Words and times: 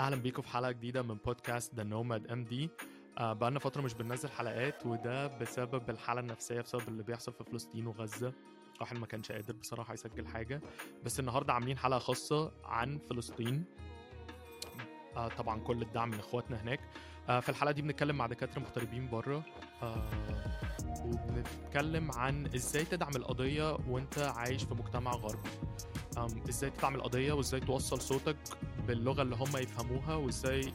أهلا 0.00 0.16
بيكم 0.16 0.42
في 0.42 0.48
حلقة 0.48 0.70
جديدة 0.70 1.02
من 1.02 1.14
بودكاست 1.14 1.74
ذا 1.74 1.82
نوماد 1.82 2.26
ام 2.26 2.44
دي 2.44 2.70
بقالنا 3.20 3.58
فترة 3.58 3.82
مش 3.82 3.94
بننزل 3.94 4.28
حلقات 4.28 4.86
وده 4.86 5.26
بسبب 5.26 5.90
الحالة 5.90 6.20
النفسية 6.20 6.60
بسبب 6.60 6.88
اللي 6.88 7.02
بيحصل 7.02 7.32
في 7.32 7.44
فلسطين 7.44 7.86
وغزة. 7.86 8.32
واحد 8.80 8.98
ما 8.98 9.06
كانش 9.06 9.32
قادر 9.32 9.54
بصراحة 9.56 9.94
يسجل 9.94 10.26
حاجة. 10.26 10.60
بس 11.04 11.20
النهارده 11.20 11.52
عاملين 11.52 11.78
حلقة 11.78 11.98
خاصة 11.98 12.52
عن 12.64 12.98
فلسطين. 12.98 13.64
آه 15.16 15.28
طبعا 15.28 15.60
كل 15.60 15.82
الدعم 15.82 16.10
من 16.10 16.18
إخواتنا 16.18 16.62
هناك. 16.62 16.80
آه 17.28 17.40
في 17.40 17.48
الحلقة 17.48 17.72
دي 17.72 17.82
بنتكلم 17.82 18.16
مع 18.16 18.26
دكاترة 18.26 18.60
مغتربين 18.60 19.10
بره. 19.10 19.44
آه 19.82 20.10
وبنتكلم 21.04 22.12
عن 22.12 22.46
إزاي 22.54 22.84
تدعم 22.84 23.16
القضية 23.16 23.78
وأنت 23.88 24.18
عايش 24.18 24.64
في 24.64 24.74
مجتمع 24.74 25.12
غربي. 25.12 25.50
إزاي 26.48 26.70
تدعم 26.70 26.94
القضية 26.94 27.32
وإزاي 27.32 27.60
توصل 27.60 28.00
صوتك 28.00 28.36
باللغة 28.88 29.22
اللي 29.22 29.36
هم 29.36 29.56
يفهموها 29.56 30.14
وإزاي 30.14 30.72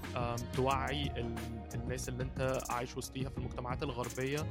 توعي 0.56 1.04
ال- 1.04 1.36
الناس 1.76 2.10
اللي 2.10 2.24
أنت 2.24 2.60
عايش 2.70 2.98
وسطيها 2.98 3.30
في 3.30 3.38
المجتمعات 3.38 3.84
الغربية 3.84 4.46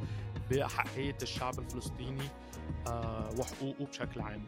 بأحقية 0.51 1.17
الشعب 1.23 1.59
الفلسطيني 1.59 2.25
آه، 2.89 3.31
وحقوقه 3.39 3.85
بشكل 3.87 4.21
عام. 4.21 4.43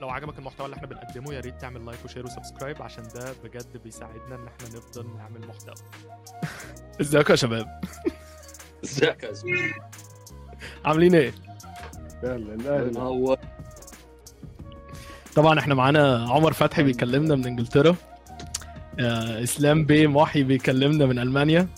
لو 0.00 0.08
عجبك 0.10 0.38
المحتوى 0.38 0.66
اللي 0.66 0.76
إحنا 0.76 0.86
بنقدمه 0.88 1.34
يا 1.34 1.40
ريت 1.40 1.60
تعمل 1.60 1.86
like 1.86 2.04
و 2.04 2.07
share 2.07 2.24
و 2.26 2.32
subscribe 2.32 2.82
عشان 2.82 3.04
ده 3.14 3.32
بجد 3.44 3.76
بيساعدنا 3.84 4.34
إن 4.34 4.46
إحنا 4.46 4.68
نفضل 4.76 5.16
نعمل 5.16 5.46
محتوى. 5.48 5.74
ازيكم 7.00 7.30
يا 7.30 7.36
شباب؟ 7.36 7.80
إزيك 8.84 9.22
يا 9.22 9.32
زميلي؟ 9.32 9.74
عاملين 10.84 11.14
إيه؟ 11.14 11.32
أهلا 12.24 13.00
هو 13.00 13.38
طبعا 15.38 15.58
إحنا 15.58 15.74
معانا 15.74 16.26
عمر 16.28 16.52
فتحي 16.52 16.82
بيكلمنا 16.82 17.34
من 17.34 17.46
إنجلترا. 17.46 17.96
آه، 19.00 19.42
إسلام 19.42 19.84
بيه 19.84 20.06
محي 20.06 20.42
بيكلمنا 20.42 21.06
من 21.06 21.18
ألمانيا. 21.18 21.68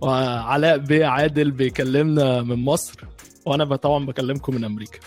وعلاء 0.00 0.78
بيه 0.78 1.06
عادل 1.06 1.50
بيكلمنا 1.50 2.42
من 2.42 2.64
مصر. 2.64 3.04
وأنا 3.46 3.76
طبعا 3.76 4.06
بكلمكم 4.06 4.54
من 4.54 4.64
أمريكا. 4.64 4.98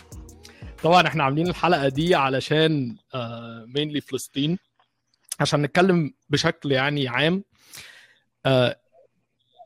طبعا 0.84 1.08
إحنا 1.08 1.24
عاملين 1.24 1.48
الحلقة 1.48 1.88
دي 1.88 2.16
علشان 2.16 2.96
مينلي 3.76 4.02
فلسطين. 4.02 4.58
عشان 5.40 5.62
نتكلم 5.62 6.14
بشكل 6.30 6.72
يعني 6.72 7.08
عام. 7.08 7.44
آه، 8.46 8.80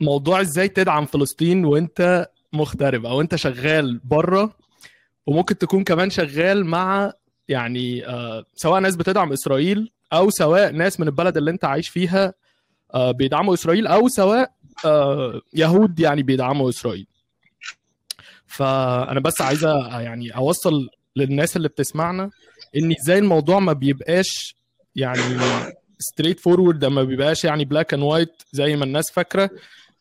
موضوع 0.01 0.41
إزاي 0.41 0.67
تدعم 0.67 1.05
فلسطين 1.05 1.65
وأنت 1.65 2.29
مغترب 2.53 3.05
أو 3.05 3.21
أنت 3.21 3.35
شغال 3.35 3.99
بره. 4.03 4.55
وممكن 5.25 5.57
تكون 5.57 5.83
كمان 5.83 6.09
شغال 6.09 6.65
مع 6.65 7.13
يعني 7.51 8.07
آه، 8.07 8.45
سواء 8.55 8.79
ناس 8.79 8.95
بتدعم 8.95 9.33
إسرائيل 9.33 9.91
أو 10.13 10.29
سواء 10.29 10.71
ناس 10.71 10.99
من 10.99 11.07
البلد 11.07 11.37
اللي 11.37 11.51
أنت 11.51 11.65
عايش 11.65 11.89
فيها 11.89 12.33
آه، 12.93 13.11
بيدعموا 13.11 13.53
إسرائيل 13.53 13.87
أو 13.87 14.07
سواء 14.07 14.51
آه، 14.85 15.41
يهود 15.53 15.99
يعني 15.99 16.23
بيدعموا 16.23 16.69
إسرائيل. 16.69 17.07
فأنا 18.47 19.19
بس 19.19 19.41
عايزه 19.41 19.99
يعني 19.99 20.35
أوصل 20.35 20.89
للناس 21.15 21.57
اللي 21.57 21.67
بتسمعنا 21.67 22.29
إن 22.75 22.95
إزاي 23.01 23.19
الموضوع 23.19 23.59
ما 23.59 23.73
بيبقاش 23.73 24.55
يعني 24.95 25.21
straightforward 25.99 26.85
ما 26.85 27.03
بيبقاش 27.03 27.43
يعني 27.43 27.65
black 27.65 27.93
and 27.93 28.03
white 28.03 28.43
زي 28.51 28.75
ما 28.75 28.85
الناس 28.85 29.11
فاكرة 29.11 29.49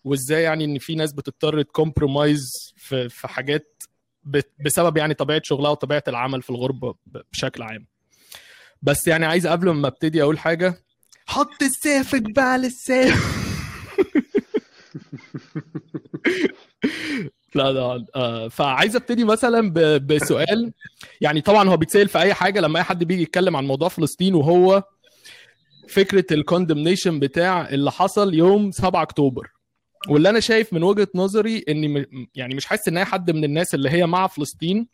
وإزاي 0.04 0.42
يعني 0.42 0.64
إن 0.64 0.78
في 0.78 0.94
ناس 0.94 1.12
بتضطر 1.12 1.62
ت 1.62 1.73
compromise 1.73 2.74
في 2.76 3.08
في 3.08 3.28
حاجات 3.28 3.79
بسبب 4.64 4.96
يعني 4.96 5.14
طبيعة 5.14 5.40
شغلها 5.44 5.70
وطبيعة 5.70 6.02
العمل 6.08 6.42
في 6.42 6.50
الغربه 6.50 6.94
بشكل 7.32 7.62
عام. 7.62 7.86
بس 8.82 9.08
يعني 9.08 9.26
عايز 9.26 9.46
قبل 9.46 9.70
ما 9.70 9.88
ابتدي 9.88 10.22
أقول 10.22 10.38
حاجة 10.38 10.74
حط 11.26 11.62
السيف 11.62 12.14
جبال 12.16 12.64
السيف. 12.70 13.40
لا 17.54 17.72
لا 17.72 18.06
آه 18.16 18.48
فعايز 18.48 18.96
ابتدي 18.96 19.24
مثلا 19.24 19.72
بسؤال. 19.98 20.72
يعني 21.20 21.40
طبعا 21.40 21.68
هو 21.68 21.76
بيتسأل 21.76 22.08
في 22.08 22.18
أي 22.18 22.34
حاجة 22.34 22.60
لما 22.60 22.78
أي 22.78 22.84
حد 22.84 23.04
بيجي 23.04 23.22
يتكلم 23.22 23.56
عن 23.56 23.66
موضوع 23.66 23.88
فلسطين 23.88 24.34
وهو 24.34 24.82
فكرة 25.88 26.34
ال 26.34 26.41
condemnation 26.41 27.18
بتاع 27.20 27.68
اللي 27.68 27.90
حصل 27.90 28.34
يوم 28.34 28.70
7 28.70 29.02
أكتوبر. 29.02 29.50
واللي 30.08 30.28
أنا 30.30 30.40
شايف 30.40 30.72
من 30.72 30.82
وجهة 30.82 31.08
نظري 31.14 31.64
إني 31.68 32.06
يعني 32.34 32.54
مش 32.54 32.66
حاسس 32.66 32.88
إن 32.88 32.96
اي 32.98 33.04
حد 33.04 33.30
من 33.30 33.44
الناس 33.44 33.74
اللي 33.74 33.90
هي 33.90 34.06
مع 34.06 34.26
فلسطين 34.26 34.86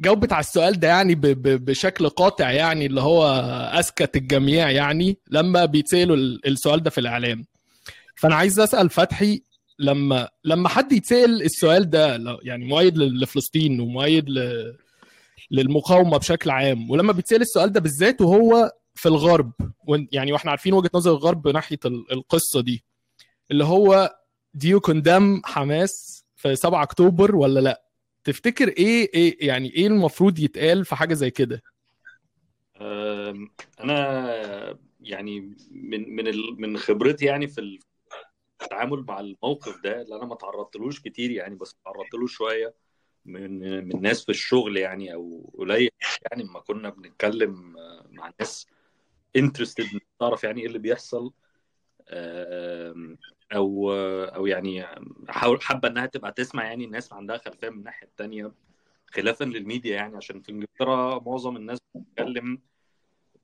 جاوبت 0.00 0.32
على 0.32 0.40
السؤال 0.40 0.80
ده 0.80 0.88
يعني 0.88 1.14
ب- 1.14 1.20
ب- 1.26 1.64
بشكل 1.64 2.08
قاطع 2.08 2.50
يعني 2.50 2.86
اللي 2.86 3.00
هو 3.00 3.26
أسكت 3.72 4.16
الجميع 4.16 4.70
يعني 4.70 5.18
لما 5.30 5.64
بيتسألوا 5.64 6.16
ال- 6.16 6.46
السؤال 6.46 6.82
ده 6.82 6.90
في 6.90 6.98
الإعلام. 6.98 7.44
فأنا 8.16 8.34
عايز 8.34 8.60
أسأل 8.60 8.90
فتحي 8.90 9.42
لما 9.78 10.28
لما 10.44 10.68
حد 10.68 10.92
يتسأل 10.92 11.42
السؤال 11.42 11.90
ده 11.90 12.18
يعني 12.42 12.64
مؤيد 12.64 12.98
لفلسطين 12.98 13.80
ومؤيد 13.80 14.28
ل- 14.30 14.76
للمقاومة 15.50 16.18
بشكل 16.18 16.50
عام 16.50 16.90
ولما 16.90 17.12
بيتسأل 17.12 17.40
السؤال 17.40 17.72
ده 17.72 17.80
بالذات 17.80 18.20
وهو 18.20 18.72
في 18.94 19.06
الغرب 19.06 19.52
يعني 20.12 20.32
وإحنا 20.32 20.50
عارفين 20.50 20.72
وجهة 20.72 20.90
نظر 20.94 21.10
الغرب 21.10 21.48
ناحية 21.48 21.78
ال- 21.84 22.12
القصة 22.12 22.60
دي. 22.60 22.84
اللي 23.50 23.64
هو 23.64 24.16
you 24.64 24.80
condemn 24.90 25.40
حماس 25.44 26.24
في 26.36 26.56
7 26.56 26.82
أكتوبر 26.82 27.36
ولا 27.36 27.60
لأ؟ 27.60 27.84
تفتكر 28.24 28.68
إيه 28.68 29.10
إيه 29.14 29.46
يعني 29.48 29.70
إيه 29.70 29.86
المفروض 29.86 30.38
يتقال 30.38 30.84
في 30.84 30.96
حاجة 30.96 31.14
زي 31.14 31.30
كده؟ 31.30 31.62
أنا 33.80 34.78
يعني 35.00 35.56
من 35.70 36.16
من 36.16 36.24
من 36.58 36.78
خبرتي 36.78 37.24
يعني 37.24 37.48
في 37.48 37.78
التعامل 38.62 39.04
مع 39.08 39.20
الموقف 39.20 39.80
ده 39.84 40.02
اللي 40.02 40.16
أنا 40.16 40.24
ما 40.24 40.34
تعرضتلوش 40.34 41.00
كتير 41.00 41.30
يعني 41.30 41.54
بس 41.54 41.74
تعرضت 41.84 42.14
له 42.14 42.26
شوية 42.26 42.74
من 43.24 43.84
من 43.88 44.02
ناس 44.02 44.24
في 44.24 44.28
الشغل 44.28 44.76
يعني 44.76 45.14
أو 45.14 45.52
قليل 45.58 45.90
يعني 46.30 46.42
لما 46.42 46.60
كنا 46.60 46.90
بنتكلم 46.90 47.76
آه، 47.78 48.06
مع 48.10 48.32
ناس 48.40 48.66
انترستد 49.36 50.00
تعرف 50.20 50.44
يعني 50.44 50.60
إيه 50.60 50.66
اللي 50.66 50.78
بيحصل. 50.78 51.32
أو 53.54 53.92
أو 54.24 54.46
يعني 54.46 54.86
حابة 55.60 55.88
إنها 55.88 56.06
تبقى 56.06 56.32
تسمع 56.32 56.64
يعني 56.64 56.84
الناس 56.84 57.12
عندها 57.12 57.38
خلفية 57.38 57.68
من 57.68 57.78
الناحية 57.78 58.06
التانية 58.06 58.52
خلافا 59.06 59.44
للميديا 59.44 59.94
يعني 59.94 60.16
عشان 60.16 60.40
في 60.40 60.52
إنجلترا 60.52 61.18
معظم 61.18 61.56
الناس 61.56 61.78
بتتكلم 61.94 62.62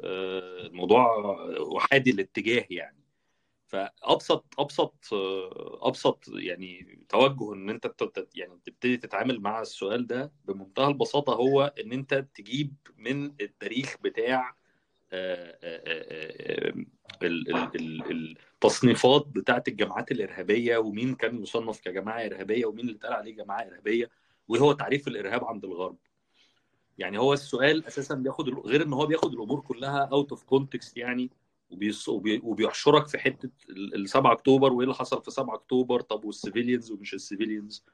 آه، 0.01 0.67
الموضوع 0.67 1.17
وحادي 1.61 2.11
الاتجاه 2.11 2.67
يعني. 2.71 3.07
فأبسط 3.67 4.45
أبسط 4.59 4.95
آه، 5.13 5.89
أبسط 5.89 6.25
يعني 6.29 6.99
توجه 7.09 7.55
إن 7.55 7.71
أنت 7.71 7.95
يعني 8.35 8.59
تبتدي 8.65 8.97
تتعامل 8.97 9.41
مع 9.41 9.61
السؤال 9.61 10.07
ده 10.07 10.33
بمنتهى 10.45 10.89
البساطة 10.89 11.35
هو 11.35 11.75
إن 11.81 11.93
أنت 11.93 12.15
تجيب 12.35 12.75
من 12.97 13.25
التاريخ 13.41 13.97
بتاع 14.03 14.57
ال- 15.13 15.57
ال- 17.23 17.77
ال- 18.11 18.37
التصنيفات 18.55 19.27
بتاعت 19.29 19.69
الجماعات 19.69 20.13
الإرهابية 20.13 20.77
ومين 20.79 21.15
كان 21.15 21.43
يصنف 21.43 21.81
كجماعة 21.81 22.27
إرهابية 22.27 22.67
ومين 22.67 22.81
اللي 22.81 22.97
اتقال 22.97 23.13
عليه 23.13 23.35
جماعة 23.37 23.61
إرهابية 23.63 24.11
وايه 24.49 24.61
هو 24.61 24.73
تعريف 24.73 25.09
الإرهاب 25.09 25.45
عند 25.45 25.65
الغرب. 25.65 25.97
يعني 26.99 27.19
هو 27.19 27.33
السؤال 27.33 27.87
أساسا 27.87 28.15
بياخد 28.15 28.49
غير 28.49 28.83
إن 28.83 28.93
هو 28.93 29.07
بياخد 29.07 29.33
الأمور 29.33 29.61
كلها 29.61 29.99
out 30.13 30.31
of 30.31 30.43
context 30.43 30.97
يعني 30.97 31.31
وبيحشرك 32.43 33.09
في 33.09 33.19
حتة 33.19 33.51
ال 33.71 33.95
ال 33.95 34.09
7 34.09 34.33
أكتوبر 34.33 34.73
وإيه 34.73 34.85
اللي 34.85 34.95
حصل 34.95 35.23
في 35.23 35.31
7 35.31 35.55
أكتوبر؟ 35.55 36.01
طب 36.01 36.25
وال 36.25 36.37
civilians 36.37 36.91
ومش 36.91 37.15
ال 37.15 37.22
civilians 37.22 37.85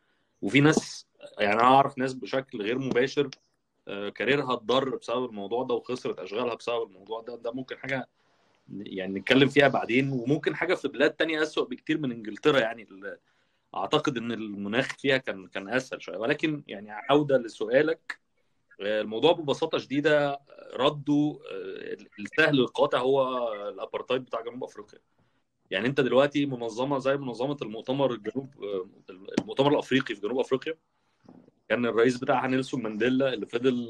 وفي 0.43 0.61
ناس 0.61 1.07
يعني 1.39 1.53
أنا 1.55 1.63
أعرف 1.63 1.99
ناس 1.99 2.15
بشكل 2.15 2.63
غير 2.63 2.79
مباشر 2.79 3.31
career 3.87 4.44
ها 4.44 4.53
اتضر 4.55 4.97
بسبب 4.97 5.25
الموضوع 5.25 5.63
ده 5.63 5.75
وخسرت 5.75 6.19
أشغالها 6.19 6.55
بسبب 6.55 6.83
الموضوع 6.83 7.21
ده 7.21 7.37
ده 7.37 7.53
ممكن 7.53 7.79
حاجة 7.79 8.09
يعني 8.71 9.21
نتكلم 9.21 9.49
فيها 9.49 9.69
بعدين. 9.69 10.11
وممكن 10.11 10.57
حاجة 10.57 10.75
في 10.75 10.89
بلاد 10.89 11.11
تانية 11.11 11.43
أسوأ 11.43 11.65
بكتير 11.65 11.99
من 11.99 12.13
إنجلترا 12.13 12.61
يعني 12.61 12.87
أعتقد 13.75 14.17
إن 14.17 14.33
المناخ 14.33 14.97
فيها 14.99 15.17
كان 15.17 15.47
كان 15.47 15.69
أسهل 15.69 16.03
شوية. 16.03 16.17
ولكن 16.17 16.63
يعني 16.69 16.91
عودة 16.91 17.39
لسؤالك 17.39 18.19
آه، 18.81 19.01
الموضوع 19.01 19.33
ببساطة 19.33 19.79
شديدة 19.79 20.41
رده 20.75 21.41
آه، 21.53 21.97
السهل 22.19 22.61
القاطع 22.61 22.99
هو 22.99 23.49
الابارتايد 23.69 24.25
بتاع 24.25 24.41
جنوب 24.41 24.65
أفريقيا. 24.65 24.99
يعني 25.71 25.89
أنت 25.89 26.01
دلوقتي 26.01 26.47
منظمة 26.47 26.99
زي 26.99 27.17
منظمة 27.17 27.57
المؤتمر 27.63 28.13
الجنوب 28.13 28.65
آه، 28.65 28.87
المؤتمر 29.41 29.73
الأفريقي 29.73 30.15
في 30.15 30.21
جنوب 30.21 30.39
أفريقيا 30.39 30.75
كان 31.69 31.87
الرئيس 31.87 32.19
بتاعها 32.19 32.49
نيلسون 32.49 32.83
مانديلا 32.83 33.35
اللي 33.35 33.47
فضل 33.47 33.89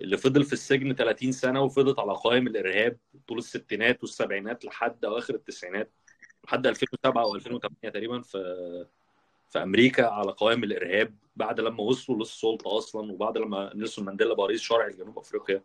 اللي 0.00 0.16
فضل 0.16 0.44
في 0.44 0.52
السجن 0.52 0.94
30 0.94 1.32
سنة 1.32 1.60
وفضلت 1.62 1.98
على 1.98 2.12
قائم 2.14 2.46
الإرهاب 2.46 2.98
طول 3.28 3.38
الستينات 3.38 4.02
والسبعينات 4.02 4.64
لحد 4.64 5.04
أواخر 5.04 5.34
التسعينات 5.34 5.92
لحد 6.44 6.66
2007 6.66 7.22
أو 7.22 7.34
2008 7.34 7.90
تقريبا 7.92 8.20
في 8.20 8.86
في 9.50 9.62
أمريكا 9.62 10.06
على 10.06 10.32
قوائم 10.32 10.64
الإرهاب 10.64 11.14
بعد 11.36 11.60
لما 11.60 11.82
وصلوا 11.82 12.18
للسلطة 12.18 12.78
أصلا 12.78 13.12
وبعد 13.12 13.38
لما 13.38 13.72
نيلسون 13.74 14.04
مانديلا 14.04 14.34
بقى 14.34 14.46
رئيس 14.46 14.60
شرعي 14.60 14.90
لجنوب 14.90 15.18
أفريقيا 15.18 15.62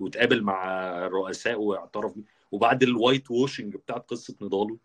وتقابل 0.00 0.42
مع 0.42 0.64
الرؤساء 1.06 1.60
واعترف 1.60 2.14
وبعد 2.52 2.82
ال 2.82 3.30
whitewashing 3.30 3.76
بتاعت 3.76 4.10
قصة 4.10 4.34
نضاله. 4.40 4.78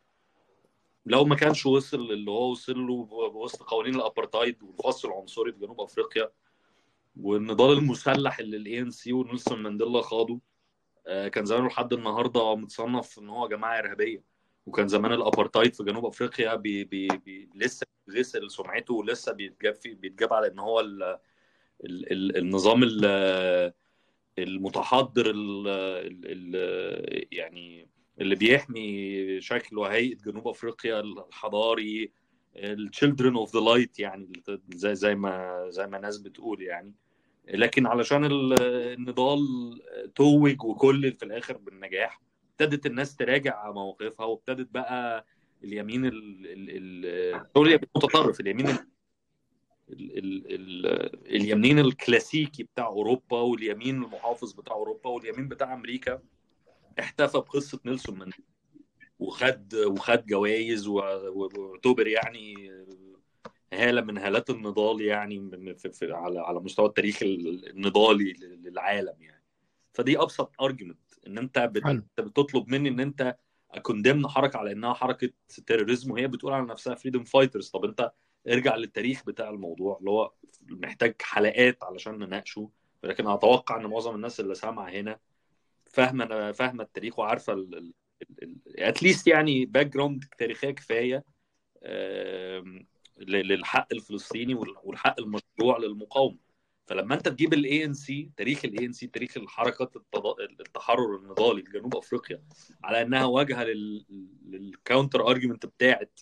لو 1.05 1.25
ما 1.25 1.35
كانش 1.35 1.65
وصل 1.65 2.11
اللي 2.11 2.31
هو 2.31 2.51
وصل 2.51 2.87
له 2.87 2.93
وسط 3.33 3.63
قوانين 3.63 3.95
الابارتايد 3.95 4.63
والفصل 4.63 5.07
العنصري 5.07 5.51
في 5.51 5.59
جنوب 5.59 5.81
أفريقيا 5.81 6.31
والنضال 7.21 7.77
المسلح 7.77 8.39
اللي 8.39 8.57
ال 8.57 8.79
ANC 8.79 9.13
ونيلسون 9.13 9.63
مانديلا 9.63 10.01
خاضوا 10.01 10.39
آه، 11.07 11.27
كان 11.27 11.45
زمانه 11.45 11.67
لحد 11.67 11.93
النهارده 11.93 12.55
متصنف 12.55 13.19
إن 13.19 13.29
هو 13.29 13.47
جماعة 13.47 13.79
إرهابية. 13.79 14.35
وكان 14.65 14.87
زمان 14.87 15.13
الابارتايد 15.13 15.73
في 15.73 15.83
جنوب 15.83 16.05
أفريقيا 16.05 16.55
بي 16.55 16.83
بي 16.83 17.07
بي 17.07 17.49
لسه 17.55 17.87
غسل 18.11 18.51
سمعته 18.51 18.93
ولسه 18.93 19.31
بيتجاب 19.31 19.75
في 19.75 19.93
بيتجاب 19.93 20.33
على 20.33 20.47
إن 20.47 20.59
هو 20.59 20.79
ال 20.79 21.03
ال 21.83 22.11
ال 22.11 22.37
النظام 22.37 22.83
ال 22.83 23.05
المتحضر 24.39 25.29
ال 25.29 25.67
ال 26.25 27.27
يعني 27.31 27.87
اللي 28.21 28.35
بيحمي 28.35 29.41
شكل 29.41 29.77
وهيئة 29.77 30.15
جنوب 30.25 30.47
أفريقيا 30.47 30.99
الحضاري 30.99 32.11
ال 32.55 32.64
children 32.64 33.35
of 33.35 33.55
the 33.55 33.59
light 33.59 33.99
يعني 33.99 34.43
زي 34.73 34.95
زي 34.95 35.15
ما 35.15 35.65
زي 35.69 35.87
ما 35.87 35.99
ناس 35.99 36.17
بتقول 36.17 36.61
يعني. 36.61 36.93
لكن 37.47 37.85
علشان 37.87 38.25
النضال 38.31 39.39
توج 40.15 40.63
وكل 40.63 41.11
في 41.11 41.25
الآخر 41.25 41.57
بالنجاح 41.57 42.21
ابتدت 42.51 42.85
الناس 42.85 43.15
تراجع 43.15 43.71
مواقفها 43.71 44.25
وابتدت 44.25 44.69
بقى 44.71 45.25
اليمين 45.63 46.05
المتطرف 47.55 48.39
اليمين 48.39 48.67
ال 48.69 48.77
ال 49.89 50.43
ال 50.47 50.85
اليمين 51.35 51.79
الكلاسيكي 51.79 52.63
بتاع 52.63 52.85
أوروبا 52.87 53.41
واليمين 53.41 54.03
المحافظ 54.03 54.53
بتاع 54.53 54.75
أوروبا 54.75 55.09
واليمين 55.09 55.47
بتاع 55.47 55.73
أمريكا. 55.73 56.21
احتفى 56.99 57.37
بقصة 57.37 57.79
نيلسون 57.85 58.17
مانديلا 58.17 58.45
وخد 59.19 59.75
وخد 59.75 60.25
جوائز 60.25 60.87
واعتبر 60.87 62.07
يعني 62.07 62.71
هالة 63.73 64.01
من 64.01 64.17
هالات 64.17 64.49
النضال 64.49 65.01
يعني 65.01 65.49
في 65.77 65.91
في 65.91 66.13
على 66.13 66.39
على 66.39 66.59
مستوى 66.59 66.85
التاريخ 66.85 67.19
النضالي 67.23 68.33
للعالم 68.41 69.21
يعني. 69.21 69.43
فدي 69.93 70.21
أبسط 70.21 70.61
argument 70.61 70.99
إن 71.27 71.37
أنت 71.37 71.59
بتطلب 72.17 72.69
مني 72.69 72.89
إن 72.89 72.99
أنت 72.99 73.37
a 73.71 73.78
condemn 73.78 74.27
حركة 74.27 74.57
على 74.57 74.71
إنها 74.71 74.93
حركة 74.93 75.29
terrorism 75.67 76.11
وهي 76.11 76.27
بتقول 76.27 76.53
على 76.53 76.65
نفسها 76.65 76.95
freedom 76.95 77.23
fighters 77.23 77.69
طب 77.69 77.85
أنت 77.85 78.11
ارجع 78.47 78.75
للتاريخ 78.75 79.23
بتاع 79.25 79.49
الموضوع 79.49 79.97
اللي 79.99 80.09
هو 80.09 80.31
محتاج 80.69 81.15
حلقات 81.21 81.83
علشان 81.83 82.19
نناقشه. 82.19 82.69
ولكن 83.03 83.27
أتوقع 83.27 83.77
إن 83.77 83.85
معظم 83.85 84.15
الناس 84.15 84.39
اللي 84.39 84.55
سامعه 84.55 84.89
هنا 84.89 85.19
فاهمة 85.95 86.51
فاهمة 86.51 86.83
التاريخ 86.83 87.19
وعارفة 87.19 87.67
at 88.77 88.91
least 88.91 89.27
يعني 89.27 89.65
background 89.65 90.23
تاريخية 90.37 90.71
كفاية 90.71 91.23
للحق 93.19 93.87
الفلسطيني 93.93 94.55
والحق 94.83 95.19
المشروع 95.19 95.77
للمقاومة. 95.77 96.37
فلما 96.87 97.15
أنت 97.15 97.27
تجيب 97.27 97.53
ال 97.53 97.85
ANC 97.85 98.31
تاريخ 98.37 98.65
ال 98.65 98.85
ANC 98.85 99.07
تاريخ 99.07 99.37
الحركه 99.37 99.89
التحرر 100.59 101.15
النضالي 101.15 101.63
في 101.63 101.71
جنوب 101.71 101.95
أفريقيا 101.95 102.43
على 102.83 103.01
إنها 103.01 103.25
واجهة 103.25 103.63
لل 104.45 104.63
counter 104.63 105.27
argument 105.27 105.65
بتاعت 105.65 106.19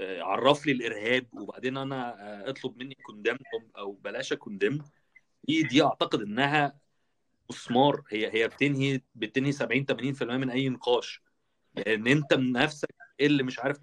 عرف 0.00 0.66
لي 0.66 0.72
الإرهاب 0.72 1.26
وبعدين 1.34 1.76
أنا 1.76 2.14
أطلب 2.50 2.76
مني 2.76 2.94
condemn 2.94 3.36
أو 3.78 3.92
بلاش 3.92 4.32
condemn 4.32 4.78
دي 5.48 5.62
دي 5.62 5.82
أعتقد 5.82 6.20
إنها 6.20 6.83
مسمار 7.50 8.02
هي 8.08 8.34
هي 8.34 8.48
بتنهي 8.48 9.00
بتنهي 9.14 9.52
70 9.52 9.86
80% 9.86 10.22
من 10.22 10.50
أي 10.50 10.68
نقاش. 10.68 11.22
لأن 11.76 12.06
أنت 12.06 12.34
من 12.34 12.52
نفسك 12.52 12.94
اللي 13.20 13.42
مش 13.42 13.58
عارف 13.58 13.78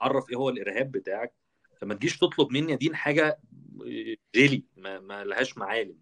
تعرف 0.00 0.30
إيه 0.30 0.36
هو 0.36 0.48
الإرهاب 0.48 0.90
بتاعك. 0.92 1.32
فما 1.80 1.94
تجيش 1.94 2.18
تطلب 2.18 2.52
مني 2.52 2.72
ادين 2.72 2.96
حاجة 2.96 3.38
جيلي 4.34 4.64
ما, 4.76 5.00
ما 5.00 5.24
لهاش 5.24 5.58
معالم. 5.58 5.96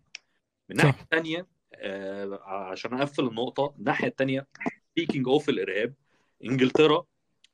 من 0.69 0.81
الناحيه 0.81 1.03
الثانية 1.03 1.47
آه 1.75 2.41
عشان 2.45 2.95
أقفل 2.95 3.27
النقطة 3.27 3.75
الناحيه 3.79 4.09
الثانية 4.09 4.47
speaking 4.91 5.29
of 5.29 5.49
الإرهاب 5.49 5.95
إنجلترا 6.45 7.05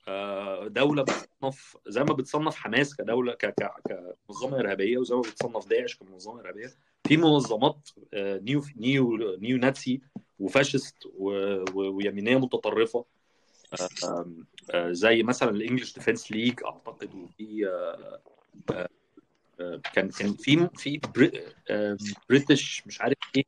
آه 0.09 0.69
دولة 0.69 1.03
بتصنف 1.03 1.77
زي 1.87 2.05
ما 2.05 2.13
بتصنف 2.13 2.57
حماس 2.57 2.97
كدولة 2.97 3.35
كمنظمة 3.35 4.61
إرهابية 4.61 4.99
وزي 4.99 5.15
ما 5.15 5.21
بتصنف 5.21 5.69
داعش 5.69 5.97
كمنظمة 5.97 6.41
إرهابية 6.41 6.71
في 7.07 7.17
منظمات 7.17 7.89
آه 8.15 8.39
neo 8.39 8.65
neo 8.77 9.37
neo 9.37 9.57
Nazi 9.59 10.01
و 10.39 10.46
fascist 10.46 10.97
ويمينية 11.75 12.37
متطرفة. 12.37 13.05
زي 14.75 15.23
مثلا 15.23 15.51
ال 15.51 15.56
English 15.56 15.95
Defence 15.95 16.33
League 16.33 16.65
أعتقد 16.65 17.15
وفي 17.15 17.71
كان 19.93 20.09
كان 20.11 20.33
في 20.35 20.69
في 20.77 21.01
British 22.29 22.87
مش 22.87 23.01
عارف 23.01 23.19
إيه 23.37 23.45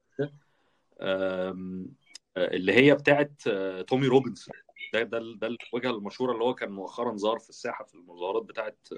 اللي 2.36 2.72
هي 2.72 2.94
بتاعت 2.94 3.48
تومي 3.88 4.06
روبنز. 4.06 4.48
ده 4.92 5.02
ده 5.02 5.18
ده 5.18 5.56
الوجهة 5.72 5.90
المشهورة 5.90 6.32
اللي 6.32 6.44
هو 6.44 6.54
كان 6.54 6.70
مؤخرا 6.70 7.16
ظهر 7.16 7.38
في 7.38 7.48
الساحة 7.50 7.84
في 7.84 7.94
المظاهرات 7.94 8.42
بتاعت 8.42 8.88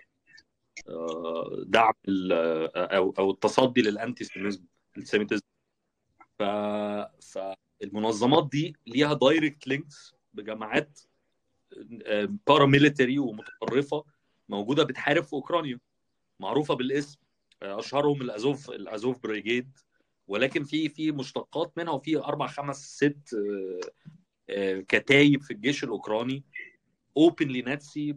دعم 1.67 1.93
أو 2.77 3.15
أو 3.19 3.31
التصدي 3.31 3.83
لل 3.83 3.97
anti 3.97 4.25
Semitism 5.05 5.43
ف 6.39 6.43
فالمنظمات 7.33 8.49
دي 8.53 8.77
ليها 8.87 9.15
direct 9.15 9.67
links 9.67 10.15
بجماعات 10.33 11.01
paramilitary 12.47 13.19
ومتطرفة 13.19 14.05
موجودة 14.49 14.85
بتحارب 14.85 15.23
في 15.25 15.33
أوكرانيا 15.33 15.81
معروفة 16.41 16.75
بالاسم. 16.75 17.19
أشهرهم 17.63 18.23
الازوف 18.23 18.71
الأزوف 18.71 19.19
Brigade. 19.23 19.79
ولكن 20.27 20.65
في 20.65 20.89
في 20.89 21.13
مشتقات 21.13 21.73
منها 21.77 21.93
وفي 21.93 22.17
أربع 22.19 22.47
خمس 22.47 22.97
ست 22.97 23.37
كتايب 24.89 25.43
في 25.43 25.51
الجيش 25.51 25.85
الأوكراني. 25.85 26.45
openly 27.19 27.62
Nazi 27.62 28.17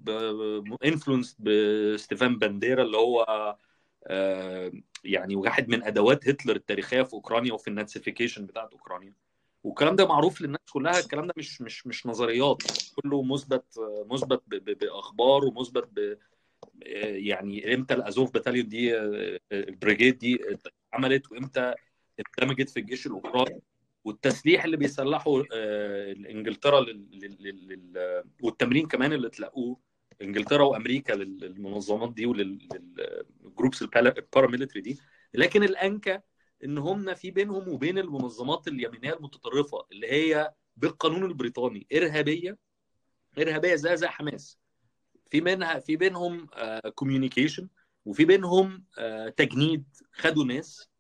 influence 0.85 1.37
بستيفان 1.39 2.37
بانديرا 2.39 2.83
اللي 2.83 2.97
هو 2.97 3.25
يعني 5.03 5.35
واحد 5.35 5.69
من 5.69 5.83
أدوات 5.83 6.29
هتلر 6.29 6.55
التاريخية 6.55 7.01
في 7.01 7.13
أوكرانيا 7.13 7.53
وفي 7.53 7.67
ال 7.67 7.73
Nazification 7.73 8.45
بتاعت 8.45 8.71
أوكرانيا. 8.71 9.13
والكلام 9.63 9.95
ده 9.95 10.07
معروف 10.07 10.41
للناس 10.41 10.59
كلها 10.73 10.99
الكلام 10.99 11.27
ده 11.27 11.33
مش 11.37 11.61
مش 11.61 11.87
مش 11.87 12.07
نظريات. 12.07 12.63
كله 12.95 13.23
مثبت 13.23 13.65
مثبت 14.11 14.41
بأخبار 14.49 15.45
ومثبت 15.45 15.89
ب 15.91 16.17
يعني 17.01 17.73
إمتى 17.73 17.93
الأزوف 17.93 18.31
Battalion 18.33 18.67
دي 18.67 18.97
ال 19.51 19.60
Brigade 19.60 20.17
دي 20.17 20.39
اتعملت 20.93 21.31
وإمتى 21.31 21.73
اندمجت 22.41 22.69
في 22.69 22.79
الجيش 22.79 23.07
الأوكراني. 23.07 23.61
والتسليح 24.03 24.63
اللي 24.63 24.77
بيسلحوا 24.77 25.43
إنجلترا 26.31 26.85
والتمرين 28.43 28.87
كمان 28.87 29.13
اللي 29.13 29.29
تلاقوه 29.29 29.79
إنجلترا 30.21 30.63
وأمريكا 30.63 31.13
للمنظمات 31.13 32.13
دي 32.13 32.25
ولل 32.25 32.77
groups 32.77 33.81
ال 33.81 33.89
paramilitary 33.89 34.81
دي. 34.81 34.99
لكن 35.33 35.63
الأنكى 35.63 36.19
إن 36.63 36.77
هم 36.77 37.13
في 37.13 37.31
بينهم 37.31 37.69
وبين 37.69 37.97
المنظمات 37.97 38.67
اليمينية 38.67 39.13
المتطرفة 39.13 39.85
اللي 39.91 40.11
هي 40.11 40.53
بالقانون 40.77 41.25
البريطاني 41.25 41.87
إرهابية 41.93 42.57
إرهابية 43.39 43.75
زي 43.75 43.97
زي 43.97 44.07
حماس. 44.07 44.57
في 45.29 45.41
منها 45.41 45.79
في 45.79 45.95
بينهم 45.95 46.47
communication 46.95 47.69
وفي 48.05 48.25
بينهم 48.25 48.85
تجنيد 49.37 49.83
خدوا 50.13 50.45
ناس. 50.45 50.90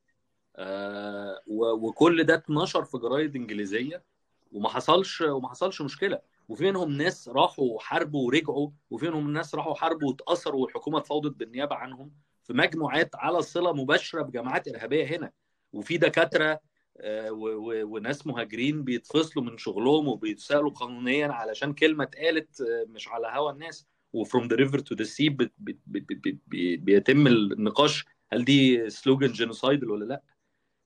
وكل 1.47 2.23
ده 2.23 2.33
اتنشر 2.33 2.83
في 2.83 2.97
جرايد 2.97 3.35
انجليزية 3.35 4.03
وما 4.51 4.69
حصلش 4.69 5.21
وما 5.21 5.49
حصلش 5.49 5.81
مشكلة. 5.81 6.19
وفي 6.49 6.63
منهم 6.63 6.91
ناس 6.91 7.29
راحوا 7.29 7.79
حاربوا 7.79 8.27
ورجعوا 8.27 8.69
وفي 8.89 9.05
منهم 9.05 9.33
ناس 9.33 9.55
راحوا 9.55 9.73
حاربوا 9.73 10.09
واتأثروا 10.09 10.61
والحكومة 10.61 10.97
اتفاوضت 10.97 11.35
بالنيابة 11.35 11.75
عنهم 11.75 12.11
في 12.43 12.53
مجموعات 12.53 13.15
على 13.15 13.41
صلة 13.41 13.73
مباشرة 13.73 14.21
بجماعات 14.21 14.67
إرهابية 14.67 15.05
هنا. 15.05 15.31
وفي 15.73 15.97
دكاترة 15.97 16.59
وناس 17.83 18.27
مهاجرين 18.27 18.83
بيتفصلوا 18.83 19.45
من 19.45 19.57
شغلهم 19.57 20.07
وبيتسألوا 20.07 20.69
قانونيا 20.69 21.27
علشان 21.27 21.73
كلمة 21.73 22.03
اتقالت 22.03 22.63
مش 22.87 23.07
على 23.07 23.27
هوا 23.27 23.51
الناس. 23.51 23.87
و 24.13 24.20
from 24.20 24.47
the 24.47 24.55
river 24.55 24.79
to 24.79 24.95
the 24.95 25.03
sea 25.03 25.37
بيتم 26.47 27.27
النقاش. 27.27 28.05
هل 28.33 28.45
دي 28.45 28.89
slogan 28.89 29.31
genocidal 29.31 29.89
ولا 29.89 30.05
لا؟ 30.05 30.21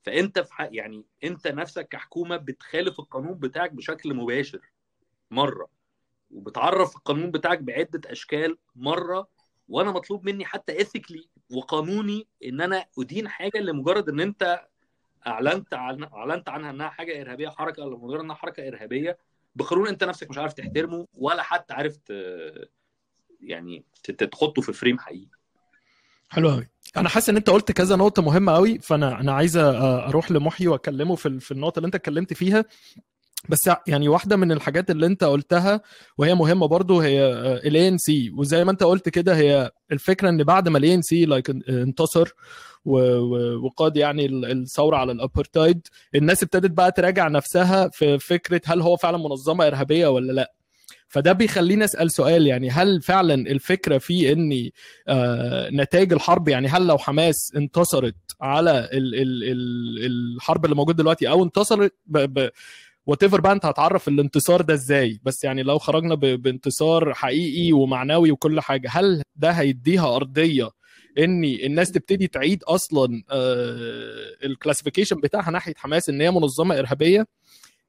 فأنت 0.06 0.40
في 0.40 0.54
حق 0.54 0.70
يعني 0.72 1.06
أنت 1.24 1.48
نفسك 1.48 1.88
كحكومة 1.88 2.38
بتخالف 2.38 3.00
القانون 3.00 3.34
بتاعك 3.34 3.72
بشكل 3.72 4.14
مباشر 4.14 4.72
مرة. 5.32 5.70
وبتعرف 6.32 6.96
القانون 6.96 7.32
بتاعك 7.32 7.60
بعدة 7.60 8.12
أشكال 8.12 8.58
مرة 8.76 9.28
وأنا 9.70 9.92
مطلوب 9.92 10.26
مني 10.26 10.46
حتى 10.46 10.82
اثيكلي 10.82 11.30
وقانوني 11.52 12.28
إن 12.46 12.62
أنا 12.62 12.86
أدين 13.00 13.28
حاجة 13.28 13.58
لمجرد 13.58 14.10
إن 14.10 14.20
أنت 14.20 14.68
أعلنت 15.28 15.74
عن 15.74 16.04
أعلنت 16.04 16.50
عنها 16.50 16.70
إنها 16.70 16.90
حاجة 16.90 17.22
إرهابية 17.22 17.50
حركة 17.50 17.84
لمجرد 17.84 18.20
إنها 18.20 18.36
حركة 18.36 18.68
إرهابية. 18.68 19.18
بقانون 19.56 19.88
أنت 19.88 20.04
نفسك 20.04 20.30
مش 20.30 20.38
عارف 20.38 20.54
تحترمه 20.54 21.08
ولا 21.14 21.44
حتى 21.44 21.74
عارف 21.74 21.98
ت... 21.98 22.12
يعني 23.42 23.86
تحطه 24.32 24.62
في 24.62 24.74
فريم 24.74 25.00
حقيقي. 25.00 25.30
حلو 26.30 26.50
قوي. 26.50 26.68
أنا 26.98 27.10
حاسس 27.10 27.30
إن 27.30 27.36
أنت 27.36 27.50
قلت 27.50 27.72
كذا 27.72 27.96
نقطة 27.96 28.22
مهمة 28.22 28.52
قوي 28.52 28.80
فأنا 28.80 29.20
أنا 29.22 29.32
عايز 29.32 29.58
أروح 29.58 30.32
لمحيي 30.32 30.68
وأكلمه 30.68 31.16
في 31.16 31.26
ال- 31.28 31.42
في 31.42 31.52
النقطة 31.52 31.78
اللي 31.80 31.86
أنت 31.86 31.96
اتكلمت 31.96 32.34
فيها. 32.34 32.66
بس 33.50 33.70
يعني 33.88 34.08
واحدة 34.08 34.36
من 34.36 34.52
الحاجات 34.52 34.92
اللي 34.92 35.06
أنت 35.06 35.24
قلتها 35.24 35.82
وهي 36.18 36.36
مهمة 36.36 36.68
برضو 36.68 37.00
هي 37.00 37.26
ال 37.68 37.88
ANC 37.88 38.32
وزي 38.38 38.64
ما 38.64 38.72
أنت 38.72 38.84
قلت 38.84 39.10
كده 39.10 39.36
هي 39.36 39.72
الفكرة 39.92 40.30
إن 40.30 40.44
بعد 40.44 40.70
ما 40.70 40.78
ال 40.78 40.94
ANC 40.96 41.26
like 41.26 41.50
انتصر 41.70 42.30
وقاد 43.64 43.98
يعني 43.98 44.26
ال- 44.26 44.46
الثورة 44.52 44.98
على 44.98 45.12
الأبرتايد 45.12 45.88
الناس 46.16 46.44
ابتدت 46.44 46.72
بقى 46.72 46.92
تراجع 46.92 47.28
نفسها 47.28 47.90
في 47.94 48.20
فكرة 48.20 48.62
هل 48.66 48.82
هو 48.82 48.98
فعلا 48.98 49.18
منظمة 49.18 49.68
إرهابية 49.68 50.08
ولا 50.08 50.32
لأ. 50.32 50.54
فده 51.08 51.32
بيخليني 51.32 51.84
أسأل 51.86 52.12
سؤال 52.12 52.48
يعني 52.48 52.70
هل 52.70 53.02
فعلا 53.02 53.34
الفكرة 53.34 53.98
في 53.98 54.32
ان 54.32 54.70
آه، 55.08 55.70
نتائج 55.70 56.14
الحرب 56.14 56.48
يعني 56.48 56.68
هل 56.68 56.88
لو 56.88 56.98
حماس 56.98 57.52
انتصرت 57.56 58.16
على 58.42 58.90
ال 58.94 59.16
ال 59.16 59.44
ال 59.44 60.06
الحرب 60.36 60.66
اللي 60.66 60.76
موجود 60.76 60.96
دلوقتي 60.96 61.30
أو 61.30 61.44
انتصرت 61.44 61.94
whatever 63.06 63.42
بقى 63.42 63.52
أنت 63.52 63.66
هتعرف 63.66 64.08
الانتصار 64.08 64.62
ده 64.62 64.74
إزاي. 64.74 65.20
بس 65.24 65.44
يعني 65.44 65.64
لو 65.64 65.78
خرجنا 65.80 66.16
بانتصار 66.16 67.14
حقيقي 67.14 67.72
ومعنوي 67.74 68.32
وكل 68.32 68.62
حاجة 68.62 68.90
هل 68.92 69.22
ده 69.36 69.52
هيديها 69.52 70.16
أرضية 70.16 70.70
ان 71.18 71.44
الناس 71.44 71.92
تبتدي 71.92 72.28
تعيد 72.28 72.64
أصلا 72.64 73.24
ال 74.44 74.49
classification 74.49 75.16
بتاعها 75.16 75.52
ناحية 75.52 75.74
حماس 75.78 76.10
إن 76.10 76.22
هي 76.22 76.32
منظمة 76.32 76.80
إرهابية؟ 76.80 77.28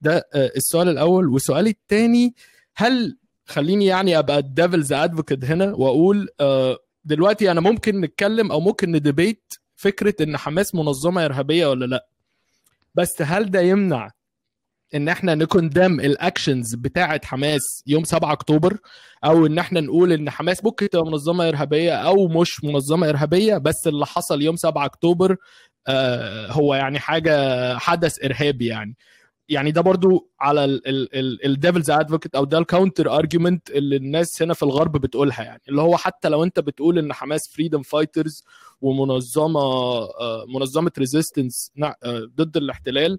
ده 0.01 0.29
آه، 0.35 0.53
السؤال 0.57 0.89
الأول. 0.89 1.29
والسؤال 1.29 1.67
الثاني 1.67 2.35
هل 2.77 3.19
خليني 3.47 3.87
يعني 3.87 4.19
أبقى 4.19 4.39
ال 4.39 4.45
devil's 4.45 4.93
advocate 4.93 5.45
هنا 5.45 5.75
وأقول 5.75 6.29
آه، 6.41 6.79
دلوقتي 7.05 7.51
أنا 7.51 7.61
ممكن 7.61 8.01
نتكلم 8.01 8.53
أو 8.53 8.61
ممكن 8.61 8.93
ن 8.93 9.01
debate 9.01 9.55
فكرة 9.77 10.15
إن 10.21 10.37
حماس 10.37 10.75
منظمة 10.75 11.25
إرهابية 11.25 11.67
ولا 11.67 11.85
لأ. 11.87 12.07
بس 12.95 13.23
هل 13.23 13.51
ده 13.51 13.61
يمنع 13.61 14.11
إن 14.95 15.09
إحنا 15.09 15.35
ن 15.35 15.43
condemn 15.43 16.01
ال 16.01 16.10
actions 16.10 16.75
بتاعة 16.75 17.21
حماس 17.25 17.83
يوم 17.87 18.05
7 18.05 18.33
أكتوبر؟ 18.33 18.79
أو 19.25 19.47
إن 19.47 19.59
إحنا 19.59 19.81
نقول 19.81 20.13
إن 20.13 20.31
حماس 20.31 20.65
ممكن 20.65 20.89
تبقى 20.89 21.07
منظمة 21.07 21.49
إرهابية 21.49 21.93
أو 21.95 22.29
مش 22.29 22.65
منظمة 22.65 23.09
إرهابية 23.09 23.57
بس 23.59 23.87
اللي 23.87 24.07
حصل 24.07 24.43
يوم 24.43 24.57
7 24.57 24.85
أكتوبر 24.85 25.37
آه، 25.89 26.47
هو 26.53 26.75
يعني 26.75 26.99
حاجة 26.99 27.33
حدث 27.79 28.25
إرهابي 28.25 28.67
يعني. 28.67 28.97
يعني 29.49 29.71
ده 29.71 29.81
برضو 29.81 30.31
على 30.41 30.81
ال 31.45 31.50
devil's 31.50 31.91
advocate 31.91 32.35
أو 32.35 32.45
ده 32.45 32.59
ال 32.59 32.66
counter 32.66 33.17
argument 33.17 33.71
اللي 33.71 33.97
الناس 33.97 34.43
هنا 34.43 34.55
في 34.55 34.63
الغرب 34.63 34.93
بتقولها 34.97 35.43
يعني 35.45 35.63
اللي 35.69 35.81
هو 35.81 35.97
حتى 35.97 36.29
لو 36.29 36.45
أنت 36.45 36.61
بتقول 36.61 36.99
إن 36.99 37.13
حماس 37.13 37.49
freedom 37.49 37.83
fighters 37.83 38.45
ومنظمة 38.81 39.61
آه، 39.61 40.45
منظمة 40.49 40.93
resistance 40.99 41.73
ضد 42.09 42.57
الاحتلال 42.57 43.19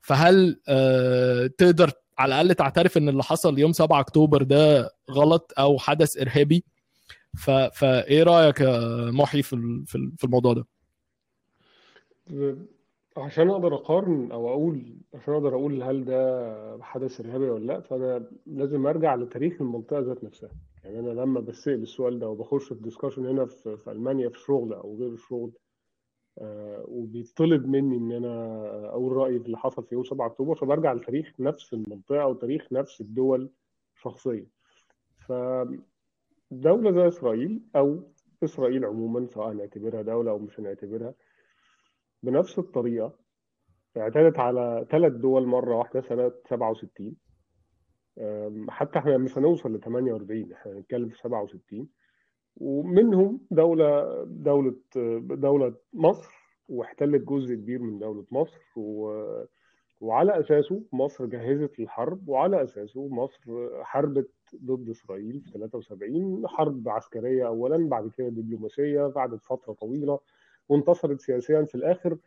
فهل 0.00 0.60
آه، 0.68 1.46
تقدر 1.46 1.92
على 2.18 2.28
الأقل 2.34 2.54
تعترف 2.54 2.96
إن 2.96 3.08
اللي 3.08 3.22
حصل 3.22 3.58
يوم 3.58 3.72
7 3.72 4.00
أكتوبر 4.00 4.42
ده 4.42 4.90
غلط 5.10 5.52
أو 5.58 5.78
حدث 5.78 6.16
إرهابي. 6.16 6.64
فإيه 7.72 8.22
رأيك 8.22 8.60
يا 8.60 9.10
محي 9.10 9.42
في 9.42 10.24
الموضوع 10.24 10.52
ده 10.52 10.66
عشان 13.16 13.50
أقدر 13.50 13.74
أقارن 13.74 14.32
أو 14.32 14.48
أقول 14.48 14.96
عشان 15.14 15.34
أقدر 15.34 15.54
أقول 15.54 15.82
هل 15.82 16.04
ده 16.04 16.78
حدث 16.82 17.20
إرهابي 17.20 17.50
ولا 17.50 17.64
لأ 17.72 17.80
فأنا 17.80 18.30
لازم 18.46 18.86
أرجع 18.86 19.14
لتاريخ 19.14 19.60
المنطقة 19.62 20.00
ذات 20.00 20.24
نفسها. 20.24 20.50
يعني 20.84 20.98
أنا 20.98 21.10
لما 21.20 21.40
بسال 21.40 21.82
السؤال 21.82 22.18
ده 22.18 22.28
وبخش 22.28 22.68
في 22.72 22.82
ديسكشن 22.82 23.26
هنا 23.26 23.46
في, 23.46 23.76
في 23.76 23.90
ألمانيا 23.90 24.28
في 24.28 24.36
الشغل 24.36 24.72
أو 24.72 24.96
غير 24.96 25.12
الشغل 25.12 25.52
آه 26.38 26.84
وبيطلب 26.88 27.66
مني 27.66 27.96
إن 27.96 28.12
أنا 28.12 28.56
أقول 28.88 29.12
رأيي 29.12 29.38
في 29.40 29.46
اللي 29.46 29.58
حصل 29.58 29.84
في 29.84 29.94
يوم 29.94 30.04
7 30.04 30.26
أكتوبر 30.26 30.54
فبرجع 30.54 30.92
لتاريخ 30.92 31.32
نفس 31.40 31.72
المنطقة 31.74 32.22
أو 32.22 32.34
تاريخ 32.34 32.72
نفس 32.72 33.00
الدول 33.00 33.50
شخصيا. 34.02 34.46
فدولة 35.28 36.92
زي 36.92 37.08
إسرائيل 37.08 37.60
أو 37.76 38.00
إسرائيل 38.44 38.84
عموما 38.84 39.26
سواء 39.26 39.52
هنعتبرها 39.52 40.02
دولة 40.02 40.30
أو 40.30 40.38
مش 40.38 40.60
هنعتبرها 40.60 41.14
بنفس 42.26 42.58
الطريقة 42.58 43.12
اعتدت 43.96 44.38
على 44.38 44.86
ثلاث 44.90 45.12
دول 45.12 45.46
مرة 45.46 45.76
واحدة 45.76 46.00
سنة 46.00 46.32
67 46.48 47.16
أم، 48.18 48.70
حتى 48.70 48.98
إحنا 48.98 49.16
مش 49.18 49.38
هنوصل 49.38 49.74
ل 49.76 49.80
48 49.80 50.52
إحنا 50.52 50.72
هنتكلم 50.72 51.08
في 51.08 51.18
67 51.18 51.88
ومنهم 52.56 53.40
دولة 53.50 54.24
دولة 54.24 54.74
دولة 55.20 55.74
مصر 55.92 56.34
واحتلت 56.68 57.22
جزء 57.22 57.54
كبير 57.54 57.82
من 57.82 57.98
دولة 57.98 58.24
مصر 58.30 58.60
و... 58.76 59.12
وعلى 60.00 60.40
أساسه 60.40 60.82
مصر 60.92 61.26
جهزت 61.26 61.78
للحرب 61.78 62.28
وعلى 62.28 62.62
أساسه 62.62 63.08
مصر 63.08 63.68
حاربت 63.84 64.30
ضد 64.64 64.88
إسرائيل 64.88 65.40
في 65.40 65.50
73 65.50 66.48
حرب 66.48 66.88
عسكرية 66.88 67.46
أولا 67.46 67.88
بعد 67.88 68.08
كده 68.10 68.28
دبلوماسية 68.28 69.06
بعد 69.06 69.36
فترة 69.36 69.72
طويلة. 69.72 70.18
وانتصرت 70.68 71.20
سياسيا 71.20 71.64
في 71.64 71.74
الآخر 71.74 72.18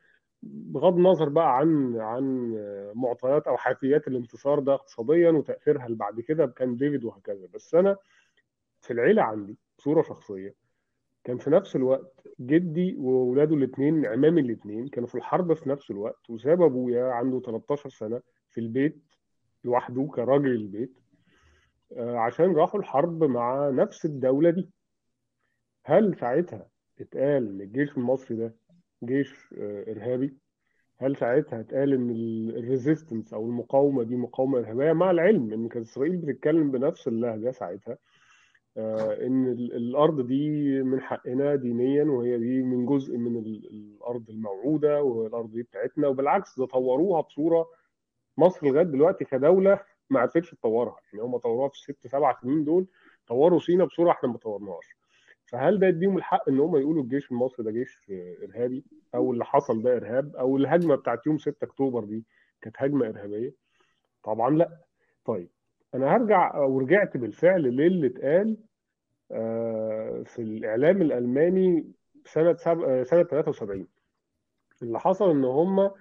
بغض 0.43 0.95
النظر 0.95 1.29
بقى 1.29 1.57
عن 1.57 1.97
عن 1.99 2.53
معطيات 2.95 3.47
أو 3.47 3.57
حيثيات 3.57 4.07
الانتصار 4.07 4.59
ده 4.59 4.73
اقتصاديا 4.73 5.31
وتأثيرها 5.31 5.85
اللي 5.85 5.97
بعد 5.97 6.19
كده 6.21 6.45
بكان 6.45 6.77
ديفيد 6.77 7.03
وهكذا. 7.03 7.47
بس 7.53 7.75
أنا 7.75 7.97
في 8.81 8.93
العيلة 8.93 9.21
عندي 9.21 9.57
صورة 9.77 10.01
شخصية. 10.01 10.55
كان 11.23 11.37
في 11.37 11.49
نفس 11.49 11.75
الوقت 11.75 12.27
جدي 12.39 12.95
وولاده 12.97 13.55
الاثنين 13.55 14.05
عمامي 14.05 14.41
الاثنين 14.41 14.87
كانوا 14.87 15.07
في 15.07 15.15
الحرب 15.15 15.53
في 15.53 15.69
نفس 15.69 15.91
الوقت 15.91 16.29
وساب 16.29 16.61
أبويا 16.61 17.03
عنده 17.11 17.39
13 17.39 17.89
سنة 17.89 18.21
في 18.49 18.61
البيت 18.61 19.03
لوحده 19.63 20.09
كراجل 20.15 20.51
البيت 20.51 20.99
آه، 21.97 22.17
عشان 22.17 22.55
راحوا 22.55 22.79
الحرب 22.79 23.23
مع 23.23 23.69
نفس 23.69 24.05
الدولة 24.05 24.49
دي. 24.49 24.69
هل 25.85 26.15
ساعتها 26.19 26.67
اتقال 27.01 27.61
الجيش 27.61 27.97
المصري 27.97 28.37
ده 28.37 28.55
جيش 29.03 29.53
آه، 29.57 29.91
إرهابي 29.91 30.37
هل 30.97 31.15
ساعتها 31.17 31.59
اتقال 31.59 31.93
إن 31.93 32.09
ال 32.57 32.64
resistance 32.64 33.33
أو 33.33 33.45
المقاومة 33.45 34.03
دي 34.03 34.15
مقاومة 34.15 34.59
إرهابية؟ 34.59 34.93
مع 34.93 35.11
العلم 35.11 35.53
إن 35.53 35.67
كانت 35.67 35.85
إسرائيل 35.87 36.17
بتتكلم 36.17 36.71
بنفس 36.71 37.07
اللهجة 37.07 37.51
ساعتها 37.51 37.97
آه، 38.77 39.25
إن 39.27 39.47
ال- 39.47 39.73
الأرض 39.75 40.27
دي 40.27 40.49
من 40.83 41.01
حقنا 41.01 41.55
دينيا 41.55 42.03
وهي 42.03 42.37
دي 42.37 42.61
من 42.63 42.85
جزء 42.85 43.17
من 43.17 43.37
ال- 43.37 43.69
الأرض 43.69 44.29
الموعودة 44.29 45.03
والأرض 45.03 45.51
دي 45.51 45.63
بتاعتنا 45.63 46.07
وبالعكس 46.07 46.59
ده 46.59 46.65
طوروها 46.65 47.21
بصورة 47.21 47.67
مصر 48.37 48.67
لغاية 48.67 48.83
دلوقتي 48.83 49.25
كدولة 49.25 49.79
ما 50.09 50.19
عرفتش 50.19 50.51
تطورها. 50.51 50.97
يعني 51.13 51.25
هم 51.25 51.37
طوروها 51.37 51.69
في 51.69 51.75
الست 51.75 52.07
سبع 52.07 52.39
سنين 52.41 52.63
دول 52.63 52.87
طوروا 53.27 53.59
سينا 53.59 53.85
بصورة 53.85 54.11
إحنا 54.11 54.29
ما 54.29 54.37
طورناهاش. 54.37 54.98
فهل 55.49 55.79
ده 55.79 55.87
يديهم 55.87 56.17
الحق 56.17 56.49
إن 56.49 56.59
هم 56.59 56.75
يقولوا 56.77 57.03
الجيش 57.03 57.31
المصري 57.31 57.65
ده 57.65 57.71
جيش 57.71 58.11
إرهابي؟ 58.43 58.83
أو 59.15 59.33
اللي 59.33 59.45
حصل 59.45 59.81
ده 59.81 59.95
إرهاب؟ 59.97 60.35
أو 60.35 60.57
الهجمة 60.57 60.95
بتاعت 60.95 61.27
يوم 61.27 61.37
6 61.37 61.65
أكتوبر 61.65 62.03
دي 62.03 62.25
كانت 62.61 62.75
هجمة 62.79 63.07
إرهابية؟ 63.09 63.53
طبعا 64.23 64.49
لأ. 64.49 64.77
طيب 65.25 65.49
أنا 65.95 66.15
هرجع 66.15 66.57
ورجعت 66.57 67.17
بالفعل 67.17 67.61
للي 67.61 68.07
اتقال 68.07 68.57
آه، 69.31 70.23
في 70.25 70.41
الإعلام 70.41 71.01
الألماني 71.01 71.91
سنة. 72.25 72.57
آه، 72.67 73.03
سنة 73.03 73.23
73 73.23 73.87
اللي 74.81 74.99
حصل 74.99 75.29
إن 75.29 75.43
هم 75.45 75.91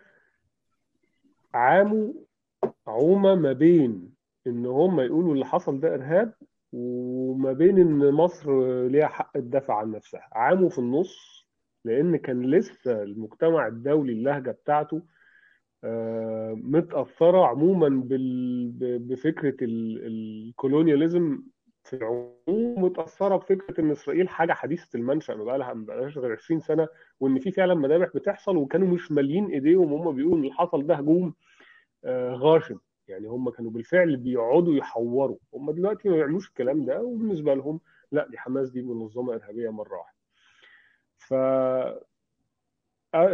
عاموا 1.55 2.13
عومة 2.87 3.35
ما 3.35 3.53
بين 3.53 4.15
إن 4.47 4.67
هم 4.67 5.01
يقولوا 5.01 5.35
اللي 5.35 5.45
حصل 5.47 5.81
ده 5.81 5.95
إرهاب 5.95 6.35
وما 6.73 7.53
بين 7.53 7.79
إن 7.79 8.13
مصر 8.13 8.51
ليها 8.87 9.07
حق 9.09 9.37
الدفاع 9.37 9.77
عن 9.77 9.91
نفسها. 9.91 10.29
عاموا 10.33 10.69
في 10.69 10.79
النص 10.79 11.47
لأن 11.85 12.17
كان 12.17 12.43
لسه 12.51 13.03
المجتمع 13.03 13.67
الدولي 13.67 14.13
اللهجة 14.13 14.51
بتاعته 14.51 15.03
آه، 15.85 16.55
متأثرة 16.63 17.47
عموما 17.47 18.03
بفكرة 18.99 19.57
ال- 19.65 20.07
الكولونياليزم 20.07 21.43
في 21.85 21.97
العموم 21.97 22.35
متاثره 22.85 23.37
بفكرة 23.37 23.81
إن 23.81 23.91
إسرائيل 23.91 24.29
حاجة 24.29 24.53
حديثة 24.53 24.89
المنشأ 24.99 25.33
ما 25.33 25.45
بقالها 25.45 25.75
ما 25.75 25.85
بقالهاش 25.87 26.19
غير 26.19 26.33
20 26.33 26.61
سنة 26.61 26.89
وإن 27.21 27.39
في 27.39 27.51
فعلا 27.53 27.75
مذابح 27.75 28.09
بتحصل 28.15 28.57
وكانوا 28.57 28.89
مش 28.89 29.13
مالين 29.13 29.47
إيديهم 29.47 29.93
وهم 29.93 30.15
بيقولوا 30.17 30.39
إن 30.39 30.43
اللي 30.43 30.53
حصل 30.55 30.87
ده 30.87 30.95
هجوم 30.95 31.35
آه، 32.05 32.35
غاشم. 32.35 32.79
يعني 33.09 33.27
هم 33.27 33.51
كانوا 33.51 33.71
بالفعل 33.71 34.17
بيقعدوا 34.17 34.75
يحوروا. 34.75 35.37
هم 35.55 35.71
دلوقتي 35.71 36.09
ما 36.09 36.17
بيعملوش 36.17 36.49
الكلام 36.49 36.85
ده 36.85 37.03
وبالنسبة 37.03 37.55
لهم 37.55 37.81
لا 38.13 38.29
دي 38.29 38.39
حماس 38.39 38.71
دي 38.71 38.83
منظمة 38.83 39.35
إرهابية 39.35 39.71
مرة 39.71 39.97
واحدة. 39.99 40.19
ف 41.19 41.35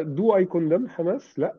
دو 0.03 0.37
اي 0.37 0.45
كوندم 0.45 0.89
حماس؟ 0.89 1.39
لا. 1.39 1.55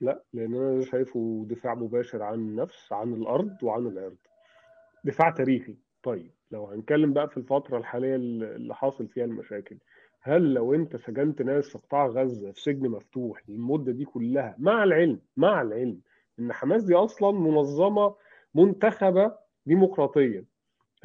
لا 0.00 0.22
لأن 0.32 0.54
أنا 0.54 0.84
شايفه 0.84 1.46
دفاع 1.48 1.74
مباشر 1.74 2.22
عن 2.22 2.34
النفس 2.34 2.92
عن 2.92 3.14
الأرض 3.14 3.62
وعن 3.62 3.86
العرض. 3.86 4.16
دفاع 5.04 5.30
تاريخي. 5.30 5.76
طيب 6.02 6.30
لو 6.50 6.66
هنتكلم 6.66 7.12
بقى 7.12 7.28
في 7.28 7.36
الفترة 7.36 7.78
الحالية 7.78 8.16
اللي 8.16 8.74
حاصل 8.74 9.08
فيها 9.08 9.24
المشاكل 9.24 9.78
هل 10.20 10.54
لو 10.54 10.74
أنت 10.74 10.96
سجنت 10.96 11.42
ناس 11.42 11.68
في 11.68 11.78
قطاع 11.78 12.06
غزة 12.06 12.52
في 12.52 12.60
سجن 12.60 12.88
مفتوح 12.88 13.42
للمدة 13.48 13.92
دي 13.92 14.04
كلها 14.04 14.54
مع 14.58 14.84
العلم 14.84 15.20
مع 15.36 15.62
العلم 15.62 16.00
إن 16.38 16.52
حماس 16.52 16.84
دي 16.84 16.94
أصلا 16.94 17.30
منظمة 17.30 18.14
منتخبة 18.54 19.32
ديمقراطيا 19.66 20.44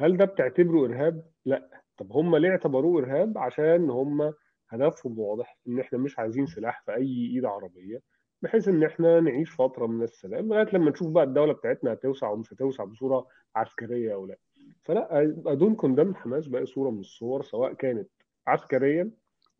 هل 0.00 0.16
ده 0.16 0.24
بتعتبره 0.24 0.84
إرهاب؟ 0.86 1.24
لا 1.44 1.82
طب 1.96 2.12
هم 2.12 2.36
ليه 2.36 2.50
اعتبروه 2.50 3.02
إرهاب؟ 3.02 3.38
عشان 3.38 3.90
هم 3.90 4.32
هدفهم 4.68 5.18
واضح 5.18 5.58
إن 5.68 5.80
إحنا 5.80 5.98
مش 5.98 6.18
عايزين 6.18 6.46
سلاح 6.46 6.82
في 6.82 6.94
أي 6.94 7.30
إيد 7.34 7.44
عربية 7.44 8.00
بحيث 8.42 8.68
إن 8.68 8.82
إحنا 8.84 9.20
نعيش 9.20 9.50
فترة 9.54 9.86
من 9.86 10.02
السلام 10.02 10.48
لغاية 10.48 10.66
لما 10.72 10.90
نشوف 10.90 11.08
بقى 11.10 11.24
الدولة 11.24 11.52
بتاعتنا 11.52 11.92
هتوسع 11.92 12.30
ومش 12.30 12.52
هتوسع 12.52 12.84
بصورة 12.84 13.26
عسكرية 13.56 14.14
أو 14.14 14.26
لا 14.26 14.36
فلا 14.82 15.20
ادون 15.46 15.74
كوندم 15.74 16.14
حماس 16.14 16.48
باقي 16.48 16.66
صورة 16.66 16.90
من 16.90 17.00
الصور 17.00 17.42
سواء 17.42 17.72
كانت 17.72 18.08
عسكريا 18.46 19.10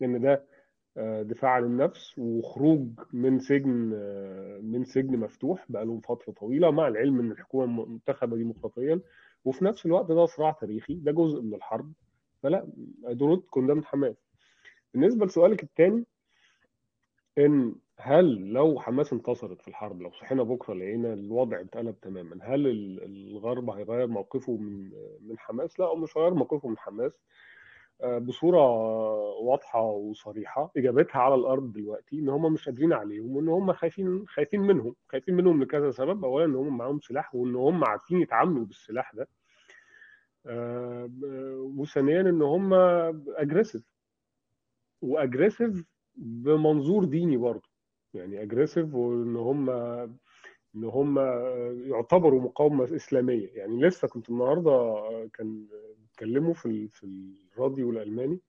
لأن 0.00 0.20
ده 0.20 0.44
دفاع 1.22 1.50
عن 1.50 1.64
النفس 1.64 2.18
وخروج 2.18 2.88
من 3.12 3.38
سجن 3.38 3.70
من 4.62 4.84
سجن 4.84 5.16
مفتوح 5.16 5.66
بقى 5.68 5.84
لهم 5.84 6.00
فترة 6.00 6.32
طويلة 6.32 6.70
مع 6.70 6.88
العلم 6.88 7.20
إن 7.20 7.30
الحكومة 7.32 7.84
منتخبه 7.86 8.36
ديمقراطيا 8.36 9.00
وفي 9.44 9.64
نفس 9.64 9.86
الوقت 9.86 10.06
ده 10.12 10.26
صراع 10.26 10.50
تاريخي 10.50 10.94
ده 10.94 11.12
جزء 11.12 11.40
من 11.42 11.54
الحرب. 11.54 11.92
فلا 12.42 12.66
دونت 13.10 13.46
كوندم 13.46 13.82
حماس. 13.84 14.16
بالنسبة 14.94 15.26
لسؤالك 15.26 15.62
الثاني 15.62 16.04
إن 17.38 17.74
هل 17.98 18.52
لو 18.52 18.80
حماس 18.80 19.12
انتصرت 19.12 19.62
في 19.62 19.68
الحرب 19.68 20.02
لو 20.02 20.10
صحينا 20.10 20.42
بكرة 20.42 20.74
لقينا 20.74 21.12
الوضع 21.12 21.60
اتقلب 21.60 22.00
تماما 22.00 22.38
هل 22.42 22.66
الغرب 23.02 23.70
هيغير 23.70 24.06
موقفه 24.06 24.56
من 24.56 24.90
من 25.20 25.38
حماس؟ 25.38 25.80
لا 25.80 25.86
هو 25.86 25.96
مش 25.96 26.16
هيغير 26.16 26.34
موقفه 26.34 26.68
من 26.68 26.78
حماس. 26.78 27.12
بصورة 28.04 28.60
واضحة 29.40 29.82
وصريحة 29.82 30.72
إجابتها 30.76 31.18
على 31.18 31.34
الأرض 31.34 31.72
دلوقتي 31.72 32.18
إن 32.18 32.28
هم 32.28 32.52
مش 32.52 32.68
قادرين 32.68 32.92
عليهم 32.92 33.36
وإن 33.36 33.48
هم 33.48 33.72
خايفين 33.72 34.24
خايفين 34.28 34.60
منهم 34.60 34.94
خايفين 35.08 35.34
منهم 35.34 35.62
لكذا 35.62 35.90
سبب. 35.90 36.24
اولا 36.24 36.44
إن 36.44 36.54
هم 36.54 36.78
معاهم 36.78 37.00
سلاح 37.00 37.34
وإن 37.34 37.54
هم 37.54 37.84
عارفين 37.84 38.20
يتعاملوا 38.20 38.64
بالسلاح 38.64 39.12
ده. 39.14 39.28
وثانيا 41.76 42.20
إن 42.20 42.42
هم 42.42 42.74
اجريسيف 43.36 43.82
واجريسيف 45.02 45.84
بمنظور 46.16 47.04
ديني 47.04 47.36
برضه. 47.36 47.68
يعني 48.14 48.42
اجريسيف 48.42 48.94
وإن 48.94 49.36
هم 49.36 49.70
إن 50.74 50.84
هم 50.84 51.18
يعتبروا 51.90 52.40
مقاومة 52.40 52.84
إسلامية. 52.84 53.48
يعني 53.48 53.80
لسه 53.80 54.08
كنت 54.08 54.30
النهارده 54.30 55.02
كان 55.34 55.66
بيتكلموا 56.00 56.54
في 56.54 56.88
في 56.88 57.06
الراديو 57.54 57.90
الألماني. 57.90 58.40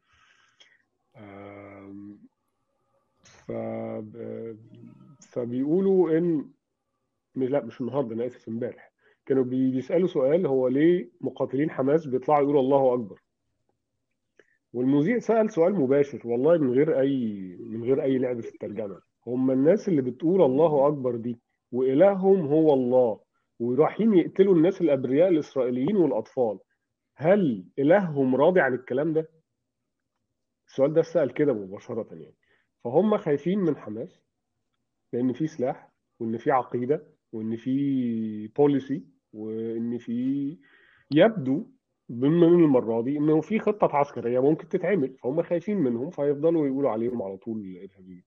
ف 3.24 3.52
فبيقولوا 5.20 6.18
إن 6.18 6.50
لا 7.36 7.66
مش 7.66 7.82
النهارده 7.82 8.16
أنا 8.16 8.26
آسف 8.26 8.48
إمبارح. 8.48 8.92
كانوا 9.26 9.44
بيسألوا 9.44 10.08
سؤال 10.08 10.46
هو 10.46 10.68
ليه 10.68 11.10
مقاتلين 11.22 11.70
حماس 11.72 12.06
بيطلعوا 12.06 12.44
يقولوا 12.44 12.62
الله 12.62 12.94
أكبر؟ 12.94 13.22
والمذيع 14.74 15.20
سأل 15.20 15.52
سؤال 15.52 15.74
مباشر 15.76 16.28
والله 16.28 16.58
من 16.58 16.72
غير 16.74 17.00
أي 17.00 17.40
من 17.60 17.84
غير 17.84 18.04
أي 18.04 18.18
لعب 18.18 18.40
في 18.42 18.54
الترجمة. 18.54 19.02
هم 19.28 19.52
الناس 19.52 19.90
اللي 19.90 20.02
بتقول 20.02 20.42
الله 20.42 20.88
أكبر 20.88 21.16
دي 21.16 21.40
وإلههم 21.72 22.46
هو 22.48 22.74
الله. 22.74 23.20
ورايحين 23.60 24.14
يقتلوا 24.14 24.56
الناس 24.56 24.82
الأبرياء 24.82 25.30
الإسرائيليين 25.30 25.96
والأطفال. 25.96 26.60
هل 27.16 27.66
إلههم 27.80 28.36
راضي 28.36 28.60
عن 28.62 28.74
الكلام 28.74 29.14
ده؟ 29.14 29.30
السؤال 30.68 30.94
ده 30.94 31.02
سأل 31.02 31.34
كده 31.34 31.54
مباشرة 31.54 32.08
يعني. 32.12 32.36
فهم 32.84 33.18
خايفين 33.18 33.60
من 33.60 33.78
حماس 33.78 34.22
لأن 35.14 35.34
في 35.34 35.48
سلاح 35.48 35.92
وإن 36.20 36.38
في 36.38 36.52
عقيدة 36.52 37.08
وإن 37.32 37.56
في 37.56 38.48
بوليسي 38.48 39.06
وإن 39.34 39.98
في 39.98 40.58
يبدو 41.12 41.72
من 42.10 42.44
المرة 42.44 43.02
دي 43.02 43.18
إنه 43.18 43.42
في 43.42 43.60
خطة 43.60 43.96
عسكرية 43.96 44.40
ممكن 44.40 44.70
تتعمل. 44.70 45.18
فهم 45.18 45.42
خايفين 45.44 45.78
منهم 45.78 46.10
فيفضلوا 46.10 46.68
يقولوا 46.68 46.90
عليهم 46.92 47.22
على 47.22 47.38
طول 47.38 47.78
ارهابيين 47.78 48.24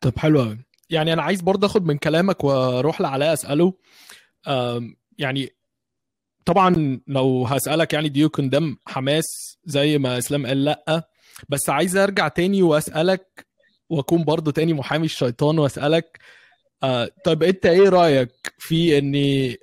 طب 0.00 0.12
حلو 0.18 0.40
قوي 0.40 0.58
يعني 0.90 1.12
أنا 1.12 1.22
عايز 1.22 1.40
برضه 1.40 1.66
آخد 1.66 1.84
من 1.86 1.98
كلامك 1.98 2.44
وأروح 2.44 3.00
لعلاء 3.00 3.32
أسأله. 3.32 3.74
يعني 5.18 5.48
طبعا 6.44 7.00
لو 7.06 7.44
هسألك 7.46 7.92
يعني 7.92 8.08
ديو 8.08 8.28
كوندم 8.28 8.76
حماس 8.86 9.24
زي 9.64 9.98
ما 9.98 10.18
إسلام 10.18 10.46
قال 10.46 10.64
لأ. 10.64 11.08
بس 11.48 11.70
عايز 11.70 11.96
أرجع 11.96 12.28
تاني 12.28 12.62
وأسألك 12.62 13.46
وأكون 13.90 14.24
برضه 14.24 14.52
تاني 14.52 14.72
محامي 14.72 15.04
الشيطان 15.04 15.58
وأسألك 15.58 16.18
آه 16.82 17.10
طيب 17.24 17.42
أنت 17.42 17.66
إيه 17.66 17.88
رأيك 17.88 18.54
في 18.58 18.98
إن 18.98 19.14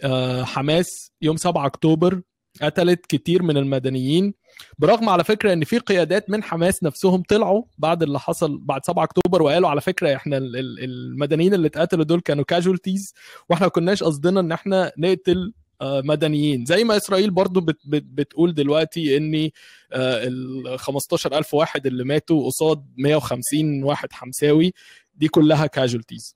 آه 0.03 0.43
حماس 0.43 1.11
يوم 1.21 1.37
7 1.37 1.65
أكتوبر 1.65 2.21
قتلت 2.61 3.05
كتير 3.05 3.43
من 3.43 3.57
المدنيين؟ 3.57 4.33
برغم 4.79 5.09
على 5.09 5.23
فكرة 5.23 5.53
إن 5.53 5.63
في 5.63 5.77
قيادات 5.77 6.29
من 6.29 6.43
حماس 6.43 6.83
نفسهم 6.83 7.23
طلعوا 7.29 7.63
بعد 7.77 8.03
اللي 8.03 8.19
حصل 8.19 8.57
بعد 8.57 8.85
7 8.85 9.03
أكتوبر 9.03 9.41
وقالوا 9.41 9.69
على 9.69 9.81
فكرة 9.81 10.15
إحنا 10.15 10.37
المدنيين 10.37 11.53
اللي 11.53 11.67
اتقتلوا 11.67 12.03
دول 12.03 12.19
كانوا 12.21 12.43
كاجولتيز 12.43 13.13
وإحنا 13.49 13.65
ما 13.65 13.71
كناش 13.71 14.03
قصدنا 14.03 14.39
إن 14.39 14.51
إحنا 14.51 14.91
نقتل 14.97 15.53
مدنيين. 15.83 16.65
زي 16.65 16.83
ما 16.83 16.97
إسرائيل 16.97 17.31
برضو 17.31 17.61
بت 17.61 17.77
بت 17.85 18.03
بتقول 18.03 18.53
دلوقتي 18.53 19.17
إن 19.17 19.49
ال 19.93 20.79
15000 20.79 21.53
واحد 21.53 21.85
اللي 21.87 22.03
ماتوا 22.03 22.45
قصاد 22.45 22.85
150 22.97 23.83
واحد 23.83 24.13
حمساوي 24.13 24.73
دي 25.15 25.27
كلها 25.27 25.65
casualties 25.67 26.35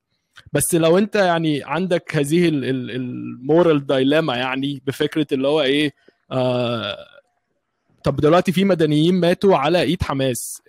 بس 0.53 0.75
لو 0.75 0.97
أنت 0.97 1.15
يعني 1.15 1.63
عندك 1.63 2.15
هذه 2.15 2.49
ال 2.49 2.72
moral 2.72 3.85
dilemma 3.85 4.35
يعني 4.35 4.81
بفكرة 4.87 5.27
اللي 5.31 5.47
هو 5.47 5.61
إيه 5.61 5.93
آه 6.31 6.97
طب 8.05 8.15
دلوقتي 8.15 8.51
في 8.51 8.63
مدنيين 8.63 9.19
ماتوا 9.19 9.57
على 9.57 9.81
ايد 9.81 10.03
حماس. 10.03 10.61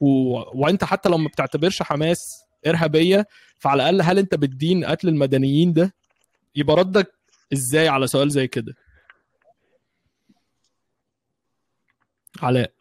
و... 0.00 0.08
وانت 0.62 0.84
حتى 0.84 1.08
لو 1.08 1.18
ما 1.18 1.28
بتعتبرش 1.28 1.82
حماس 1.82 2.44
إرهابية 2.66 3.26
فعلى 3.58 3.82
الأقل 3.90 4.02
هل 4.02 4.18
انت 4.18 4.34
بتدين 4.34 4.84
قتل 4.84 5.08
المدنيين 5.08 5.72
ده؟ 5.72 5.94
يبقى 6.56 6.76
ردك 6.76 7.12
إزاي 7.52 7.88
على 7.88 8.06
سؤال 8.06 8.30
زي 8.30 8.48
كده؟ 8.48 8.74
علاء. 12.42 12.72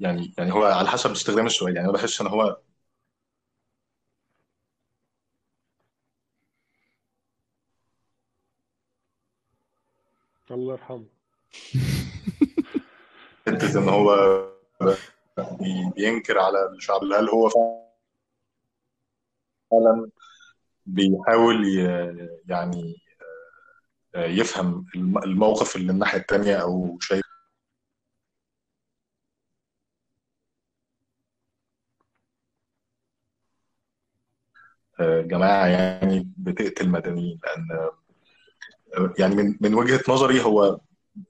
يعني 0.00 0.34
يعني 0.38 0.52
هو 0.52 0.64
على 0.64 0.88
حسب 0.88 1.10
استخدام 1.10 1.46
السؤال. 1.46 1.76
يعني 1.76 1.88
أنا 1.88 1.96
بحس 1.98 2.20
إن 2.20 2.26
هو 2.26 2.58
الله 10.50 10.72
يرحمه. 10.72 11.06
حتة 13.46 13.78
إن 13.78 13.88
هو 13.88 14.16
بينكر 15.96 16.38
على 16.38 16.66
الشعب. 16.66 17.02
هل 17.02 17.28
هو 17.28 17.48
فعلا 19.70 20.10
بيحاول 20.86 21.66
يعني 22.48 22.96
يفهم 24.14 24.86
الموقف 25.24 25.76
اللي 25.76 25.92
الناحية 25.92 26.18
الثانية 26.18 26.56
أو 26.56 26.98
شايف؟ 27.00 27.22
جماعة 35.00 35.66
يعني 35.66 36.32
بتقتل 36.38 36.88
مدنيين 36.88 37.40
لأن 37.44 37.90
يعني 39.18 39.34
من 39.34 39.56
من 39.60 39.74
وجهة 39.74 40.00
نظري 40.08 40.44
هو 40.44 40.80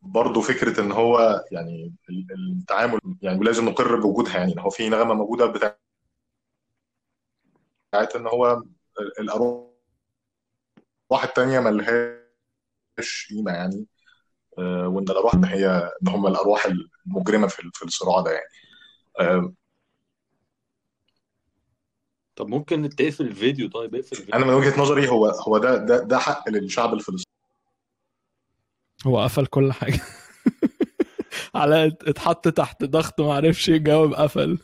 برضه 0.02 0.40
فكرة 0.40 0.80
إن 0.80 0.92
هو 0.92 1.44
يعني 1.52 1.94
التعامل 2.30 3.00
يعني 3.22 3.38
ولازم 3.38 3.68
نقر 3.68 4.00
بوجودها. 4.00 4.36
يعني 4.38 4.54
هو 4.58 4.70
في 4.70 4.88
نغمة 4.88 5.14
موجودة 5.14 5.46
بتاعت 5.46 5.78
إن 8.16 8.26
هو 8.26 8.62
الارواح 9.20 9.68
الثانية 11.24 11.60
ما 11.60 11.68
لهاش 11.70 13.28
قيمة 13.30 13.52
يعني 13.52 13.86
وإن 14.58 15.04
الارواح 15.10 15.34
ان 15.34 15.44
هي 15.44 15.66
إن 16.02 16.08
هم 16.08 16.26
الأرواح 16.26 16.66
المجرمة 17.06 17.46
في 17.46 17.70
في 17.74 17.84
الصراع 17.84 18.20
ده 18.20 18.30
يعني. 18.30 19.54
طب 22.36 22.48
ممكن 22.48 22.88
تقفل 22.88 23.26
الفيديو؟ 23.26 23.68
طيب 23.70 23.94
اقفل 23.94 24.12
الفيديو. 24.12 24.34
أنا 24.34 24.44
من 24.46 24.54
وجهة 24.54 24.80
نظري 24.80 25.08
هو 25.08 25.26
هو 25.26 25.58
ده 25.58 25.76
ده 25.76 25.98
ده 25.98 26.18
حق 26.18 26.48
للشعب 26.48 26.94
الفلسطيني. 26.94 27.27
هو 29.06 29.22
قفل 29.22 29.46
كل 29.46 29.72
حاجة. 29.72 30.00
علاء 31.54 31.87
اتحط 31.87 32.48
تحت 32.48 32.84
ضغط 32.84 33.20
ما 33.20 33.34
عرفش 33.34 33.68
يجاوب 33.68 34.14
قفل. 34.14 34.58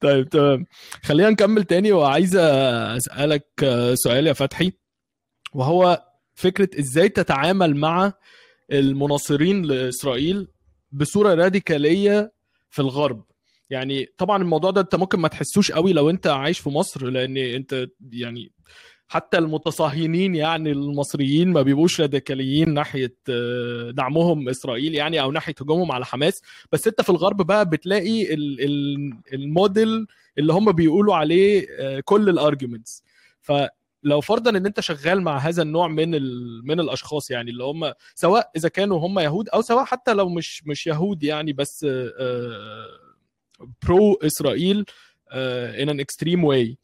طيب 0.00 0.28
تمام. 0.28 0.66
خلينا 1.02 1.30
نكمل 1.30 1.64
تاني 1.64 1.92
وعايز 1.92 2.36
أسألك 2.36 3.46
سؤال 3.94 4.26
يا 4.26 4.32
فتحي. 4.32 4.72
وهو 5.54 6.04
فكرة 6.34 6.80
إزاي 6.80 7.08
تتعامل 7.08 7.76
مع 7.76 8.12
المناصرين 8.72 9.62
لإسرائيل 9.62 10.48
بصورة 10.92 11.34
راديكالية 11.34 12.32
في 12.70 12.82
الغرب. 12.82 13.24
يعني 13.70 14.06
طبعا 14.18 14.42
الموضوع 14.42 14.70
ده 14.70 14.80
أنت 14.80 14.94
ممكن 14.94 15.20
ما 15.20 15.28
تحسوش 15.28 15.72
قوي 15.72 15.92
لو 15.92 16.10
أنت 16.10 16.26
عايش 16.26 16.58
في 16.58 16.68
مصر 16.68 17.06
لأن 17.06 17.36
أنت 17.36 17.86
يعني 18.12 18.52
حتى 19.08 19.38
المتصهينين 19.38 20.34
يعني 20.34 20.72
المصريين 20.72 21.48
ما 21.52 21.62
بيبقوش 21.62 22.00
راديكاليين 22.00 22.74
ناحية 22.74 23.14
آه، 23.30 23.90
دعمهم 23.90 24.48
إسرائيل 24.48 24.94
يعني 24.94 25.20
أو 25.20 25.32
ناحية 25.32 25.54
هجومهم 25.60 25.92
على 25.92 26.04
حماس. 26.06 26.42
بس 26.72 26.86
أنت 26.86 27.02
في 27.02 27.10
الغرب 27.10 27.42
بقى 27.46 27.68
بتلاقي 27.68 28.34
ال- 28.34 28.60
ال- 28.60 29.12
الموديل 29.32 30.06
اللي 30.38 30.52
هم 30.52 30.72
بيقولوا 30.72 31.14
عليه 31.14 31.66
آه، 31.78 32.00
كل 32.00 32.28
ال 32.28 32.35
arguments 32.35 33.02
فلو 33.40 34.20
فرضا 34.22 34.50
إن 34.50 34.66
أنت 34.66 34.80
شغال 34.80 35.20
مع 35.22 35.38
هذا 35.38 35.62
النوع 35.62 35.88
من 35.88 36.10
من 36.66 36.80
الأشخاص 36.80 37.30
يعني 37.30 37.50
اللي 37.50 37.64
هم 37.64 37.92
سواء 38.14 38.50
إذا 38.56 38.68
كانوا 38.68 38.98
هم 39.06 39.18
يهود 39.18 39.48
أو 39.48 39.62
سواء 39.62 39.84
حتى 39.84 40.14
لو 40.14 40.28
مش 40.28 40.62
مش 40.66 40.86
يهود 40.86 41.22
يعني 41.22 41.52
بس 41.52 41.86
pro 43.82 44.14
إسرائيل 44.22 44.84
in 45.32 45.88
an 45.88 46.00
extreme 46.00 46.44
way 46.44 46.78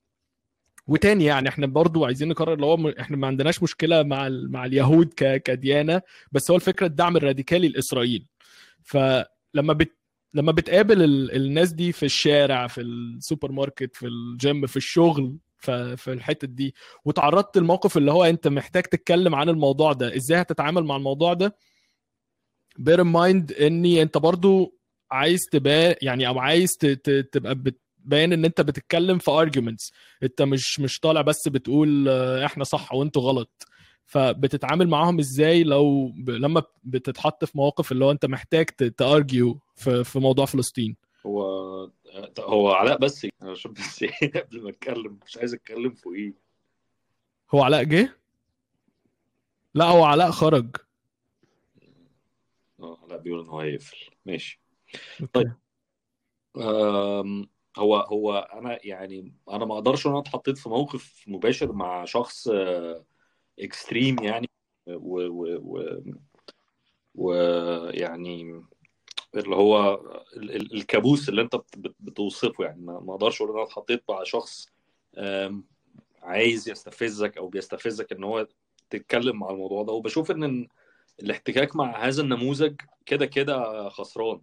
وتاني 0.87 1.25
يعني 1.25 1.49
إحنا 1.49 1.67
برضو 1.67 2.05
عايزين 2.05 2.29
نكرر 2.29 2.55
اللي 2.55 2.67
هو 2.67 2.89
إحنا 3.01 3.17
ما 3.17 3.27
عندناش 3.27 3.63
مشكلة 3.63 4.03
مع 4.03 4.27
ال- 4.27 4.51
مع 4.53 4.65
اليهود 4.65 5.15
ك- 5.17 5.43
كديانة 5.43 6.03
بس 6.33 6.51
هو 6.51 6.57
الفكرة 6.57 6.87
الدعم 6.87 7.17
الراديكالي 7.17 7.69
لإسرائيل 7.69 8.27
فلما 8.83 9.73
بت 9.73 9.99
لما 10.35 10.53
بتقابل 10.53 11.03
ال... 11.03 11.37
الناس 11.37 11.73
دي 11.73 11.93
في 11.93 12.03
الشارع 12.07 12.67
في 12.67 12.81
السوبر 12.81 13.53
ماركت 13.53 13.97
في 13.97 14.07
الجيم 14.07 14.67
في 14.67 14.77
الشغل. 14.77 15.39
في 15.97 16.09
الحتة 16.13 16.47
دي 16.47 16.75
وتعرضت 17.05 17.57
الموقف 17.57 17.97
اللي 17.97 18.13
هو 18.13 18.25
انت 18.25 18.49
محتاج 18.49 18.83
تتكلم 18.83 19.35
عن 19.35 19.49
الموضوع 19.49 19.93
ده 19.93 20.17
إزاي 20.17 20.41
هتتعامل 20.41 20.85
مع 20.85 20.97
الموضوع 20.97 21.33
ده 21.35 21.57
in 22.81 23.01
mind 23.15 23.61
إني 23.63 24.03
انت 24.03 24.19
برضو 24.19 24.79
عايز 25.11 25.41
تبقى 25.53 25.99
يعني 26.03 26.29
أو 26.29 26.39
عايز. 26.39 26.69
تبقى 27.33 27.55
بتبين 28.03 28.33
ان 28.33 28.45
انت 28.45 28.61
بتتكلم 28.61 29.19
في 29.19 29.31
arguments. 29.31 29.93
انت 30.23 30.43
مش 30.43 30.81
مش 30.81 31.01
طالع 31.01 31.21
بس 31.21 31.49
بتقول 31.49 32.09
آه، 32.09 32.47
إحنا 32.47 32.65
صح 32.65 32.95
وانتوا 32.95 33.23
غلط. 33.23 33.67
فبتتعامل 34.07 34.89
معاهم 34.89 35.19
إزاي 35.19 35.65
لو 35.65 36.09
ب... 36.17 36.31
لما 36.31 36.63
بتتحط 36.85 37.45
في 37.45 37.59
مواقف 37.59 37.93
اللي 37.93 38.05
هو 38.05 38.11
انت 38.11 38.27
محتاج 38.27 38.67
تارجيو 38.97 39.59
في... 39.77 40.05
في 40.05 40.19
موضوع 40.19 40.45
فلسطين؟ 40.47 40.97
هو 41.27 41.43
هو 42.39 42.71
علاء 42.73 42.99
بس. 42.99 43.27
عشان 43.43 43.73
بس 43.73 44.05
قبل 44.37 44.63
ما 44.63 44.71
أتكلم. 44.71 45.19
مش 45.27 45.37
عايز 45.37 45.55
أتكلم 45.55 45.91
فوقيه 45.95 46.35
هو 47.55 47.63
علاء 47.63 47.83
جه؟ 47.85 48.17
لا 49.75 49.85
هو 49.85 50.05
علاء 50.05 50.31
خرج. 50.31 50.77
آه 52.81 52.99
علاء 53.05 53.19
بيقول 53.19 53.41
إن 53.41 53.49
هو 53.49 53.61
هيقفل. 53.61 53.97
ماشي. 54.27 54.61
طيب. 55.33 55.53
أم، 56.57 57.49
هو 57.79 57.97
هو 57.97 58.49
أنا 58.53 58.79
يعني 58.87 59.33
أنا 59.51 59.65
ما 59.65 59.75
أقدرش 59.75 60.07
إن 60.07 60.11
أنا 60.11 60.21
اتحطيت 60.21 60.59
في 60.59 60.69
موقف 60.69 61.25
مباشر 61.27 61.73
مع 61.73 62.05
شخص 62.05 62.49
اكستريم 63.61 64.23
يعني 64.23 64.51
و 64.89 65.21
و 65.21 65.59
و 65.63 66.03
ويعني 67.15 68.63
اللي 69.35 69.57
هو 69.57 69.95
ال- 70.37 70.57
ال- 70.57 70.75
الكابوس 70.75 71.29
اللي 71.29 71.43
أنت 71.43 71.57
بت- 71.57 71.79
بت- 71.79 71.97
بتوصفه 72.01 72.65
يعني. 72.65 72.81
ما 72.81 73.15
أقدرش 73.15 73.37
أقول 73.43 73.51
إن 73.51 73.57
أنا 73.57 73.67
اتحطيت 73.67 74.03
مع 74.09 74.23
شخص 74.23 74.69
عايز 76.23 76.69
يستفزك 76.69 77.39
أو 77.39 77.49
بيستفزك 77.49 78.13
إن 78.13 78.25
هو 78.25 78.47
تتكلم 78.91 79.39
مع 79.39 79.51
الموضوع 79.51 79.83
ده. 79.83 79.93
وبشوف 79.93 80.31
إن 80.31 80.69
الاحتكاك 81.23 81.77
مع 81.77 82.05
هذا 82.07 82.23
النموذج 82.23 82.81
كده 83.07 83.27
كده 83.27 83.89
خسران. 83.89 84.41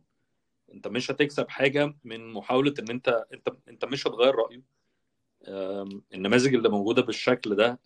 انت 0.74 0.88
مش 0.88 1.12
هتكسب 1.12 1.50
حاجة 1.50 1.96
من 2.04 2.34
محاولة 2.34 2.74
ان 2.80 2.90
انت 2.90 3.26
انت 3.34 3.50
انت 3.70 3.86
مش 3.86 4.08
هتغير 4.08 4.36
رأيه. 4.36 4.62
النماذج 6.14 6.56
اللي 6.56 6.70
موجودة 6.70 7.02
بالشكل 7.02 7.56
ده 7.56 7.80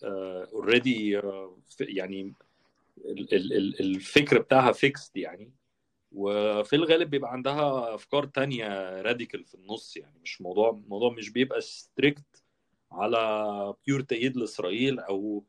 already 0.54 1.22
يعني 1.80 2.34
ال- 3.06 3.34
ال- 3.34 3.54
ال- 3.54 3.80
الفكر 3.80 4.40
بتاعها 4.40 4.72
fixed 4.72 5.18
يعني. 5.18 5.52
وفي 6.12 6.76
الغالب 6.76 7.10
بيبقى 7.10 7.32
عندها 7.32 7.96
أفكار 7.96 8.26
تانية 8.26 9.02
radical 9.02 9.46
في 9.46 9.56
النص 9.56 9.98
يعني. 9.98 10.20
مش 10.24 10.42
موضوع 10.42 10.70
الموضوع 10.70 11.12
مش 11.14 11.30
بيبقى 11.30 11.62
strict 11.62 12.44
على 12.92 13.74
pure 13.88 14.02
تأييد 14.02 14.38
لإسرائيل 14.38 15.00
أو 15.00 15.44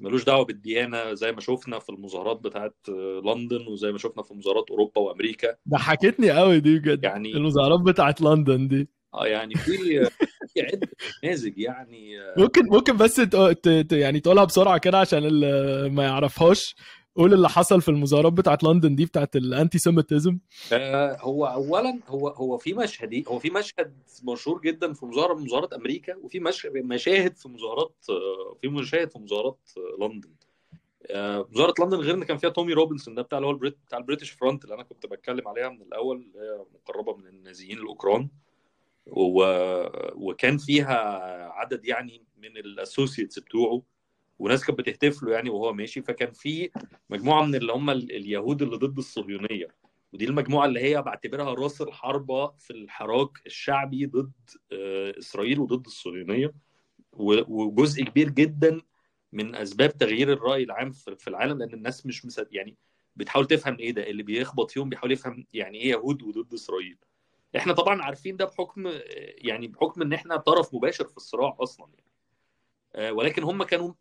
ملوش 0.00 0.24
دعوة 0.24 0.44
بالديانة 0.44 1.14
زي 1.14 1.32
ما 1.32 1.40
شفنا 1.40 1.78
في 1.78 1.88
المظاهرات 1.90 2.40
بتاعت 2.40 2.76
لندن 3.24 3.66
وزي 3.68 3.92
ما 3.92 3.98
شفنا 3.98 4.22
في 4.22 4.34
مظاهرات 4.34 4.70
أوروبا 4.70 5.00
وأمريكا. 5.00 5.56
ضحكتني 5.68 6.30
قوي 6.30 6.60
دي 6.60 6.78
بجد. 6.78 7.04
يعني 7.04 7.32
المظاهرات 7.32 7.80
بتاعت 7.80 8.20
لندن 8.20 8.68
دي. 8.68 8.88
آه 9.14 9.26
يعني 9.26 9.54
في 9.54 9.72
في 10.54 10.60
عدة 10.60 10.88
نماذج 11.24 11.58
يعني 11.58 12.10
ممكن 12.36 12.62
ممكن 12.66 12.96
بس 12.96 13.16
ت... 13.16 13.36
ت... 13.36 13.68
ت- 13.68 13.92
يعني 13.92 14.20
تقولها 14.20 14.44
بسرعة 14.44 14.78
كده 14.78 14.98
عشان 14.98 15.24
اللي 15.24 15.88
ما 15.90 16.04
يعرفهاش. 16.04 16.74
قول 17.16 17.34
اللي 17.34 17.48
حصل 17.48 17.82
في 17.82 17.88
المظاهرات 17.88 18.32
بتاعت 18.32 18.64
لندن 18.64 18.94
دي 18.94 19.04
بتاعت 19.04 19.36
ال 19.36 19.44
anti 19.44 19.78
آه، 20.72 21.16
هو 21.20 21.46
اولا 21.46 22.00
هو 22.08 22.28
هو 22.28 22.58
في 22.58 22.72
مشهد 22.74 23.24
هو 23.28 23.38
في 23.38 23.50
مشهد 23.50 23.94
مشهور 24.24 24.60
جدا 24.60 24.92
في 24.92 25.06
مظاهرة 25.06 25.34
من 25.34 25.42
مظاهرات 25.44 25.72
أمريكا 25.72 26.16
وفي 26.16 26.40
مش- 26.40 26.66
مشاهد 26.74 27.36
في 27.36 27.48
مظاهرات 27.48 27.94
آه، 28.10 28.56
في 28.62 28.68
مشاهد 28.68 29.10
في 29.10 29.18
مظاهرات 29.18 29.58
آه، 29.76 30.04
لندن. 30.06 30.30
مظاهرة 31.50 31.74
لندن 31.80 31.96
غير 31.96 32.14
إن 32.14 32.24
كان 32.24 32.36
فيها 32.36 32.50
تومي 32.50 32.72
روبنسون 32.72 33.14
ده 33.14 33.22
بتاع 33.22 33.38
اللي 33.38 33.46
هو 33.46 33.50
البريت 33.52 33.76
بتاع 33.86 33.98
ال 33.98 34.02
British 34.02 34.30
Front 34.30 34.64
اللي 34.64 34.74
أنا 34.74 34.82
كنت 34.82 35.06
بتكلم 35.06 35.48
عليها 35.48 35.68
من 35.68 35.82
الأول 35.82 36.16
اللي 36.16 36.38
هي 36.46 36.64
مقربة 36.74 37.16
من 37.16 37.26
النازيين 37.26 37.78
الأوكران. 37.78 38.28
و... 39.06 39.42
وكان 40.14 40.58
فيها 40.58 40.98
عدد 41.52 41.84
يعني 41.84 42.22
من 42.38 42.56
الاسوسيتس 42.56 43.38
بتوعه. 43.38 43.82
وناس 44.38 44.64
كانت 44.64 44.78
بتهتف 44.78 45.22
له 45.22 45.32
يعني 45.32 45.50
وهو 45.50 45.72
ماشي 45.72 46.02
فكان 46.02 46.32
في 46.32 46.70
مجموعة 47.10 47.44
من 47.44 47.54
اللي 47.54 47.72
هم 47.72 47.90
ال- 47.90 48.12
اليهود 48.16 48.62
اللي 48.62 48.76
ضد 48.76 48.98
الصهيونية. 48.98 49.68
ودي 50.12 50.24
المجموعة 50.24 50.66
اللي 50.66 50.80
هي 50.80 51.02
بعتبرها 51.02 51.54
راس 51.54 51.80
الحربة 51.82 52.46
في 52.58 52.70
الحراك 52.70 53.30
الشعبي 53.46 54.06
ضد 54.06 54.32
آه، 54.72 55.18
إسرائيل 55.18 55.60
وضد 55.60 55.86
الصهيونية. 55.86 56.54
وجزء 57.12 58.04
كبير 58.04 58.28
جدا 58.28 58.80
من 59.32 59.54
أسباب 59.54 59.96
تغيير 59.98 60.32
الرأي 60.32 60.62
العام 60.62 60.90
في 60.92 61.28
العالم 61.28 61.58
لأن 61.58 61.74
الناس 61.74 62.06
مش 62.06 62.26
مصدق 62.26 62.48
يعني 62.50 62.76
بتحاول 63.16 63.46
تفهم 63.46 63.76
إيه 63.78 63.90
ده 63.92 64.10
اللي 64.10 64.22
بيخبط 64.22 64.70
فيهم 64.70 64.88
بيحاول 64.88 65.12
يفهم 65.12 65.46
يعني 65.54 65.78
إيه 65.78 65.90
يهود 65.90 66.22
وضد 66.22 66.54
إسرائيل. 66.54 66.98
إحنا 67.56 67.72
طبعا 67.72 68.02
عارفين 68.02 68.36
ده 68.36 68.44
بحكم 68.44 68.90
يعني 69.38 69.68
بحكم 69.68 70.02
إن 70.02 70.12
إحنا 70.12 70.36
طرف 70.36 70.74
مباشر 70.74 71.08
في 71.08 71.16
الصراع 71.16 71.56
أصلا 71.60 71.86
يعني. 71.94 72.10
آه، 72.94 73.12
ولكن 73.12 73.42
هم 73.42 73.62
كانوا 73.62 73.88
آه، 73.88 73.94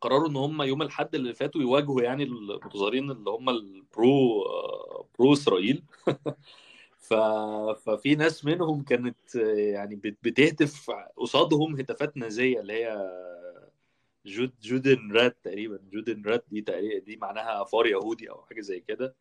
قرروا 0.00 0.28
إن 0.28 0.36
هم 0.36 0.62
يوم 0.62 0.82
الأحد 0.82 1.14
اللي 1.14 1.34
فاتوا 1.34 1.60
يواجهوا 1.60 2.02
يعني 2.02 2.22
المتظاهرين 2.22 3.10
اللي 3.10 3.30
هم 3.30 3.48
ال 3.50 3.74
pro 3.74 4.44
pro 5.18 5.32
إسرائيل. 5.32 5.82
ففي 7.84 8.14
ناس 8.14 8.44
منهم 8.44 8.82
كانت 8.82 9.34
يعني 9.74 9.96
بت- 9.96 10.18
بتهتف 10.22 10.90
قصادهم 11.16 11.76
هتافات 11.80 12.16
نازية 12.16 12.60
اللي 12.60 12.72
هي 12.72 13.10
Jude 14.26 14.52
Juden 14.62 15.12
Rat 15.12 15.36
تقريبا. 15.44 15.78
Juden 15.92 16.22
Rat 16.26 16.44
دي 16.50 16.60
تقريبا 16.60 16.98
دي 17.04 17.16
معناها 17.16 17.64
فار 17.64 17.86
يهودي 17.86 18.30
أو 18.30 18.42
حاجة 18.42 18.60
زي 18.60 18.80
كده. 18.80 19.14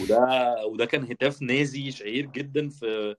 وده 0.00 0.54
وده 0.66 0.84
كان 0.84 1.04
هتاف 1.04 1.42
نازي 1.42 1.90
شهير 1.90 2.26
جدا 2.26 2.68
في 2.68 3.16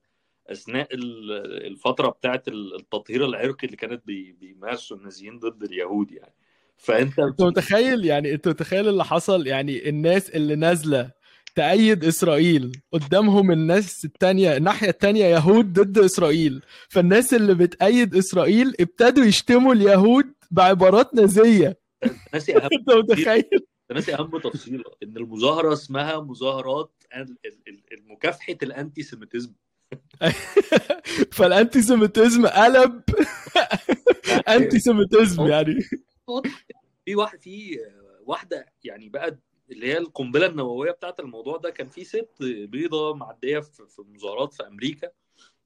أثناء 0.48 0.94
ال- 0.96 1.32
الفترة 1.68 2.10
بتاعت 2.10 2.48
التطهير 2.48 3.26
العرقي 3.26 3.66
اللي 3.68 3.78
كانت 3.78 4.06
بي- 4.08 4.32
بيمارسوا 4.32 4.98
النازيين 4.98 5.40
ضد 5.40 5.64
اليهود 5.64 6.12
يعني. 6.12 6.34
فأنت 6.78 7.20
انت 7.20 7.42
متخيل 7.42 8.06
يعني 8.06 8.34
انت 8.34 8.48
متخيل 8.48 8.88
اللي 8.90 9.06
حصل؟ 9.06 9.48
يعني 9.48 9.90
الناس 9.90 10.30
اللي 10.30 10.56
نازلة 10.56 11.12
تأيد 11.56 12.06
إسرائيل 12.06 12.72
قدامهم 12.92 13.52
الناس 13.52 14.06
التانية 14.06 14.58
الناحية 14.58 14.90
التانية 14.90 15.26
يهود 15.26 15.74
ضد 15.80 15.98
إسرائيل. 15.98 16.62
فالناس 16.90 17.34
اللي 17.34 17.54
بتأيد 17.54 18.16
إسرائيل 18.16 18.74
ابتدوا 18.80 19.26
يشتموا 19.26 19.74
اليهود 19.74 20.26
بعبارات 20.52 21.16
نازية. 21.16 21.78
ناسي 22.34 22.56
أهم 22.58 22.70
انت 22.74 22.90
متخيل؟ 22.92 23.44
ناسي 23.92 24.14
أهم 24.16 24.38
تفصيلة 24.38 24.84
إن 25.04 25.18
المظاهرة 25.18 25.74
اسمها 25.74 26.20
مظاهرات 26.20 27.04
ال- 27.16 27.38
ال- 27.46 27.62
ال- 27.68 27.84
المكافحة 28.00 28.56
الانتي 28.64 29.04
سيميتيزم 29.04 29.54
فالانتي 31.38 31.82
سيميتيزم 31.82 32.48
قلب 32.48 33.02
انتي 34.56 34.80
سيميتيزم 34.80 35.48
يعني 35.48 35.80
في 37.06 37.16
واحد 37.16 37.42
في 37.42 37.80
واحدة 38.22 38.66
يعني 38.84 39.10
بقى 39.10 39.40
اللي 39.72 39.88
هي 39.88 39.98
القنبلة 39.98 40.46
النووية 40.46 40.92
بتاعت 40.92 41.20
الموضوع 41.20 41.58
ده 41.58 41.70
كان 41.70 41.90
في 41.90 42.04
ست 42.04 42.30
بيضة 42.44 43.14
معدية 43.16 43.60
في 43.60 44.02
مظاهرات 44.08 44.54
في 44.54 44.68
أمريكا 44.68 45.10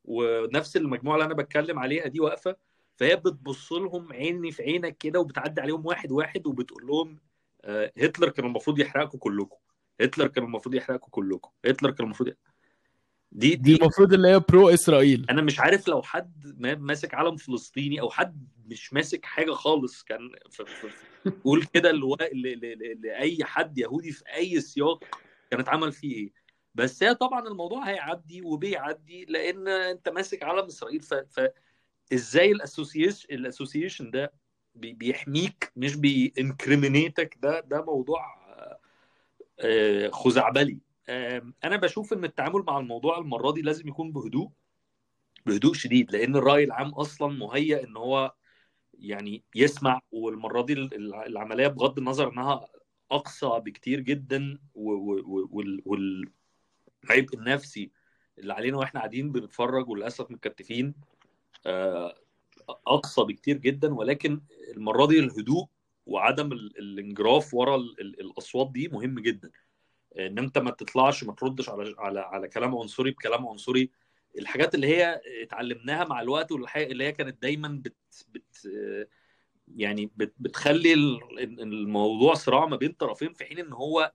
ونفس 0.03 0.77
المجموعة 0.77 1.15
اللي 1.15 1.25
أنا 1.25 1.33
بتكلم 1.33 1.79
عليها 1.79 2.07
دي 2.07 2.19
واقفة 2.19 2.55
فهي 2.97 3.15
بتبص 3.15 3.73
لهم 3.73 4.13
عيني 4.13 4.51
في 4.51 4.63
عينك 4.63 4.97
كده 4.97 5.19
وبتعدي 5.19 5.61
عليهم 5.61 5.85
واحد 5.85 6.11
واحد 6.11 6.47
وبتقول 6.47 6.87
لهم 6.87 7.19
آه، 7.65 7.91
هتلر 7.97 8.29
كان 8.29 8.45
المفروض 8.45 8.79
يحرقكم 8.79 9.17
كلكم 9.17 9.57
هتلر 10.01 10.27
كان 10.27 10.43
المفروض 10.43 10.75
يحرقكم 10.75 11.07
كلكم 11.11 11.49
هتلر 11.65 11.91
كان 11.91 12.05
المفروض 12.05 12.33
دي 13.31 13.55
دي 13.55 13.75
المفروض 13.75 14.13
اللي 14.13 14.27
هي 14.27 14.39
برو 14.39 14.69
إسرائيل. 14.69 15.25
أنا 15.29 15.41
مش 15.41 15.59
عارف 15.59 15.87
لو 15.87 16.01
حد 16.01 16.55
ما- 16.59 16.75
ماسك 16.75 17.13
علم 17.13 17.35
فلسطيني 17.35 18.01
أو 18.01 18.09
حد 18.09 18.47
مش 18.65 18.93
ماسك 18.93 19.25
حاجة 19.25 19.51
خالص 19.51 20.03
كان 20.03 20.19
قول 21.43 21.63
كده 21.63 21.91
لأي 21.91 23.43
حد 23.43 23.77
يهودي 23.77 24.11
في 24.11 24.23
أي 24.35 24.61
سياق 24.61 25.03
كان 25.51 25.59
اتعمل 25.59 25.91
فيه 25.91 26.15
إيه. 26.15 26.31
بس 26.75 27.03
هي 27.03 27.15
طبعا 27.15 27.47
الموضوع 27.47 27.83
هيعدي 27.89 28.41
وبيعدي 28.41 29.25
لأن 29.29 29.67
أنت 29.67 30.09
ماسك 30.09 30.43
علم 30.43 30.65
إسرائيل 30.65 31.01
ف... 31.01 31.13
فازاي 32.11 32.51
الاسوسيشن 32.51 33.27
الأسوسيشن 33.35 34.11
ده 34.11 34.33
بي- 34.75 34.93
بيحميك 34.93 35.71
مش 35.75 35.95
بينكريمينيتك 35.95 37.37
ده 37.41 37.59
ده 37.59 37.81
موضوع 37.85 38.19
آه، 38.47 38.79
آه، 39.59 40.09
خزعبلي. 40.09 40.77
أنا 41.63 41.75
بشوف 41.77 42.13
إن 42.13 42.23
التعامل 42.23 42.63
مع 42.67 42.79
الموضوع 42.79 43.17
المرة 43.17 43.51
دي 43.51 43.61
لازم 43.61 43.87
يكون 43.87 44.11
بهدوء 44.11 44.49
بهدوء 45.45 45.73
شديد 45.73 46.11
لأن 46.11 46.35
الرأي 46.35 46.63
العام 46.63 46.89
أصلا 46.89 47.27
مهيأ 47.33 47.83
إن 47.83 47.97
هو 47.97 48.33
يعني 48.93 49.43
يسمع 49.55 49.99
والمرة 50.11 50.61
دي 50.61 50.73
الع- 50.73 51.25
العملية 51.25 51.67
بغض 51.67 51.97
النظر 51.97 52.31
إنها 52.33 52.67
أقصى 53.11 53.61
بكتير 53.65 53.99
جدا 53.99 54.57
والعبء 54.75 56.17
النفسي 57.33 57.91
اللي 58.39 58.53
علينا 58.53 58.77
وإحنا 58.77 58.99
قاعدين 58.99 59.31
بنتفرج 59.31 59.89
وللأسف 59.89 60.31
متكتفين 60.31 60.93
آه، 61.65 62.15
أقصى 62.87 63.23
بكتير 63.23 63.57
جدا. 63.57 63.93
ولكن 63.93 64.41
المرة 64.75 65.05
دي 65.05 65.19
الهدوء 65.19 65.67
وعدم 66.05 66.51
ال- 66.51 66.79
الانجراف 66.79 67.53
ورا 67.53 67.75
ال- 67.75 68.01
ال- 68.01 68.19
الأصوات 68.21 68.71
دي 68.71 68.87
مهم 68.87 69.19
جدا. 69.19 69.51
إن 70.19 70.39
انت 70.39 70.57
ما 70.57 70.71
تطلعش 70.71 71.23
ما 71.23 71.33
تردش 71.33 71.69
على 71.69 71.95
على 71.97 72.19
على 72.19 72.47
كلام 72.47 72.75
عنصري 72.77 73.11
بكلام 73.11 73.47
عنصري. 73.47 73.89
الحاجات 74.37 74.75
اللي 74.75 74.87
هي 74.87 75.21
اتعلمناها 75.43 76.05
مع 76.05 76.21
الوقت 76.21 76.51
والحاجة 76.51 76.85
اللي 76.91 77.03
هي 77.03 77.11
كانت 77.11 77.41
دايما 77.41 77.67
بت, 77.83 77.95
بت 78.31 78.67
يعني 79.75 80.11
بت 80.17 80.33
بتخلي 80.39 80.93
ال- 80.93 81.61
الموضوع 81.61 82.33
صراع 82.33 82.65
ما 82.65 82.75
بين 82.75 82.91
طرفين 82.91 83.33
في 83.33 83.45
حين 83.45 83.59
إن 83.59 83.73
هو 83.73 84.11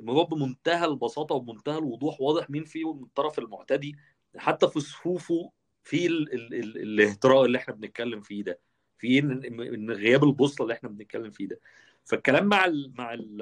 الموضوع 0.00 0.24
بمنتهى 0.24 0.84
البساطة 0.84 1.34
وبمنتهى 1.34 1.78
الوضوح 1.78 2.20
واضح 2.20 2.50
مين 2.50 2.64
فيه 2.64 2.92
من 2.94 3.02
الطرف 3.02 3.38
المعتدي. 3.38 3.96
حتى 4.36 4.68
في 4.68 4.80
صفوفه 4.80 5.50
في 5.84 6.06
ال 6.06 6.32
ال 6.34 6.54
ال 6.54 6.76
الاهتراء 6.82 7.44
اللي 7.44 7.58
إحنا 7.58 7.74
بنتكلم 7.74 8.20
فيه 8.20 8.42
ده 8.42 8.58
في 8.98 9.20
غياب 9.90 10.24
البوصلة 10.24 10.64
اللي 10.64 10.74
إحنا 10.74 10.88
بنتكلم 10.88 11.30
فيه 11.30 11.46
ده. 11.48 11.60
فالكلام 12.06 12.46
مع 12.46 12.64
ال 12.64 12.92
مع 12.98 13.14
ال 13.14 13.36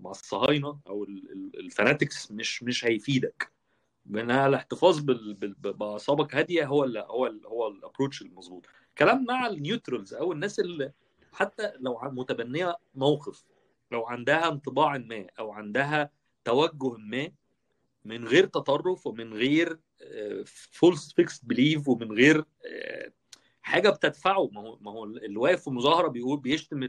مع 0.00 0.10
الصهاينة 0.10 0.78
أو 0.86 1.04
ال- 1.04 1.32
ال- 1.32 1.60
ال 1.60 1.68
fanatics 1.68 2.32
مش 2.32 2.62
مش 2.62 2.84
هيفيدك. 2.84 3.52
منها 4.06 4.46
الاحتفاظ 4.46 4.98
بأعصابك 5.58 6.34
هادية 6.34 6.64
هو 6.66 6.84
ال 6.84 6.98
هو 6.98 7.26
ال 7.26 7.46
هو 7.46 7.68
ال 7.68 7.74
approach 7.74 8.22
المظبوط. 8.22 8.66
كلام 8.98 9.24
مع 9.24 9.46
ال 9.46 9.54
neutrals 9.54 10.14
أو 10.14 10.32
الناس 10.32 10.60
اللي 10.60 10.92
حتى 11.32 11.72
لو 11.80 11.98
متبنية 12.02 12.76
موقف 12.94 13.44
لو 13.92 14.06
عندها 14.06 14.48
انطباع 14.48 14.98
ما 14.98 15.26
أو 15.38 15.52
عندها 15.52 16.10
توجه 16.44 16.96
ما 16.98 17.32
من 18.04 18.24
غير 18.28 18.46
تطرف 18.46 19.06
ومن 19.06 19.32
غير 19.34 19.78
false 20.72 21.12
fixed 21.12 21.44
belief 21.44 21.88
ومن 21.88 22.12
غير 22.12 22.44
آه، 22.66 23.12
حاجة 23.62 23.90
بتدفعه. 23.90 24.48
ما 24.52 24.60
هو 24.60 24.78
ما 24.80 24.90
هو 24.90 25.04
اللي 25.04 25.38
واقف 25.38 25.64
في 25.64 25.70
مظاهره 25.70 26.08
بيقول 26.08 26.40
بيشتم 26.40 26.82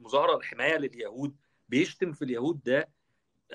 مظاهرة 0.00 0.36
الحماية 0.36 0.76
لليهود 0.76 1.36
بيشتم 1.68 2.12
في 2.12 2.22
اليهود 2.22 2.62
ده 2.62 2.88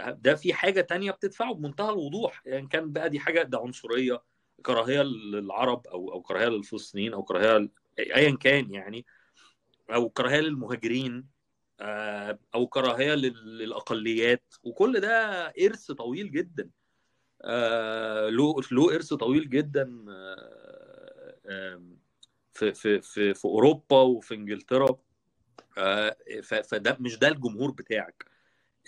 ده 0.07 0.35
في 0.35 0.53
حاجة 0.53 0.81
تانية 0.81 1.11
بتدفعه 1.11 1.53
بمنتهى 1.53 1.89
الوضوح. 1.89 2.41
يعني 2.45 2.67
كان 2.67 2.91
بقى 2.91 3.09
دي 3.09 3.19
حاجة 3.19 3.41
ده 3.43 3.59
عنصرية 3.59 4.23
كراهية 4.65 5.01
للعرب 5.01 5.87
أو 5.87 6.13
أو 6.13 6.21
كراهية 6.21 6.47
للفلسطينيين 6.47 7.13
أو 7.13 7.23
كراهية 7.23 7.69
ايا 7.99 8.35
كان 8.35 8.73
يعني 8.73 9.05
أو 9.93 10.09
كراهية 10.09 10.39
للمهاجرين 10.39 11.27
آه، 11.79 12.39
أو 12.55 12.67
كراهية 12.67 13.13
لل- 13.13 13.57
للأقليات. 13.57 14.43
وكل 14.63 14.99
ده 14.99 15.45
إرث 15.47 15.91
طويل 15.91 16.31
جدا. 16.31 16.69
آه، 17.41 18.29
له 18.29 18.55
له 18.71 18.95
إرث 18.95 19.13
طويل 19.13 19.49
جدا 19.49 20.05
آه، 21.45 21.81
في 22.53 22.73
في 22.73 23.01
في 23.01 23.33
في 23.33 23.45
أوروبا 23.45 24.01
وفي 24.01 24.33
إنجلترا. 24.35 24.97
فده 26.63 26.97
مش 26.99 27.19
ده 27.19 27.27
الجمهور 27.27 27.71
بتاعك. 27.71 28.25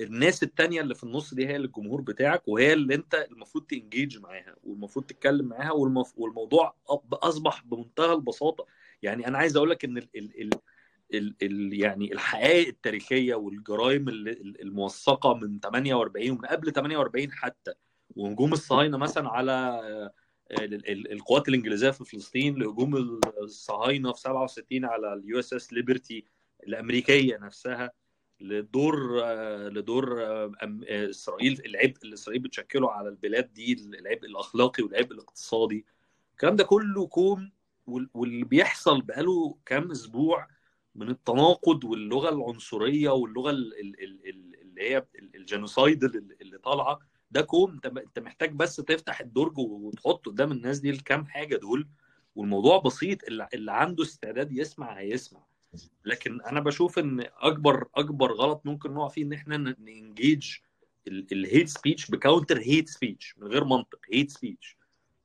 الناس 0.02 0.44
التانية 0.44 0.82
اللي 0.82 0.96
في 0.96 1.04
النص 1.04 1.34
دي 1.34 1.48
هي 1.48 1.56
اللي 1.56 1.68
الجمهور 1.68 2.02
بتاعك 2.02 2.48
وهي 2.48 2.74
اللي 2.74 2.96
انت 2.96 3.28
المفروض 3.32 3.66
تنجيج 3.66 4.18
معاها 4.20 4.56
والمفروض 4.64 5.06
تتكلم 5.06 5.46
معاها 5.46 5.72
والمف... 5.72 6.14
والموضوع 6.18 6.76
أصبح 7.14 7.64
بمنتهى 7.66 8.14
البساطة. 8.14 8.66
يعني 9.02 9.28
أنا 9.28 9.38
عايز 9.38 9.58
أقول 9.58 9.70
لك 9.70 9.86
إن 9.86 9.98
ال... 9.98 10.10
ال... 10.16 10.42
ال... 10.42 10.50
ال... 11.14 11.36
ال... 11.42 11.80
يعني 11.82 12.14
الحقائق 12.14 12.68
التاريخية 12.68 13.36
والجرائم 13.36 14.10
ال- 14.10 14.28
ال- 14.30 14.62
الموثقة 14.62 15.34
من 15.34 15.60
48 15.60 16.30
ومن 16.32 16.46
قبل 16.46 16.72
48 16.74 17.32
حتى 17.32 17.74
وهجوم 18.16 18.54
الصهاينة 18.54 18.98
مثلا 18.98 19.30
على 19.30 19.52
آه، 19.52 20.12
ال- 20.52 20.90
ال- 20.92 21.12
القوات 21.12 21.48
الإنجليزية 21.50 21.90
في 21.92 22.06
فلسطين 22.06 22.56
لهجوم 22.56 23.20
الصهاينة 23.38 24.12
في 24.14 24.20
67 24.20 24.86
على 24.86 25.14
ال 25.14 25.40
USS 25.40 25.74
Liberty 25.74 26.26
الأمريكية 26.68 27.38
نفسها 27.38 27.92
لدور 28.42 29.22
لدور 29.70 30.22
إسرائيل 30.90 31.62
العبء 31.66 31.94
اللي 32.04 32.14
إسرائيل 32.14 32.42
بتشكله 32.42 32.92
على 32.92 33.10
البلاد 33.10 33.54
دي 33.54 33.74
العبء 33.74 34.26
الأخلاقي 34.26 34.84
والعبء 34.84 35.12
الاقتصادي. 35.14 35.86
الكلام 36.32 36.56
ده 36.56 36.64
كله 36.64 37.08
كوم 37.08 37.52
وال- 37.88 38.10
واللي 38.14 38.44
بيحصل 38.44 39.02
بقاله 39.02 39.58
كام 39.66 39.92
أسبوع 39.92 40.48
من 40.96 41.10
التناقض 41.10 41.84
واللغة 41.84 42.30
العنصرية 42.30 43.10
واللغة 43.10 43.50
ال- 43.50 43.80
ال- 43.80 44.04
ال- 44.04 44.30
ال- 44.30 44.62
اللي 44.62 44.82
هي 44.90 44.98
ال- 44.98 45.36
ال 45.36 45.43
genocide 45.43 46.04
اللي 46.42 46.58
طالعة 46.58 47.00
ده 47.32 47.42
كوم. 47.42 47.80
انت 47.86 48.20
محتاج 48.20 48.52
بس 48.56 48.76
تفتح 48.76 49.20
الدرج 49.22 49.58
وتحط 49.58 50.26
قدام 50.26 50.52
الناس 50.52 50.80
دي 50.80 50.90
الكام 50.90 51.26
حاجة 51.26 51.56
دول. 51.56 51.88
والموضوع 52.36 52.78
بسيط 52.80 53.24
اللي 53.54 53.72
عنده 53.72 54.04
استعداد 54.04 54.52
يسمع 54.52 54.94
هيسمع. 55.00 55.44
لكن 56.06 56.42
أنا 56.42 56.60
بشوف 56.60 57.00
إن 57.00 57.26
أكبر 57.38 57.88
أكبر 57.96 58.32
غلط 58.34 58.62
ممكن 58.66 58.94
نقع 58.94 59.08
فيه 59.08 59.24
إن 59.24 59.34
إحنا 59.34 59.58
ن 59.58 59.72
engage 59.72 60.56
ال 61.08 61.20
hate 61.20 61.70
speech 61.70 62.12
ب 62.12 62.18
counter 62.18 62.60
hate 62.60 62.90
speech 62.90 63.36
من 63.38 63.48
غير 63.48 63.64
منطق 63.64 64.00
hate 64.12 64.32
speech 64.32 64.78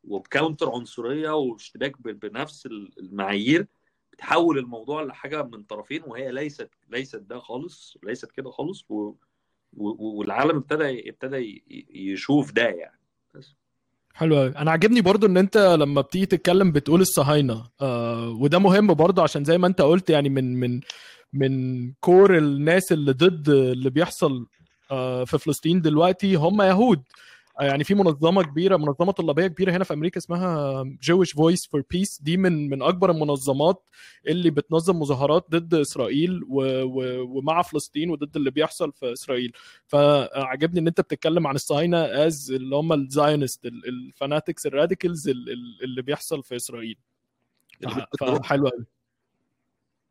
وب 0.04 0.19
counter 0.19 0.70
عنصرية 0.70 1.30
واشتباك 1.30 2.02
بنفس 2.02 2.66
المعايير 2.98 3.66
بتحول 4.12 4.58
الموضوع 4.58 5.02
لحاجة 5.02 5.42
من 5.42 5.62
طرفين 5.62 6.02
وهي 6.06 6.32
ليست 6.32 6.70
ليست 6.88 7.16
ده 7.16 7.38
خالص 7.38 7.96
ليست 8.02 8.30
كده 8.32 8.50
خالص 8.50 8.84
و 8.90 9.14
والعالم 9.76 10.56
ابتدى 10.56 11.08
ابتدى 11.10 11.62
يشوف 11.90 12.52
ده 12.52 12.68
يعني. 12.68 12.97
حلو 14.18 14.42
أنا 14.46 14.70
عاجبني 14.70 15.00
برضو 15.00 15.26
إن 15.26 15.36
أنت 15.36 15.56
لما 15.58 16.00
بتيجي 16.00 16.26
تتكلم 16.26 16.72
بتقول 16.72 17.00
الصهاينة. 17.00 17.64
آه 17.80 18.28
وده 18.28 18.58
مهم 18.58 18.94
برضو 18.94 19.22
عشان 19.22 19.44
زي 19.44 19.58
ما 19.58 19.66
أنت 19.66 19.80
قلت 19.80 20.10
يعني 20.10 20.28
من 20.28 20.60
من 20.60 20.80
من 21.32 21.52
core 22.00 22.38
الناس 22.38 22.92
اللي 22.92 23.12
ضد 23.12 23.48
اللي 23.48 23.90
بيحصل 23.90 24.46
آه 24.90 25.24
في 25.24 25.38
فلسطين 25.38 25.80
دلوقتي 25.80 26.34
هم 26.34 26.62
يهود. 26.62 27.02
يعني 27.60 27.84
في 27.84 27.94
منظمة 27.94 28.42
كبيرة 28.42 28.76
منظمة 28.76 29.12
طلابية 29.12 29.46
كبيرة 29.46 29.72
هنا 29.72 29.84
في 29.84 29.94
أمريكا 29.94 30.18
اسمها 30.18 30.84
Jewish 30.84 31.28
Voice 31.34 31.62
for 31.62 31.80
Peace. 31.94 32.18
دي 32.22 32.36
من 32.36 32.68
من 32.70 32.82
أكبر 32.82 33.10
المنظمات 33.10 33.84
اللي 34.26 34.50
بتنظم 34.50 34.98
مظاهرات 34.98 35.46
ضد 35.50 35.74
إسرائيل 35.74 36.42
و 36.48 36.62
و 36.82 37.22
ومع 37.38 37.62
فلسطين 37.62 38.10
وضد 38.10 38.36
اللي 38.36 38.50
بيحصل 38.50 38.92
في 38.92 39.12
إسرائيل. 39.12 39.52
فعجبني 39.86 40.80
إن 40.80 40.86
أنت 40.86 41.00
بتتكلم 41.00 41.46
عن 41.46 41.54
الصهاينه 41.54 41.98
as 41.98 42.50
اللي 42.50 42.76
هم 42.76 42.92
ال 42.92 43.01
Zionist 43.01 43.66
ال 43.66 43.77
fanatics 43.77 44.66
ال 44.66 44.73
radicals 44.73 45.28
اللي 45.28 46.02
بيحصل 46.02 46.42
في 46.42 46.56
إسرائيل. 46.56 46.98
فحلو 48.20 48.68
قوي 48.68 48.84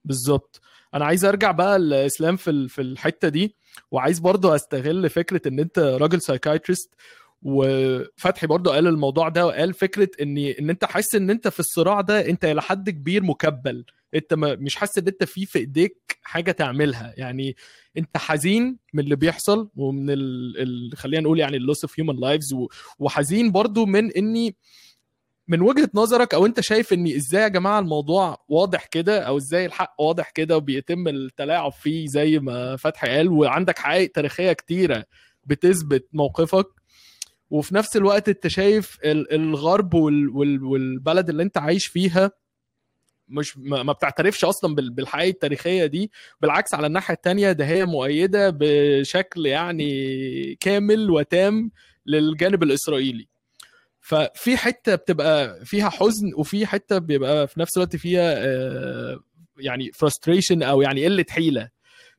بالظبط. 0.05 0.61
أنا 0.93 1.05
عايز 1.05 1.25
أرجع 1.25 1.51
بقى 1.51 1.75
الاسلام 1.75 2.35
في 2.35 2.67
في 2.67 2.81
الحتة 2.81 3.29
دي 3.29 3.55
وعايز 3.91 4.19
برضو 4.19 4.55
أستغل 4.55 5.09
فكرة 5.09 5.47
إن 5.47 5.59
أنت 5.59 5.79
راجل 5.79 6.21
psychiatrist 6.21 6.93
وفتحي 7.41 8.47
برضو 8.47 8.69
قال 8.71 8.87
الموضوع 8.87 9.29
ده 9.29 9.45
وقال 9.45 9.73
فكرة 9.73 10.09
إن 10.21 10.37
إن 10.37 10.69
أنت 10.69 10.85
حاسس 10.85 11.15
إن 11.15 11.29
أنت 11.29 11.47
في 11.47 11.59
الصراع 11.59 12.01
ده 12.01 12.29
أنت 12.29 12.45
إلى 12.45 12.61
حد 12.61 12.89
كبير 12.89 13.23
مكبل. 13.23 13.85
أنت 14.15 14.33
مش 14.33 14.75
حاسس 14.75 14.97
إن 14.97 15.07
أنت 15.07 15.23
في 15.23 15.45
في 15.45 15.59
إيديك 15.59 16.17
حاجة 16.21 16.51
تعملها. 16.51 17.13
يعني 17.17 17.55
أنت 17.97 18.17
حزين 18.17 18.77
من 18.93 19.03
اللي 19.03 19.15
بيحصل 19.15 19.69
ومن 19.75 20.09
ال... 20.09 20.53
ال... 20.61 20.97
خلينا 20.97 21.23
نقول 21.23 21.39
يعني 21.39 21.57
ال 21.57 21.62
loss 21.62 21.83
of 21.83 21.99
human 21.99 22.19
lives 22.19 22.55
وحزين 22.99 23.51
برضو 23.51 23.85
من 23.85 24.11
إني 24.11 24.55
من 25.47 25.61
وجهة 25.61 25.89
نظرك 25.93 26.33
أو 26.33 26.45
أنت 26.45 26.59
شايف 26.59 26.93
ان 26.93 27.07
إزاي 27.07 27.41
يا 27.41 27.47
جماعة 27.47 27.79
الموضوع 27.79 28.43
واضح 28.49 28.85
كده 28.85 29.19
أو 29.21 29.37
إزاي 29.37 29.65
الحق 29.65 29.95
واضح 29.99 30.29
كده 30.29 30.57
وبيتم 30.57 31.07
التلاعب 31.07 31.71
فيه 31.71 32.07
زي 32.07 32.39
ما 32.39 32.75
فتحي 32.75 33.07
قال 33.07 33.29
وعندك 33.29 33.79
حقائق 33.79 34.11
تاريخية 34.11 34.53
كتيرة 34.53 35.05
بتثبت 35.45 36.07
موقفك 36.13 36.67
وفي 37.49 37.75
نفس 37.75 37.97
الوقت 37.97 38.29
انت 38.29 38.47
شايف 38.47 38.97
ال- 39.03 39.33
الغرب 39.33 39.93
وال- 39.93 40.29
وال- 40.29 40.63
والبلد 40.63 41.29
اللي 41.29 41.43
انت 41.43 41.57
عايش 41.57 41.87
فيها 41.87 42.31
مش 43.29 43.57
ما 43.57 43.91
بتعترفش 43.93 44.45
أصلا 44.45 44.75
بال- 44.75 44.89
بالحقائق 44.89 45.29
التاريخية 45.33 45.85
دي 45.85 46.11
بالعكس 46.41 46.73
على 46.73 46.87
الناحية 46.87 47.13
التانية 47.13 47.51
ده 47.51 47.65
هي 47.65 47.85
مؤيدة 47.85 48.49
بشكل 48.59 49.45
يعني 49.45 50.55
كامل 50.59 51.09
وتام 51.11 51.71
للجانب 52.05 52.63
الإسرائيلي. 52.63 53.27
ففي 54.01 54.57
حتة 54.57 54.95
بتبقى 54.95 55.65
فيها 55.65 55.89
حزن 55.89 56.31
وفي 56.37 56.65
حتة 56.65 56.97
بيبقى 56.97 57.47
في 57.47 57.59
نفس 57.59 57.77
الوقت 57.77 57.95
فيها 57.95 58.33
آه، 58.37 59.19
يعني 59.59 59.91
frustration 59.91 60.63
أو 60.63 60.81
يعني 60.81 61.05
قلة 61.05 61.25
حيلة. 61.29 61.69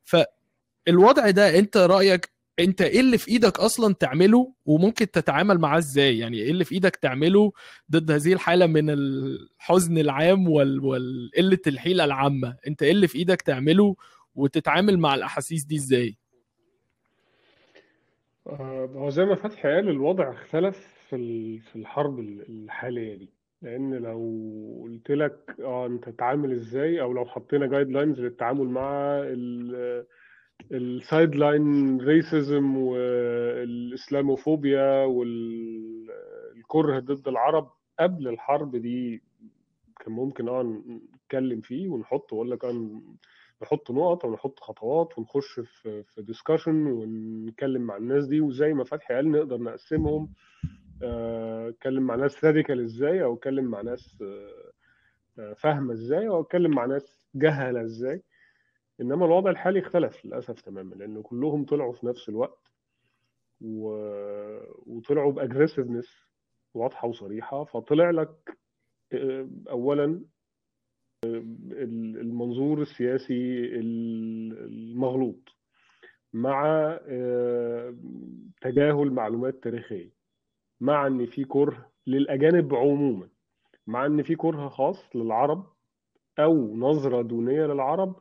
فالوضع 0.03 1.29
ده 1.29 1.59
انت 1.59 1.77
رأيك 1.77 2.29
انت 2.59 2.81
إيه 2.81 2.99
اللي 2.99 3.17
في 3.17 3.31
إيدك 3.31 3.59
أصلا 3.59 3.93
تعمله 3.93 4.53
وممكن 4.65 5.11
تتعامل 5.11 5.57
معاه 5.57 5.77
إزاي؟ 5.77 6.17
يعني 6.17 6.37
إيه 6.37 6.51
اللي 6.51 6.65
في 6.65 6.75
إيدك 6.75 6.95
تعمله 6.95 7.51
ضد 7.91 8.11
هذه 8.11 8.33
الحالة 8.33 8.65
من 8.67 8.89
الحزن 8.89 9.97
العام 9.97 10.49
وال- 10.49 10.79
والقله 10.85 11.59
الحيلة 11.67 12.03
العامة؟ 12.05 12.57
انت 12.67 12.83
إيه 12.83 12.91
اللي 12.91 13.07
في 13.07 13.17
إيدك 13.17 13.41
تعمله 13.41 13.95
وتتعامل 14.35 14.99
مع 14.99 15.15
الأحاسيس 15.15 15.63
دي 15.65 15.75
إزاي؟ 15.75 16.15
آه، 18.47 18.89
هو 18.95 19.09
زي 19.09 19.25
ما 19.25 19.35
فتحي 19.35 19.67
قال 19.69 19.89
الوضع 19.89 20.31
اختلف 20.33 20.77
في 21.09 21.15
ال- 21.15 21.59
في 21.59 21.75
الحرب 21.75 22.19
ال- 22.19 22.45
الحالية 22.49 23.15
دي. 23.15 23.29
لأن 23.61 23.93
لو 23.93 24.19
قلت 24.83 25.11
لك 25.11 25.55
آه 25.59 25.85
انت 25.87 26.09
تتعامل 26.09 26.51
إزاي 26.51 27.01
أو 27.01 27.13
لو 27.13 27.25
حطينا 27.25 27.67
جايد 27.67 27.89
لاينز 27.89 28.19
للتعامل 28.19 28.67
مع 28.67 29.21
ال 30.71 31.35
sideline 31.35 31.97
racism 32.01 32.77
والإسلاموفوبيا 32.77 35.05
والكره 35.05 36.99
ضد 36.99 37.27
العرب 37.27 37.71
قبل 37.99 38.27
الحرب 38.27 38.75
دي 38.75 39.21
كان 39.99 40.13
ممكن 40.13 40.49
آه 40.49 40.81
نتكلم 41.15 41.61
فيه 41.61 41.89
ونحط 41.89 42.33
واقول 42.33 42.51
لك 42.51 42.65
آه 42.65 43.01
نحط 43.63 43.91
نقط 43.91 44.25
أو 44.25 44.33
نحط 44.33 44.59
خطوات 44.59 45.19
ونخش 45.19 45.59
في 45.59 46.03
في 46.03 46.21
discussion 46.21 46.87
ونتكلم 46.87 47.81
مع 47.81 47.97
الناس 47.97 48.25
دي 48.27 48.41
وزي 48.41 48.73
ما 48.73 48.83
فتحي 48.83 49.13
قال 49.13 49.31
نقدر 49.31 49.57
نقسمهم 49.57 50.29
آه، 51.03 51.69
أتكلم 51.69 52.03
مع 52.03 52.15
ناس 52.15 52.45
radical 52.45 52.83
إزاي 52.83 53.23
أو 53.23 53.33
أتكلم 53.33 53.65
مع 53.65 53.81
ناس 53.81 54.17
آه، 54.21 54.71
آه، 55.39 55.53
فاهمة 55.53 55.93
إزاي 55.93 56.27
أو 56.27 56.41
أتكلم 56.41 56.71
مع 56.71 56.85
ناس 56.85 57.25
جهلة 57.35 57.81
إزاي. 57.83 58.21
إنما 59.01 59.25
الوضع 59.25 59.49
الحالي 59.49 59.79
اختلف 59.79 60.25
للأسف 60.25 60.61
تماما 60.61 60.95
لأن 60.95 61.21
كلهم 61.21 61.65
طلعوا 61.65 61.93
في 61.93 62.05
نفس 62.05 62.29
الوقت 62.29 62.71
و... 63.61 63.87
وطلعوا 64.85 65.31
بأجريسيفنس 65.31 66.07
واضحة 66.73 67.07
وصريحة. 67.07 67.63
فطلع 67.63 68.09
لك 68.09 68.57
آه، 69.13 69.47
اولا 69.69 70.21
المنظور 71.23 72.81
السياسي 72.81 73.65
المغلوط 73.75 75.49
مع 76.33 76.65
آه، 77.07 77.95
تجاهل 78.61 79.11
معلومات 79.11 79.63
تاريخية 79.63 80.11
مع 80.81 81.07
إن 81.07 81.25
في 81.25 81.43
كره 81.43 81.91
للأجانب 82.07 82.75
عموما 82.75 83.29
مع 83.87 84.05
إن 84.05 84.23
في 84.23 84.35
كره 84.35 84.69
خاص 84.69 85.15
للعرب 85.15 85.65
أو 86.39 86.75
نظرة 86.75 87.21
دونية 87.21 87.65
للعرب 87.65 88.15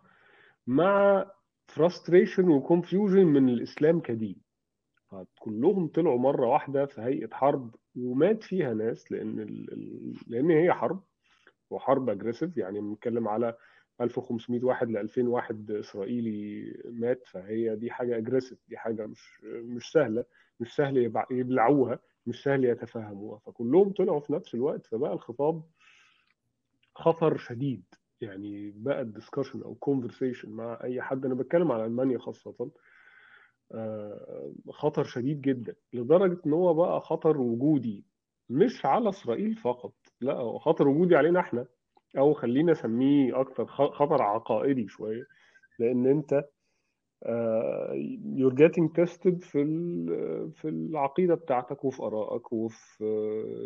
مع 0.69 1.25
frustration 1.67 2.49
و 2.49 2.57
confusion 2.57 3.27
من 3.27 3.49
الإسلام 3.49 4.01
كدين. 4.01 4.37
كلهم 5.39 5.89
طلعوا 5.89 6.19
مرة 6.19 6.47
واحدة 6.47 6.87
في 6.87 7.01
هيئة 7.01 7.29
حرب 7.35 7.75
ومات 7.97 8.43
فيها 8.43 8.75
ناس 8.75 9.13
لأن 9.13 9.37
لأن 10.27 10.51
هي 10.51 10.73
حرب 10.73 11.05
وحرب 11.71 12.11
aggressive 12.11 12.57
يعني 12.57 12.81
بنتكلم 12.81 13.29
على 13.29 13.57
1500 14.01 14.65
واحد 14.65 14.91
ل 14.91 14.97
2000 14.97 15.29
واحد 15.29 15.71
إسرائيلي 15.71 16.73
مات 16.85 17.27
فهي 17.27 17.77
دي 17.77 17.91
حاجة 17.91 18.17
aggressive 18.17 18.59
دي 18.69 18.77
حاجة 18.79 19.07
مش 19.07 19.41
مش 19.45 19.93
سهلة 19.93 20.25
مش 20.61 20.75
سهل 20.77 21.13
يبلعوها 21.31 21.99
مش 22.27 22.43
سهل 22.43 22.65
يتفهموها 22.65 23.39
فكلهم 23.39 23.93
طلعوا 23.93 24.21
في 24.21 24.33
نفس 24.33 24.55
الوقت 24.55 24.87
فبقى 24.87 25.13
الخطاب 25.13 25.63
خطر 26.95 27.37
شديد. 27.37 27.85
يعني 28.21 28.71
بقى 28.77 29.01
ال 29.01 29.06
discussion 29.06 29.63
أو 29.63 29.75
conversation 29.75 30.51
مع 30.51 30.79
أي 30.85 31.03
حد. 31.03 31.25
أنا 31.25 31.35
بتكلم 31.35 31.73
على 31.73 31.85
ألمانيا 31.85 32.19
خاصة. 32.19 32.71
آه، 33.73 34.53
خطر 34.71 35.05
شديد 35.05 35.41
جدا 35.41 35.75
لدرجة 35.93 36.41
إن 36.47 36.53
هو 36.53 36.75
بقى 36.75 37.01
خطر 37.01 37.41
وجودي 37.41 38.05
مش 38.51 38.87
على 38.87 39.09
إسرائيل 39.09 39.55
فقط 39.57 39.95
لا 40.21 40.35
هو 40.35 40.59
خطر 40.59 40.89
وجودي 40.89 41.17
علينا 41.17 41.41
إحنا 41.41 41.67
أو 42.19 42.33
خلينا 42.35 42.73
اسميه 42.73 43.41
أكتر 43.41 43.67
خطر 43.67 44.23
عقائدي 44.23 44.89
شوية. 44.89 45.25
لأن 45.79 46.07
أنت 46.07 46.45
you're 48.37 48.55
getting 48.55 48.89
tested 49.01 49.39
في 49.45 49.65
في 50.55 50.69
العقيدة 50.69 51.35
بتاعتك 51.35 51.85
وفي 51.85 52.03
آرائك 52.03 52.53
وفي 52.53 53.05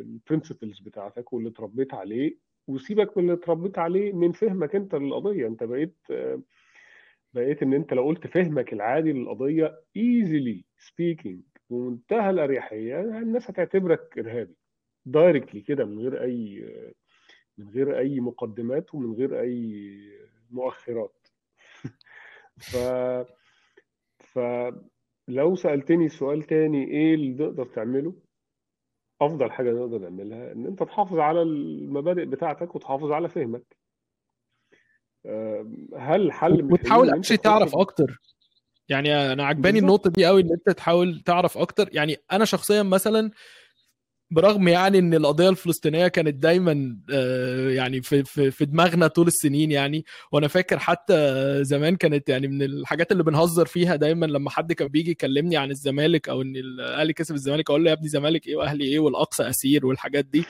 ال 0.00 0.08
principles 0.08 0.80
بتاعتك 0.80 1.32
واللي 1.32 1.48
اتربيت 1.48 1.94
عليه. 1.94 2.38
وسيبك 2.66 3.16
من 3.18 3.24
اللي 3.24 3.32
اتربيت 3.34 3.78
عليه 3.78 4.12
من 4.12 4.32
فهمك 4.32 4.74
انت 4.76 4.94
للقضية. 4.94 5.46
انت 5.46 5.64
بقيت 5.64 5.96
بقيت 7.34 7.62
ان 7.62 7.72
انت 7.74 7.92
لو 7.92 8.04
قلت 8.04 8.26
فهمك 8.26 8.72
العادي 8.72 9.12
للقضية 9.12 9.80
easily 9.98 10.62
speaking 10.88 11.36
بمنتهى 11.70 12.30
الأريحية 12.30 13.00
الناس 13.00 13.50
هتعتبرك 13.50 14.18
إرهابي 14.18 14.56
directly 15.06 15.60
كده 15.60 15.84
من 15.84 15.98
غير 15.98 16.22
أي 16.22 16.64
من 17.58 17.68
غير 17.68 17.98
أي 17.98 18.20
مقدمات 18.20 18.94
ومن 18.94 19.12
غير 19.14 19.40
أي 19.40 19.92
مؤخرات. 20.50 21.28
ف 22.70 22.76
فلو 24.18 25.54
سألتني 25.56 26.08
سؤال 26.08 26.42
تاني 26.42 26.84
إيه 26.90 27.14
اللي 27.14 27.44
نقدر 27.44 27.66
تعمله؟ 27.66 28.14
أفضل 29.26 29.50
حاجة 29.50 29.70
نقدر 29.70 29.98
نعملها 29.98 30.52
إن 30.52 30.66
أنت 30.66 30.82
تحافظ 30.82 31.18
على 31.18 31.42
المبادئ 31.42 32.24
بتاعتك 32.24 32.74
وتحافظ 32.74 33.12
على 33.12 33.28
فهمك. 33.28 33.76
أم، 35.26 35.88
هل 35.96 36.32
حل 36.32 36.72
وتحاول 36.72 37.10
اكشلي 37.10 37.36
تعرف 37.36 37.76
أكتر. 37.76 38.20
يعني 38.88 39.32
أنا 39.32 39.44
عجباني. 39.44 39.78
النقطة 39.78 40.10
دي 40.10 40.26
قوي 40.26 40.42
إن 40.42 40.50
أنت 40.52 40.76
تحاول 40.76 41.20
تعرف 41.20 41.58
أكتر. 41.58 41.88
يعني 41.92 42.16
أنا 42.32 42.44
شخصيا 42.44 42.82
مثلا 42.82 43.30
برغم 44.32 44.68
يعني 44.68 44.98
إن 44.98 45.14
القضية 45.14 45.48
الفلسطينية 45.48 46.08
كانت 46.08 46.34
دايما 46.34 46.96
آه، 47.12 47.68
يعني 47.70 48.02
في 48.02 48.24
في 48.24 48.50
في 48.50 48.64
دماغنا 48.64 49.06
طول 49.06 49.26
السنين 49.26 49.70
يعني. 49.70 50.04
وأنا 50.32 50.48
فاكر 50.48 50.78
حتى 50.78 51.14
زمان 51.64 51.96
كانت 51.96 52.28
يعني 52.28 52.48
من 52.48 52.62
الحاجات 52.62 53.12
اللي 53.12 53.22
بنهزر 53.22 53.66
فيها 53.66 53.96
دايما 53.96 54.26
لما 54.26 54.50
حد 54.50 54.72
كان 54.72 54.88
بيجي 54.88 55.10
يكلمني 55.10 55.56
عن 55.56 55.70
الزمالك 55.70 56.28
أو 56.28 56.42
إن 56.42 56.56
الاهلي 56.56 57.12
كسب 57.12 57.34
الزمالك 57.34 57.70
أقول 57.70 57.84
له 57.84 57.90
يا 57.90 57.96
ابني 57.96 58.08
زمالك 58.08 58.46
إيه 58.46 58.56
وأهلي 58.56 58.84
إيه 58.84 58.98
والأقصى 58.98 59.48
أسير 59.48 59.86
والحاجات 59.86 60.24
دي. 60.24 60.44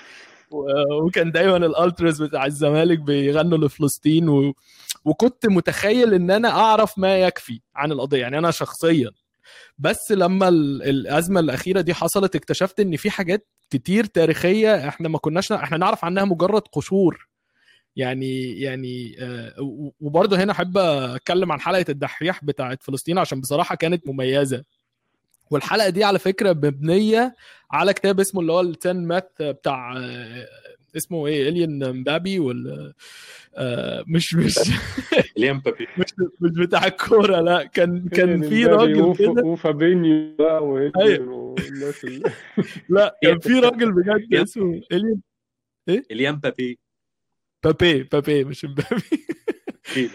وكان 1.03 1.33
دايما 1.33 1.57
الالترز 1.57 2.23
بتاع 2.23 2.47
الزمالك 2.47 2.99
بيغنوا 2.99 3.59
لفلسطين 3.59 4.29
و... 4.29 4.55
وكنت 5.05 5.47
متخيل 5.47 6.15
إن 6.15 6.31
أنا 6.31 6.49
أعرف 6.51 6.99
ما 6.99 7.17
يكفي 7.19 7.61
عن 7.75 7.93
القضية. 7.93 8.21
يعني 8.21 8.39
أنا 8.39 8.51
شخصيا 8.51 9.11
بس 9.79 10.13
لما 10.13 10.49
ال- 10.49 10.83
الأزمة 10.83 11.41
الأخيرة 11.41 11.81
دي 11.81 11.95
حصلت 11.95 12.37
اكتشفت 12.37 12.81
إن 12.81 12.97
في 12.97 13.11
حاجات 13.11 13.49
كتير 13.71 14.05
تاريخية 14.05 14.89
إحنا 14.89 15.09
ما 15.09 15.19
كناش 15.19 15.53
إحنا 15.53 15.77
نعرف 15.77 16.05
عنها 16.05 16.25
مجرد 16.25 16.63
قشور. 16.73 17.29
يعني 17.97 18.61
يعني 18.61 19.17
آه، 19.21 19.55
وبرضه 20.01 20.37
هنا 20.37 20.53
أحب 20.53 20.79
أتكلم 20.79 21.53
عن 21.53 21.61
حلقة 21.61 21.85
الدحيح 21.89 22.45
بتاعت 22.45 22.83
فلسطين 22.83 23.19
عشان 23.19 23.41
بصراحة 23.41 23.75
كانت 23.75 24.07
مميزة. 24.09 24.65
والحلقة 25.51 25.89
دي 25.89 26.05
على 26.05 26.19
فكرة 26.19 26.53
مبنية 26.53 27.35
على 27.71 27.93
كتاب 27.93 28.21
اسمه 28.21 28.41
اللي 28.41 28.53
هو 28.53 28.61
التن 28.61 28.97
ماث 29.07 29.25
بتاع 29.41 29.97
آه، 29.97 30.47
اسمه 30.97 31.27
إيه 31.27 31.49
الين 31.49 31.93
مبابي 32.01 32.39
ولا 32.39 32.93
آه، 33.55 34.05
مش 34.09 34.35
مش 34.35 34.55
اليام 35.37 35.59
بابي 35.61 35.87
مش 35.99 36.07
مش 36.41 36.51
بتاع 36.67 36.87
الكورة 36.87 37.41
لا 37.41 37.65
كان 37.65 38.09
كان 38.09 38.43
في 38.49 38.65
مبابي 38.65 38.93
راجل 39.01 39.17
كده. 39.17 39.43
وفابينيو 39.45 40.37
بقى 40.39 40.91
أيوة. 41.01 41.33
والناس 41.35 42.07
لا 42.89 43.19
كان 43.23 43.39
في 43.39 43.53
راجل 43.67 43.93
بجد. 43.93 44.35
اسمه 44.35 44.81
الين 44.93 45.23
اليام 46.11 46.37
بابي 46.37 46.79
بابي 47.65 48.03
بابي 48.03 48.45
مش 48.45 48.65
مبابي. 48.65 49.03
إيه 49.97 50.09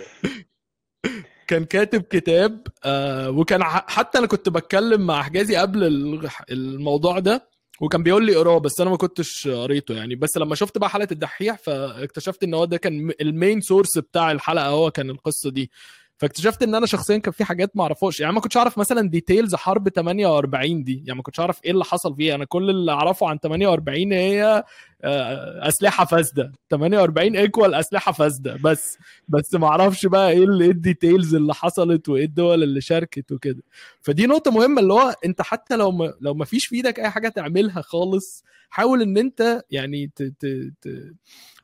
كان 1.47 1.65
كاتب 1.65 2.01
كتاب 2.01 2.67
آه 2.85 3.29
وكان 3.29 3.63
حتى 3.63 4.17
أنا 4.17 4.27
كنت 4.27 4.49
بتكلم 4.49 5.07
مع 5.07 5.23
حجازي 5.23 5.55
قبل 5.55 5.83
ال- 5.83 6.29
الموضوع 6.51 7.19
ده. 7.19 7.49
وكان 7.81 8.03
بيقول 8.03 8.25
لي 8.25 8.35
اقراه 8.37 8.57
بس 8.57 8.81
أنا 8.81 8.89
ما 8.89 8.97
كنتش 8.97 9.47
قريته 9.47 9.93
يعني. 9.95 10.15
بس 10.15 10.37
لما 10.37 10.55
شفت 10.55 10.77
بقى 10.77 10.89
حلقة 10.89 11.07
الدحيح 11.11 11.57
فاكتشفت 11.57 12.43
إن 12.43 12.53
هو 12.53 12.65
ده 12.65 12.77
كان 12.77 13.11
ال 13.21 13.29
main 13.29 13.61
source 13.61 13.97
بتاع 13.97 14.31
الحلقة 14.31 14.67
هو 14.67 14.91
كان 14.91 15.09
القصة 15.09 15.49
دي. 15.51 15.71
فاكتشفت 16.17 16.63
إن 16.63 16.75
أنا 16.75 16.85
شخصيا 16.85 17.17
كان 17.17 17.31
في 17.33 17.43
حاجات 17.43 17.77
ما 17.77 17.83
أعرفهاش. 17.83 18.19
يعني 18.19 18.33
ما 18.33 18.39
كنتش 18.41 18.57
أعرف 18.57 18.77
مثلا 18.77 19.09
details 19.09 19.55
حرب 19.55 19.89
48 19.89 20.83
دي. 20.83 21.03
يعني 21.05 21.17
ما 21.17 21.23
كنتش 21.23 21.39
أعرف 21.39 21.59
إيه 21.65 21.71
اللي 21.71 21.83
حصل 21.85 22.15
فيها. 22.15 22.35
أنا 22.35 22.45
كل 22.45 22.69
اللي 22.69 22.91
أعرفه 22.91 23.27
عن 23.29 23.37
48 23.37 24.13
هي 24.13 24.63
أسلحة 25.03 26.05
فاسدة. 26.05 26.51
48 26.69 27.35
equal 27.35 27.73
أسلحة 27.73 28.11
فاسدة. 28.11 28.57
بس 28.63 28.97
بس 29.27 29.53
ما 29.55 29.67
أعرفش 29.67 30.05
بقى 30.05 30.29
إيه 30.31 30.37
إيه 30.61 30.71
ال 30.71 30.79
details 30.79 31.35
اللي 31.35 31.53
حصلت 31.53 32.09
وإيه 32.09 32.25
الدول 32.25 32.63
اللي 32.63 32.81
شاركت 32.81 33.31
وكده. 33.31 33.63
فدي 34.01 34.25
نقطة 34.27 34.51
مهمة 34.51 34.81
اللي 34.81 34.93
هو 34.93 35.15
أنت 35.25 35.41
حتى 35.41 35.75
لو 35.75 35.91
ما 35.91 36.13
لو 36.21 36.33
ما 36.33 36.45
فيش 36.45 36.67
في 36.67 36.75
إيدك 36.75 36.99
أي 36.99 37.09
حاجة 37.09 37.29
تعملها 37.29 37.81
خالص 37.81 38.43
حاول 38.69 39.01
إن 39.01 39.17
أنت 39.17 39.61
يعني 39.71 40.11
ت 40.15 40.23
ت 40.23 40.45
ت 40.81 41.13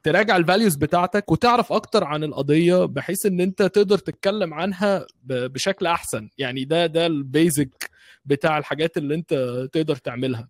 تراجع 0.04 0.38
ال 0.38 0.43
values 0.43 0.76
بتاعتك 0.76 1.32
وتعرف 1.32 1.74
أكتر 1.74 2.04
عن 2.04 2.24
القضية 2.24 2.86
بحيث 2.86 3.26
إن 3.26 3.42
أنت 3.42 3.64
تقدر 3.64 3.98
تتكلم 3.98 4.54
عنها 4.54 5.06
بشكل 5.24 5.86
أحسن. 5.88 6.30
يعني 6.38 6.66
ده 6.66 6.86
ده 6.86 7.06
ال 7.06 7.20
basic 7.20 7.90
بتاع 8.26 8.58
الحاجات 8.58 8.98
اللي 8.98 9.16
أنت 9.16 9.34
تقدر 9.74 9.96
تعملها. 9.96 10.50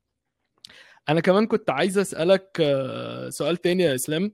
أنا 1.10 1.20
كمان 1.22 1.48
كنت 1.48 1.70
عايز 1.70 1.98
أسألك 1.98 2.58
آه، 2.60 3.30
سؤال 3.30 3.58
تاني 3.58 3.84
يا 3.84 3.96
إسلام. 3.96 4.32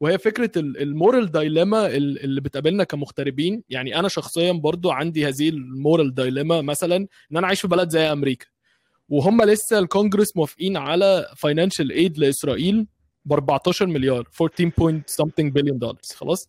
وهي 0.00 0.18
فكرة 0.18 0.50
ال 0.56 0.68
moral 0.68 1.30
dilemma 1.32 1.86
اللي 1.86 2.40
بتقابلنا 2.40 2.84
كمغتربين. 2.84 3.62
يعني 3.68 3.98
أنا 3.98 4.08
شخصيا 4.08 4.52
برضو 4.52 4.90
عندي 4.90 5.28
هذه 5.28 5.48
ال 5.48 5.59
moral 5.59 6.14
dilemma 6.14 6.60
مثلا 6.60 6.96
إن 6.96 7.36
أنا 7.36 7.46
عايش 7.46 7.60
في 7.60 7.68
بلد 7.68 7.88
زي 7.88 8.12
أمريكا 8.12 8.46
وهم 9.08 9.42
لسه 9.42 9.78
الكونجرس 9.78 10.36
موافقين 10.36 10.76
على 10.76 11.26
financial 11.36 11.90
aid 11.90 12.18
لإسرائيل 12.18 12.86
ب 13.24 13.32
14 13.32 13.86
مليار 13.86 14.28
14 14.40 14.72
point 14.78 15.10
something 15.10 15.44
billion 15.52 15.78
دولار 15.78 15.96
خلاص؟ 16.14 16.48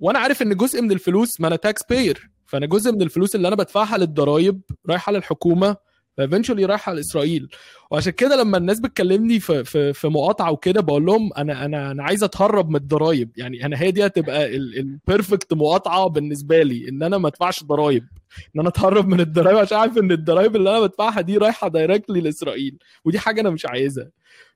وأنا 0.00 0.18
عارف 0.18 0.42
إن 0.42 0.56
جزء 0.56 0.82
من 0.82 0.92
الفلوس 0.92 1.40
ما 1.40 1.48
أنا 1.48 1.56
tax 1.56 1.82
payer 1.90 2.30
فأنا 2.46 2.66
جزء 2.66 2.92
من 2.92 3.02
الفلوس 3.02 3.34
اللي 3.34 3.48
أنا 3.48 3.56
بدفعها 3.56 3.98
للضرايب 3.98 4.60
رايحة 4.88 5.12
للحكومة 5.12 5.76
ف 6.16 6.20
eventually 6.20 6.64
رايحة 6.64 6.92
لإسرائيل. 6.92 7.48
وعشان 7.90 8.12
كده 8.12 8.36
لما 8.36 8.58
الناس 8.58 8.80
بتكلمني 8.80 9.40
في 9.40 9.64
في 9.64 9.92
في 9.92 10.08
مقاطعه 10.08 10.50
وكده 10.50 10.80
بقول 10.80 11.06
لهم 11.06 11.30
أنا 11.32 11.64
أنا 11.64 11.90
أنا 11.90 12.02
عايز 12.02 12.24
أتهرب 12.24 12.68
من 12.70 12.76
الضرايب. 12.76 13.30
يعني 13.36 13.66
أنا 13.66 13.82
هي 13.82 13.90
دي 13.90 14.06
هتبقى 14.06 14.56
ال 14.56 14.68
perfect 14.68 15.52
مقاطعة 15.54 16.06
بالنسبة 16.08 16.62
لي 16.62 16.88
إن 16.88 17.02
أنا 17.02 17.18
ما 17.18 17.28
أدفعش 17.28 17.64
ضرايب. 17.64 18.04
إن 18.56 18.60
أنا 18.60 18.68
أتهرب 18.68 19.08
من 19.08 19.20
الضرايب 19.20 19.56
عشان 19.56 19.78
عارف 19.78 19.98
إن 19.98 20.12
الضرايب 20.12 20.56
اللي 20.56 20.70
أنا 20.70 20.80
بدفعها 20.80 21.20
دي 21.20 21.36
رايحة 21.38 21.68
directly 21.68 22.20
لإسرائيل. 22.20 22.78
ودي 23.04 23.18
حاجة 23.18 23.40
أنا 23.40 23.50
مش 23.50 23.66
عايزها. 23.66 24.10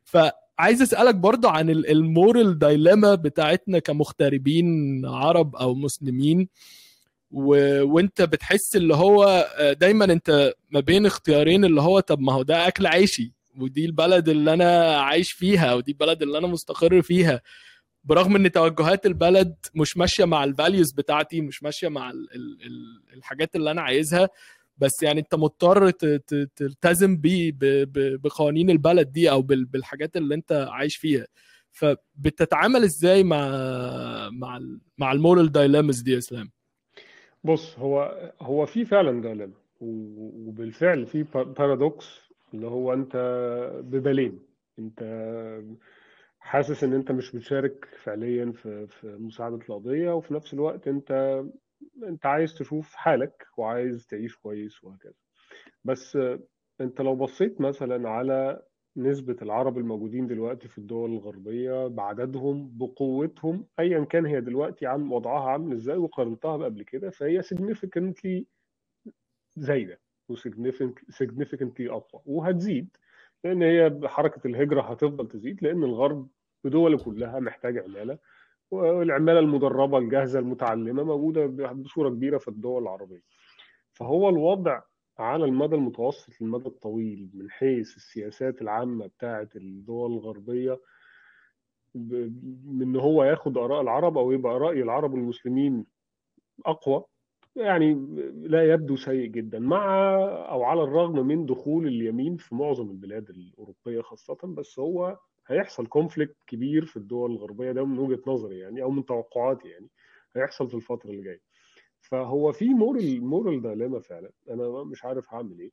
فعايز 0.05 0.83
أسألك 0.83 1.15
برضو 1.15 1.49
عن 1.49 1.71
ال 1.71 1.86
moral 1.86 2.59
dilemma 2.59 3.15
بتاعتنا 3.15 3.79
كمغتربين 3.79 4.67
عرب 5.07 5.57
أو 5.57 5.75
مسلمين. 5.75 6.49
و... 7.31 7.83
وانت 7.83 8.23
بتحس 8.23 8.77
اللي 8.77 8.95
هو 8.95 9.47
دايما 9.81 10.05
انت 10.05 10.53
ما 10.71 10.81
بين 10.81 11.07
اختيارين 11.07 11.65
اللي 11.65 11.81
هو 11.81 12.01
طب 12.01 12.21
ما 12.21 12.33
هو 12.33 12.43
ده 12.43 12.69
أكل 12.69 12.87
عيشي 12.87 13.33
ودي 13.59 13.85
البلد 13.85 14.29
اللي 14.29 14.53
أنا 14.53 14.97
عايش 15.01 15.33
فيها 15.33 15.75
ودي 15.75 15.93
البلد 15.93 16.23
اللي 16.23 16.39
أنا 16.39 16.47
مستقر 16.47 17.03
فيها 17.03 17.43
برغم 18.05 18.37
إن 18.37 18.53
توجهات 18.53 19.07
البلد 19.07 19.55
مش 19.75 19.97
ماشية 19.97 20.25
مع 20.25 20.45
ال 20.45 20.52
values 20.52 20.93
بتاعتي 20.93 21.41
مش 21.41 21.63
ماشية 21.63 21.89
مع 21.89 22.11
ال... 22.11 22.29
ال... 22.35 22.59
ال... 22.67 23.03
الحاجات 23.17 23.57
اللي 23.57 23.71
أنا 23.71 23.83
عايزها 23.83 24.29
بس 24.79 25.03
يعني 25.03 25.21
أنت 25.21 25.35
مضطر. 25.35 25.91
تلتزم 26.57 27.17
بيه. 27.17 27.53
بقوانين 28.17 28.71
البلد 28.71 29.13
دي 29.13 29.31
أو 29.31 29.43
بال... 29.43 29.65
بالحاجات 29.65 30.17
اللي 30.17 30.35
أنت 30.35 30.67
عايش 30.71 30.97
فيها 30.97 31.27
فبتتعامل 31.73 32.85
إزاي 32.85 33.25
مع 33.25 33.49
مع. 34.33 34.61
مع 34.99 35.13
ال 35.13 35.20
moral 35.20 35.53
dilemmas 35.53 36.01
دي 36.01 36.19
إسلام 36.19 36.51
بص 37.47 37.79
هو 37.79 38.31
هو 38.41 38.67
في 38.67 38.85
فعلا 38.85 39.23
dilemma 39.23 39.55
وبالفعل 39.81 41.07
في 41.07 41.23
paradox 41.33 42.21
اللي 42.55 42.67
هو 42.67 42.93
أنت 42.93 43.17
ببالين. 43.85 44.43
أنت 44.79 45.03
حاسس 46.39 46.85
إن 46.85 46.93
أنت 46.93 47.13
مش 47.13 47.37
بتشارك 47.37 47.85
فعليا 48.03 48.53
في 48.53 48.87
في 48.87 49.07
مساعدة 49.07 49.57
القضية 49.57 50.11
وفي 50.15 50.35
نفس 50.35 50.55
الوقت 50.55 50.89
أنت 50.89 51.43
أنت 52.03 52.27
عايز 52.27 52.55
تشوف 52.55 52.95
حالك 52.95 53.47
وعايز 53.57 54.07
تعيش 54.07 54.37
كويس 54.37 54.85
وهكذا. 54.85 55.15
بس 55.85 56.19
أنت 56.81 57.01
لو 57.01 57.15
بصيت 57.17 57.61
مثلا 57.61 58.09
على 58.11 58.63
نسبة 58.97 59.37
العرب 59.43 59.79
الموجودين 59.79 60.27
دلوقتي 60.27 60.69
في 60.69 60.79
الدول 60.79 61.13
الغربية 61.13 61.87
بعددهم 61.87 62.79
بقوتهم 62.79 63.67
أيا 63.79 64.05
كان 64.05 64.27
هي 64.27 64.41
دلوقتي 64.41 64.87
عن 64.87 65.09
وضعها 65.09 65.51
عامل 65.51 65.73
إزاي 65.73 65.97
وقارنتها 65.97 66.57
بقبل 66.57 66.83
كده 66.83 67.11
فهي 67.11 67.43
significantly 67.43 68.45
زايدة 69.57 70.01
وsignificantly 70.33 71.81
أقوى 71.81 72.23
وهتزيد 72.27 72.97
لأن 73.45 73.63
هي 73.63 74.01
حركة 74.05 74.47
الهجرة 74.47 74.83
هتفضل 74.83 75.29
تزيد 75.29 75.63
لأن 75.63 75.85
الغرب 75.85 76.29
بدوله 76.65 76.99
كلها 76.99 77.41
محتاج 77.41 77.79
عمالة 77.79 78.19
والعمالة 78.71 79.39
المدربة 79.39 79.99
الجاهزة 79.99 80.39
المتعلمة 80.39 81.03
موجودة 81.03 81.47
بصورة 81.73 82.09
كبيرة 82.09 82.39
في 82.39 82.49
الدول 82.49 82.83
العربية. 82.83 83.23
فهو 83.93 84.29
الوضع 84.29 84.83
على 85.19 85.45
المدى 85.45 85.75
المتوسط 85.77 86.41
للمدى 86.41 86.67
الطويل 86.69 87.31
من 87.35 87.51
حيث 87.51 87.97
السياسات 87.97 88.63
العامة 88.63 89.07
بتاعة 89.07 89.49
الدول 89.57 90.13
الغربية 90.13 90.81
من 92.65 92.97
هو 92.97 93.25
ياخد 93.25 93.59
آراء 93.59 93.81
العرب 93.81 94.19
أو 94.19 94.33
يبقى 94.33 94.59
رأي 94.59 94.83
العرب 94.83 95.15
المسلمين 95.15 95.87
أقوى؟ 96.67 97.05
يعني 97.57 97.95
لا 98.35 98.73
يبدو 98.73 98.97
سيء 98.97 99.27
جدا 99.27 99.59
مع 99.59 100.15
أو 100.51 100.63
على 100.63 100.83
الرغم 100.83 101.27
من 101.27 101.47
دخول 101.47 101.87
اليمين 101.87 102.37
في 102.37 102.55
معظم 102.55 102.91
البلاد 102.91 103.31
الأوروبية 103.31 104.01
خاصة 104.01 104.39
بس 104.45 104.79
هو 104.79 105.19
هيحصل 105.47 105.87
conflict 105.87 106.37
كبير 106.47 106.85
في 106.85 106.97
الدول 106.97 107.31
الغربية 107.31 107.73
ده 107.73 107.85
من 107.85 107.99
وجهة 107.99 108.21
نظري 108.27 108.59
يعني 108.59 108.83
أو 108.83 108.91
من 108.91 109.07
توقعاتي 109.07 109.69
يعني 109.69 109.89
هيحصل 110.37 110.69
في 110.69 110.75
الفترة 110.75 111.11
اللي 111.11 111.23
جاية. 111.23 111.41
فهو 112.11 112.53
في 112.53 112.69
moral 112.75 113.25
moral 113.25 113.63
dilemma 113.63 114.01
فعلا. 114.01 114.31
أنا 114.51 114.85
مش 114.85 115.05
عارف 115.05 115.35
هعمل 115.35 115.59
إيه. 115.61 115.71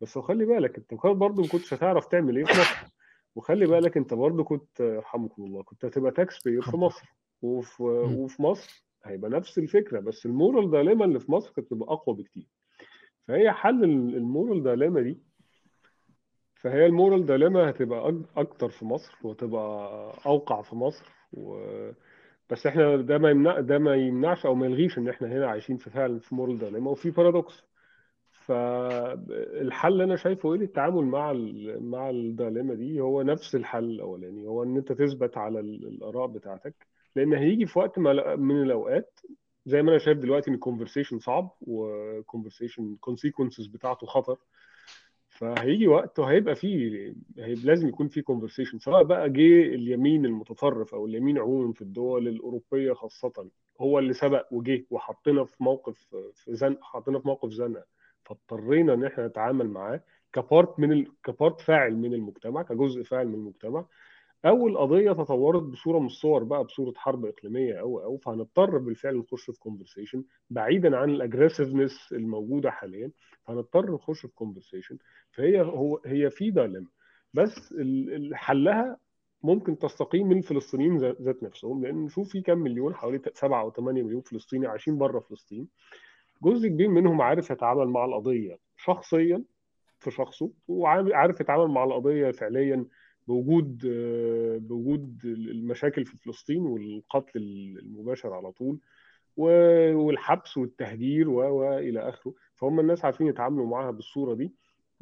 بس 0.00 0.18
خلي 0.18 0.44
بالك 0.44 0.76
أنت 0.78 0.94
برضه 1.04 1.42
ما 1.42 1.48
كنتش 1.48 1.74
هتعرف 1.74 2.06
تعمل 2.06 2.36
إيه 2.36 2.44
في 2.44 2.52
مصر. 2.52 2.94
وخلي 3.36 3.66
بالك 3.66 3.96
أنت 3.96 4.14
برضه 4.14 4.44
كنت 4.44 4.80
يرحمكم 4.80 5.44
الله 5.44 5.62
كنت 5.62 5.84
هتبقى 5.84 6.10
tax 6.12 6.38
في 6.48 6.76
مصر. 6.76 7.06
وفي 7.42 7.82
وفي 7.82 8.42
مصر 8.42 8.84
هيبقى 9.04 9.30
نفس 9.30 9.58
الفكرة 9.58 10.00
بس 10.00 10.26
ال 10.26 10.33
moral 10.33 10.70
dilemma 10.70 11.04
اللي 11.04 11.20
في 11.20 11.32
مصر 11.32 11.52
كانت 11.52 11.70
تبقى 11.70 11.92
أقوى 11.92 12.16
بكتير. 12.16 12.46
فهي 13.28 13.52
حل 13.52 13.84
ال 13.84 13.97
moral 13.97 14.62
dilemma 14.62 15.00
دي 15.00 15.18
فهي 16.54 16.86
ال 16.86 16.93
moral 16.93 17.26
dilemma 17.26 17.70
هتبقى 17.70 18.22
أكتر 18.36 18.68
في 18.68 18.84
مصر 18.84 19.14
وتبقى 19.22 20.12
أوقع 20.26 20.62
في 20.62 20.76
مصر. 20.76 21.04
و 21.32 21.56
بس 22.50 22.66
إحنا 22.66 22.96
ده 22.96 23.18
ما 23.18 23.30
يمنع 23.30 23.60
ده 23.60 23.78
ما 23.78 23.94
يمنعش 23.96 24.46
أو 24.46 24.54
ما 24.54 24.66
يلغيش 24.66 24.98
ان 24.98 25.08
إحنا 25.08 25.28
هنا 25.28 25.46
عايشين 25.46 25.76
في 25.76 25.90
فعلا 25.90 26.18
في 26.18 26.34
moral 26.34 26.58
dilemma 26.58 26.90
وفي 26.90 27.10
paradox 27.10 27.62
فالحل 28.46 30.00
أنا 30.02 30.16
شايفه 30.16 30.52
إيه 30.54 30.58
للتعامل 30.60 31.04
مع 31.04 31.32
مع 31.80 32.10
ال 32.10 32.18
dilemma 32.18 32.74
دي 32.74 33.00
هو 33.00 33.22
نفس 33.22 33.54
الحل 33.54 33.84
الأولاني. 33.84 34.46
هو 34.46 34.62
إن 34.62 34.76
أنت 34.76 34.92
تثبت 34.92 35.36
على 35.38 35.60
الآراء 35.60 36.26
بتاعتك. 36.26 36.74
لأن 37.16 37.32
هيجي 37.34 37.66
في 37.66 37.78
وقت 37.78 37.98
من 38.38 38.62
الأوقات 38.62 39.20
زي 39.66 39.82
ما 39.82 39.90
أنا 39.90 39.98
شايف 39.98 40.18
دلوقتي 40.18 40.50
إن 40.50 40.54
ال 40.54 40.59
conversation 40.59 41.18
صعب 41.18 41.50
و 41.60 41.70
conversation 41.70 42.96
consequences 43.00 43.66
بتاعته 43.66 44.06
خطر. 44.06 44.36
فهيجي 45.34 45.88
وقت 45.88 46.18
وهيبقى 46.18 46.54
فيه 46.54 47.14
لازم 47.36 47.88
يكون 47.88 48.08
في 48.08 48.22
conversation 48.22 48.78
سواء 48.78 49.02
بقى 49.02 49.30
جه 49.30 49.62
اليمين 49.62 50.24
المتطرف 50.26 50.94
أو 50.94 51.06
اليمين 51.06 51.38
عموما 51.38 51.72
في 51.72 51.82
الدول 51.82 52.28
الأوروبية 52.28 52.92
خاصة 52.92 53.48
هو 53.80 53.98
اللي 53.98 54.12
سبق 54.12 54.46
وجه 54.52 54.84
وحطنا 54.90 55.44
في 55.44 55.56
موقف 55.64 56.14
في 56.34 56.54
زن 56.54 56.76
حطينا 56.82 57.18
في 57.18 57.28
موقف 57.28 57.50
زنقة 57.50 57.84
فاضطرينا 58.24 58.94
إن 58.94 59.04
إحنا 59.04 59.26
نتعامل 59.26 59.68
معاه 59.68 60.00
ك 60.32 60.42
part 60.42 60.80
من 60.80 60.92
ال... 60.92 61.06
ك 61.24 61.31
part 61.31 61.60
فاعل 61.60 61.96
من 61.96 62.14
المجتمع 62.14 62.62
كجزء 62.62 63.02
فاعل 63.02 63.26
من 63.28 63.34
المجتمع. 63.34 63.84
أو 64.46 64.68
القضية 64.68 65.12
تطورت 65.12 65.62
بصورة 65.62 65.98
من 65.98 66.06
الصور 66.06 66.44
بقى 66.44 66.64
بصورة 66.64 66.92
حرب 66.96 67.26
إقليمية 67.26 67.80
أو 67.80 67.98
أو 68.02 68.16
فهنضطر 68.16 68.78
بالفعل 68.78 69.16
نخش 69.18 69.50
في 69.50 69.58
conversation 69.60 70.24
بعيدا 70.50 70.96
عن 70.96 71.10
ال 71.10 71.17
aggressiveness 71.17 72.12
الموجودة 72.12 72.70
حاليا 72.70 73.10
فهنضطر 73.44 73.94
نخش 73.94 74.20
في 74.26 74.34
conversation 74.34 74.98
فهي 75.32 75.60
هو 75.62 76.00
هي 76.06 76.30
في 76.30 76.50
dilemma 76.50 76.86
بس 77.34 77.74
حلها 78.32 78.96
ممكن 79.42 79.78
تستقيم 79.78 80.28
من 80.28 80.38
الفلسطينيين 80.38 80.98
ذا- 80.98 81.16
ذات 81.22 81.42
نفسهم 81.42 81.84
لأن 81.84 82.08
شوف 82.08 82.28
في 82.32 82.40
كام 82.40 82.58
مليون 82.58 82.94
حوالي 82.94 83.20
7 83.34 83.60
أو 83.60 83.70
8 83.70 84.02
مليون 84.02 84.20
فلسطيني 84.22 84.66
عايشين 84.66 84.98
بره 84.98 85.20
فلسطين. 85.20 85.68
جزء 86.42 86.68
كبير 86.68 86.88
منهم 86.88 87.20
عارف 87.20 87.50
يتعامل 87.50 87.88
مع 87.88 88.04
القضية 88.04 88.58
شخصيا 88.76 89.44
في 90.00 90.10
شخصه 90.10 90.50
وعارف 90.68 91.40
يتعامل 91.40 91.66
مع 91.68 91.84
القضية 91.84 92.30
فعليا 92.30 92.86
بوجود 93.26 93.82
آه، 93.86 94.56
بوجود 94.58 95.20
المشاكل 95.24 96.04
في 96.06 96.16
فلسطين 96.16 96.62
والقتل 96.66 97.40
المباشر 97.82 98.32
على 98.34 98.52
طول 98.52 98.80
والحبس 99.36 100.56
والتهجير 100.56 101.28
و 101.28 101.40
و 101.42 101.78
إلى 101.78 102.08
آخره. 102.08 102.34
فهم 102.54 102.80
الناس 102.80 103.04
عارفين 103.04 103.26
يتعاملوا 103.26 103.66
معاها 103.66 103.90
بالصورة 103.90 104.34
دي. 104.34 104.52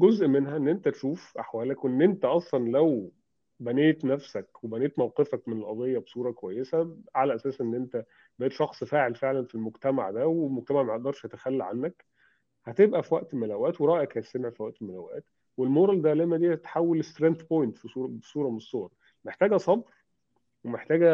جزء 0.00 0.26
منها 0.26 0.56
إن 0.56 0.68
أنت 0.68 0.88
تشوف 0.88 1.36
أحوالك 1.38 1.84
وإن 1.84 2.02
أنت 2.02 2.24
أصلا 2.24 2.70
لو 2.70 3.12
بنيت 3.60 4.04
نفسك 4.04 4.64
وبنيت 4.64 4.98
موقفك 4.98 5.48
من 5.48 5.56
القضية 5.58 5.98
بصورة 5.98 6.30
كويسة 6.30 6.96
على 7.14 7.34
أساس 7.34 7.60
إن 7.60 7.74
أنت 7.74 8.04
بقيت 8.38 8.52
شخص 8.52 8.84
فاعل 8.84 9.14
فعلا 9.14 9.44
في 9.44 9.54
المجتمع 9.54 10.10
ده 10.10 10.26
والمجتمع 10.26 10.82
ما 10.82 10.92
يقدرش 10.94 11.24
يتخلى 11.24 11.64
عنك 11.64 12.04
هتبقى 12.64 13.02
في 13.02 13.14
وقت 13.14 13.34
من 13.34 13.44
الأوقات 13.44 13.80
ورأيك 13.80 14.18
هيستمع 14.18 14.50
في 14.50 14.62
وقت 14.62 14.82
من 14.82 14.90
الأوقات. 14.90 15.24
وال 15.56 15.70
moral 15.70 16.02
dilemma 16.02 16.36
دي 16.36 16.56
تتحول 16.56 17.04
strength 17.04 17.42
point 17.42 17.78
في 17.78 17.88
صوره 17.88 18.08
بصورة 18.08 18.48
من 18.50 18.56
الصور. 18.56 18.92
محتاجة 19.24 19.56
صبر 19.56 19.90
ومحتاجة 20.64 21.08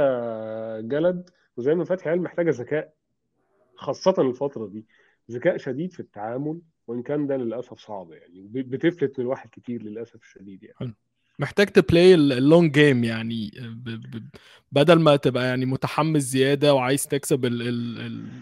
جلد 0.80 1.30
وزي 1.56 1.74
ما 1.74 1.84
فتحي 1.84 2.10
قال 2.10 2.22
محتاجة 2.22 2.50
ذكاء 2.50 2.94
خاصة 3.74 4.14
الفترة 4.18 4.66
دي. 4.66 4.86
ذكاء 5.30 5.56
شديد 5.56 5.92
في 5.92 6.00
التعامل 6.00 6.60
وإن 6.86 7.02
كان 7.02 7.26
ده 7.26 7.36
للأسف 7.36 7.78
صعب 7.78 8.12
يعني 8.12 8.48
بتفلت 8.48 9.18
من 9.18 9.24
الواحد 9.24 9.50
كتير 9.52 9.82
للأسف 9.82 10.22
الشديد 10.22 10.62
يعني. 10.62 10.76
محتاج 11.38 11.66
ت 11.66 11.76
play 11.76 12.14
ال 12.14 12.26
long 12.26 12.72
game 12.72 13.04
يعني 13.04 13.50
ب... 13.58 13.90
ب... 13.90 14.28
بدل 14.72 15.00
ما 15.00 15.16
تبقى 15.16 15.44
يعني 15.44 15.66
متحمس 15.66 16.22
زيادة 16.22 16.74
وعايز 16.74 17.06
تكسب 17.06 17.44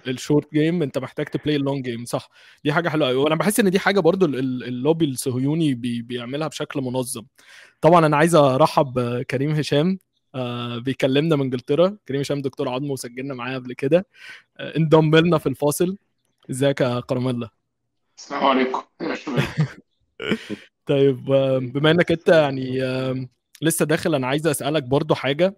ال 0.09 0.16
short 0.16 0.53
game 0.55 0.83
انت 0.83 0.99
محتاج 0.99 1.27
ت 1.27 1.33
play 1.33 1.57
ال 1.57 1.62
long 1.62 1.85
game 1.85 2.05
صح. 2.05 2.29
دي 2.65 2.73
حاجة 2.73 2.89
حلوة 2.89 3.09
قوي 3.09 3.17
وأنا 3.17 3.35
بحس 3.35 3.61
إن 3.61 3.71
دي 3.71 3.79
حاجة 3.79 4.01
برضو 4.01 4.27
ال- 4.27 4.39
ال- 4.39 4.65
اللوبي 4.65 5.05
الصهيوني 5.05 5.75
بي... 5.75 6.03
بيعملها 6.03 6.49
بشكل 6.49 6.81
منظم. 6.81 7.23
طبعا 7.81 8.07
أنا 8.07 8.17
عايز 8.17 8.35
أرحب 8.35 8.93
بكريم 8.95 9.51
هشام 9.51 9.99
آه 10.35 10.79
بيكلمنا 10.79 11.37
من 11.37 11.43
إنجلترا. 11.43 11.97
كريم 12.09 12.21
هشام 12.21 12.43
دكتور 12.43 12.69
عظم 12.69 12.91
وسجلنا 12.91 13.35
معاه 13.35 13.55
قبل 13.55 13.73
كده. 13.73 14.07
آه 14.59 14.77
انضم 14.77 15.17
لنا 15.17 15.39
في 15.39 15.49
الفاصل. 15.49 15.97
إزيك 16.51 16.81
يا 16.81 17.01
كراميلا 17.01 17.49
السلام 18.19 18.45
عليكم. 18.45 18.83
طيب 20.87 21.25
بما 21.73 21.91
انك 21.91 22.13
انت 22.13 22.29
يعني 22.29 22.81
لسه 23.63 23.85
داخل 23.85 24.15
أنا 24.15 24.27
عايز 24.27 24.47
اسالك 24.47 24.83
برضو 24.83 25.15
حاجة. 25.15 25.57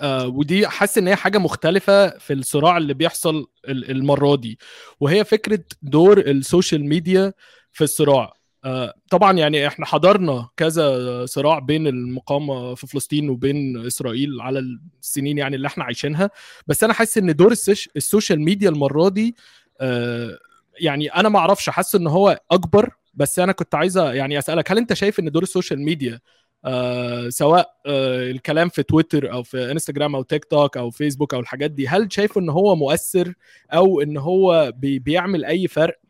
آه، 0.00 0.26
ودي 0.26 0.68
حاسس 0.68 0.98
ان 0.98 1.08
هي 1.08 1.16
حاجة 1.16 1.38
مختلفه 1.38 2.18
في 2.18 2.32
الصراع 2.32 2.76
اللي 2.76 2.94
بيحصل 2.94 3.46
ال- 3.68 3.90
المره 3.90 4.36
دي 4.36 4.58
وهي 5.00 5.24
فكره 5.24 5.64
دور 5.82 6.18
ال 6.18 6.28
social 6.28 6.88
media 6.88 7.32
في 7.72 7.84
الصراع. 7.84 8.32
آه، 8.64 8.94
طبعا 9.10 9.32
يعني 9.32 9.66
إحنا 9.66 9.86
حضرنا 9.86 10.48
كذا 10.56 11.26
صراع 11.26 11.58
بين 11.58 11.86
المقاومة 11.86 12.74
في 12.74 12.86
فلسطين 12.86 13.30
وبين 13.30 13.86
إسرائيل 13.86 14.40
على 14.40 14.58
السنين 15.02 15.38
يعني 15.38 15.56
اللي 15.56 15.66
إحنا 15.68 15.84
عايشينها. 15.84 16.30
بس 16.66 16.84
أنا 16.84 16.92
حاسس 16.92 17.18
إن 17.18 17.36
دور 17.36 17.52
ال 17.52 17.59
soc- 17.59 17.88
ال 17.96 18.02
social 18.02 18.40
media 18.40 18.68
المرة 18.70 19.08
دي 19.08 19.36
آه، 19.80 20.38
يعني 20.80 21.08
أنا 21.08 21.28
ما 21.28 21.38
أعرفش 21.38 21.70
حاسس 21.70 21.94
إن 21.94 22.06
هو 22.06 22.40
أكبر 22.50 22.90
بس 23.18 23.38
أنا 23.38 23.52
كنت 23.52 23.74
عايزه 23.74 24.12
يعني 24.12 24.38
اسالك 24.38 24.70
هل 24.72 24.78
انت 24.78 24.92
شايف 24.92 25.20
ان 25.20 25.30
دور 25.30 25.42
ال 25.42 25.47
social 25.47 25.80
media 25.82 26.20
آه 26.64 27.28
سواء 27.28 27.74
آه 27.86 28.30
الكلام 28.30 28.68
في 28.68 28.82
تويتر 28.82 29.32
أو 29.32 29.42
في 29.42 29.72
انستجرام 29.72 30.14
أو 30.16 30.22
تيك 30.22 30.44
توك 30.44 30.76
أو 30.76 30.90
فيسبوك 30.90 31.34
أو 31.34 31.40
الحاجات 31.40 31.70
دي 31.70 31.88
هل 31.88 32.12
شايف 32.12 32.38
ان 32.38 32.48
هو 32.48 32.76
مؤثر 32.76 33.34
أو 33.72 34.00
ان 34.00 34.16
هو 34.16 34.72
بي 34.76 34.98
بيعمل 34.98 35.44
اي 35.44 35.68
فرق؟ 35.68 36.00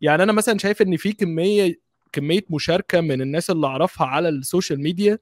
يعني 0.00 0.22
أنا 0.22 0.32
مثلا 0.32 0.58
شايف 0.58 0.82
ان 0.82 0.96
في 0.96 1.12
كمية 1.12 1.74
كمية 2.12 2.44
مشاركة 2.50 3.00
من 3.00 3.22
الناس 3.22 3.50
اللي 3.50 3.66
اعرفها 3.66 4.06
على 4.06 4.28
ال 4.28 4.36
social 4.36 4.82
media 4.82 5.18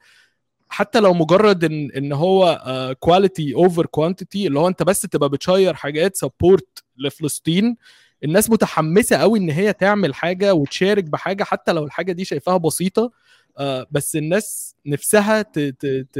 حتى 0.69 1.01
لو 1.01 1.15
مجرد 1.15 1.65
ان 1.65 1.91
ان 1.97 2.13
هو 2.13 2.97
quality 3.01 3.55
over 3.55 3.87
quantity 3.87 4.47
اللي 4.47 4.59
هو 4.59 4.69
انت 4.69 4.83
بس 4.83 5.01
تبقى 5.01 5.29
بت 5.29 5.42
share 5.42 5.75
حاجات 5.75 6.17
support 6.17 6.85
لفلسطين 6.97 7.77
الناس 8.25 8.51
متحمسة 8.51 9.17
قوي 9.17 9.39
إن 9.39 9.51
هي 9.51 9.73
تعمل 9.73 10.15
حاجة 10.15 10.55
وتشارك 10.55 11.05
بحاجة 11.05 11.45
حتى 11.45 11.73
لو 11.73 11.85
الحاجة 11.85 12.13
دي 12.13 12.25
شايفاها 12.25 12.57
بسيطة 12.57 13.13
آه، 13.59 13.87
بس 13.91 14.17
الناس 14.17 14.77
نفسها 14.87 15.43
ت 15.43 15.59
ت 15.59 15.87
ت 16.13 16.19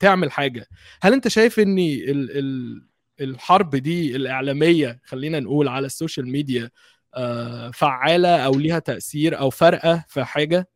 تعمل 0.00 0.32
حاجة. 0.32 0.66
هل 1.02 1.12
أنت 1.12 1.28
شايف 1.28 1.60
إن 1.60 1.78
ال 1.78 2.38
ال 2.38 2.82
الحرب 3.20 3.76
دي 3.76 4.16
الإعلامية 4.16 5.00
خلينا 5.04 5.40
نقول 5.40 5.68
على 5.68 5.86
ال 5.86 5.92
social 5.92 6.28
media 6.28 6.70
آه، 7.14 7.70
فعالة 7.70 8.36
أو 8.46 8.52
ليها 8.54 8.78
تأثير 8.78 9.38
أو 9.38 9.50
فارقة 9.50 10.04
في 10.08 10.24
حاجة؟ 10.24 10.68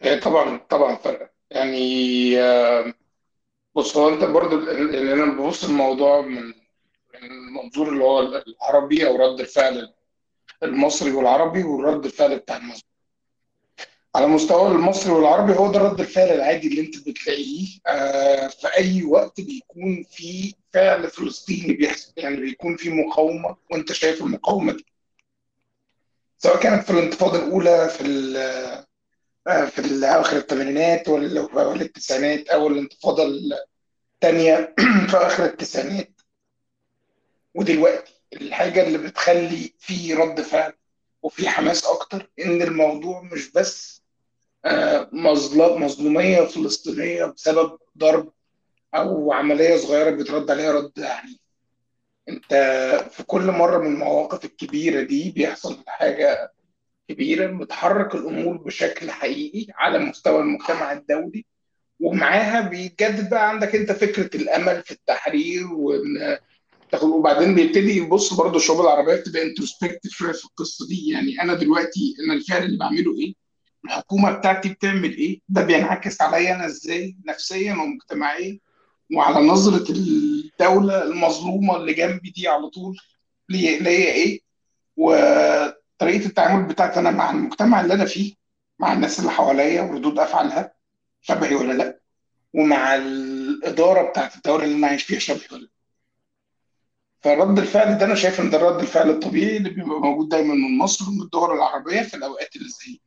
هي 0.00 0.20
طبعا 0.20 0.56
طبعا 0.70 0.96
فرق 0.96 1.32
يعني 1.50 2.40
آه، 2.42 2.94
بص 3.74 3.96
هو 3.96 4.08
أنت 4.08 4.24
برضو 4.24 4.58
ال- 4.58 4.68
ال- 4.70 4.96
اللي 4.96 5.12
أنا 5.12 5.32
ببص 5.32 5.64
الموضوع 5.64 6.20
من 6.20 6.54
المنظور 7.22 7.88
اللي 7.88 8.04
هو 8.04 8.20
العربي 8.20 9.06
أو 9.06 9.16
رد 9.16 9.40
الفعل 9.40 9.94
المصري 10.62 11.12
والعربي 11.12 11.62
والرد 11.62 12.04
الفعل 12.04 12.38
بتاع 12.38 12.56
المصري. 12.56 12.88
على 14.16 14.26
مستوى 14.26 14.70
المصري 14.70 15.12
والعربي 15.12 15.52
هو 15.56 15.72
ده 15.72 15.78
رد 15.78 16.00
الفعل 16.00 16.28
العادي 16.28 16.68
اللي 16.68 16.80
انت 16.80 17.08
بتلاقيه. 17.08 17.66
آه، 17.86 18.48
في 18.48 18.68
أي 18.76 19.04
وقت 19.04 19.40
بيكون 19.40 20.04
في 20.10 20.54
فعل 20.72 21.10
فلسطيني 21.10 21.72
بيحصل. 21.72 22.12
يعني 22.16 22.36
بيكون 22.36 22.76
في 22.76 22.90
مقاومة 22.90 23.56
وانت 23.70 23.92
شايف 23.92 24.22
المقاومة 24.22 24.72
دي. 24.72 24.86
سواء 26.38 26.60
كانت 26.60 26.84
في 26.84 26.90
الانتفاضة 26.90 27.38
الأولى 27.38 27.88
في 27.88 28.84
آه، 29.48 29.64
في 29.64 30.06
اواخر 30.06 30.36
الثمانينات 30.36 31.08
ولا 31.08 31.72
التسعينات 31.82 32.48
أو 32.48 32.68
الانتفاضة 32.68 33.24
الثانية 34.14 34.74
في 35.10 35.16
آخر 35.16 35.44
التسعينات. 35.44 36.17
ودلوقتي 37.54 38.12
الحاجة 38.32 38.86
اللي 38.86 38.98
بتخلي 38.98 39.74
في 39.78 40.14
رد 40.14 40.40
فعل 40.40 40.72
وفي 41.22 41.48
حماس 41.48 41.84
أكتر 41.86 42.30
إن 42.44 42.62
الموضوع 42.62 43.22
مش 43.22 43.50
بس 43.52 44.02
آه، 44.64 45.10
مظلومية 45.12 46.40
فلسطينية 46.42 47.24
بسبب 47.24 47.78
ضرب 47.98 48.32
أو 48.94 49.32
عملية 49.32 49.76
صغيرة 49.76 50.10
بيترد 50.10 50.50
عليها 50.50 50.72
رد 50.72 51.00
عنيف 51.00 51.38
أنت 52.28 52.54
في 53.10 53.22
كل 53.22 53.42
مرة 53.42 53.78
من 53.78 53.86
المواقف 53.94 54.44
الكبيرة 54.44 55.02
دي 55.02 55.30
بيحصل 55.30 55.78
حاجة 55.86 56.52
كبيرة 57.08 57.46
بتحرك 57.46 58.14
الأمور 58.14 58.56
بشكل 58.56 59.10
حقيقي 59.10 59.66
على 59.74 59.98
مستوى 59.98 60.40
المجتمع 60.40 60.92
الدولي 60.92 61.44
ومعاها 62.00 62.60
بيتجدد 62.68 63.30
بقى 63.30 63.48
عندك 63.48 63.74
أنت 63.74 63.92
فكرة 63.92 64.36
الأمل 64.36 64.82
في 64.82 64.90
التحرير 64.90 65.66
وإن 65.72 66.38
تاخد 66.90 67.08
وبعدين 67.08 67.54
بيبتدي 67.54 67.96
يبص 67.96 68.34
برضه 68.34 68.56
الشعوب 68.56 68.80
العربية 68.80 69.14
بتبقى 69.14 69.42
انتروسبكتيف 69.42 70.12
شوية 70.12 70.32
في 70.32 70.44
القصة 70.44 70.86
دي 70.86 71.10
يعني 71.10 71.42
أنا 71.42 71.54
دلوقتي 71.54 72.14
أنا 72.24 72.34
الفعل 72.34 72.62
اللي 72.62 72.78
بعمله 72.78 73.16
إيه؟ 73.18 73.34
الحكومة 73.84 74.30
بتاعتي 74.32 74.68
بتعمل 74.68 75.16
إيه؟ 75.16 75.40
ده 75.48 75.62
بينعكس 75.64 76.20
عليا 76.22 76.54
أنا 76.54 76.66
إزاي 76.66 77.16
نفسيا 77.26 77.72
ومجتمعيا 77.72 78.58
وعلى 79.14 79.46
نظرة 79.46 79.90
الدولة 79.92 81.02
المظلومة 81.04 81.76
اللي 81.76 81.94
جنبي 81.94 82.30
دي 82.30 82.48
على 82.48 82.68
طول 82.68 82.96
ليا 83.48 84.10
إيه؟ 84.12 84.40
وطريقة 84.96 86.26
التعامل 86.26 86.64
بتاعتي 86.68 87.00
أنا 87.00 87.10
مع 87.10 87.30
المجتمع 87.30 87.80
اللي 87.80 87.94
أنا 87.94 88.04
فيه 88.04 88.34
مع 88.78 88.92
الناس 88.92 89.18
اللي 89.20 89.30
حواليا 89.30 89.82
وردود 89.82 90.18
أفعالها 90.18 90.72
شبهي 91.20 91.54
ولا 91.54 91.72
لأ؟ 91.72 92.00
ومع 92.54 92.94
الإدارة 92.94 94.10
بتاعت 94.10 94.36
الدولة 94.36 94.64
اللي 94.64 94.76
أنا 94.76 94.86
عايش 94.86 95.02
فيها 95.02 95.18
شبهي 95.18 95.46
ولا 95.52 95.60
لأ؟ 95.62 95.68
فرد 97.20 97.58
الفعل 97.58 97.98
ده 97.98 98.06
أنا 98.06 98.14
شايف 98.14 98.40
إن 98.40 98.50
ده 98.50 98.58
رد 98.58 98.80
الفعل 98.80 99.10
الطبيعي 99.10 99.56
اللي 99.56 99.70
بيبقى 99.70 100.00
موجود 100.00 100.28
دايما 100.28 100.54
من 100.54 100.78
مصر 100.78 101.08
ومن 101.10 101.22
الدول 101.22 101.54
العربية 101.56 102.02
في 102.02 102.14
الأوقات 102.14 102.56
اللي 102.56 102.68
زي. 102.68 103.00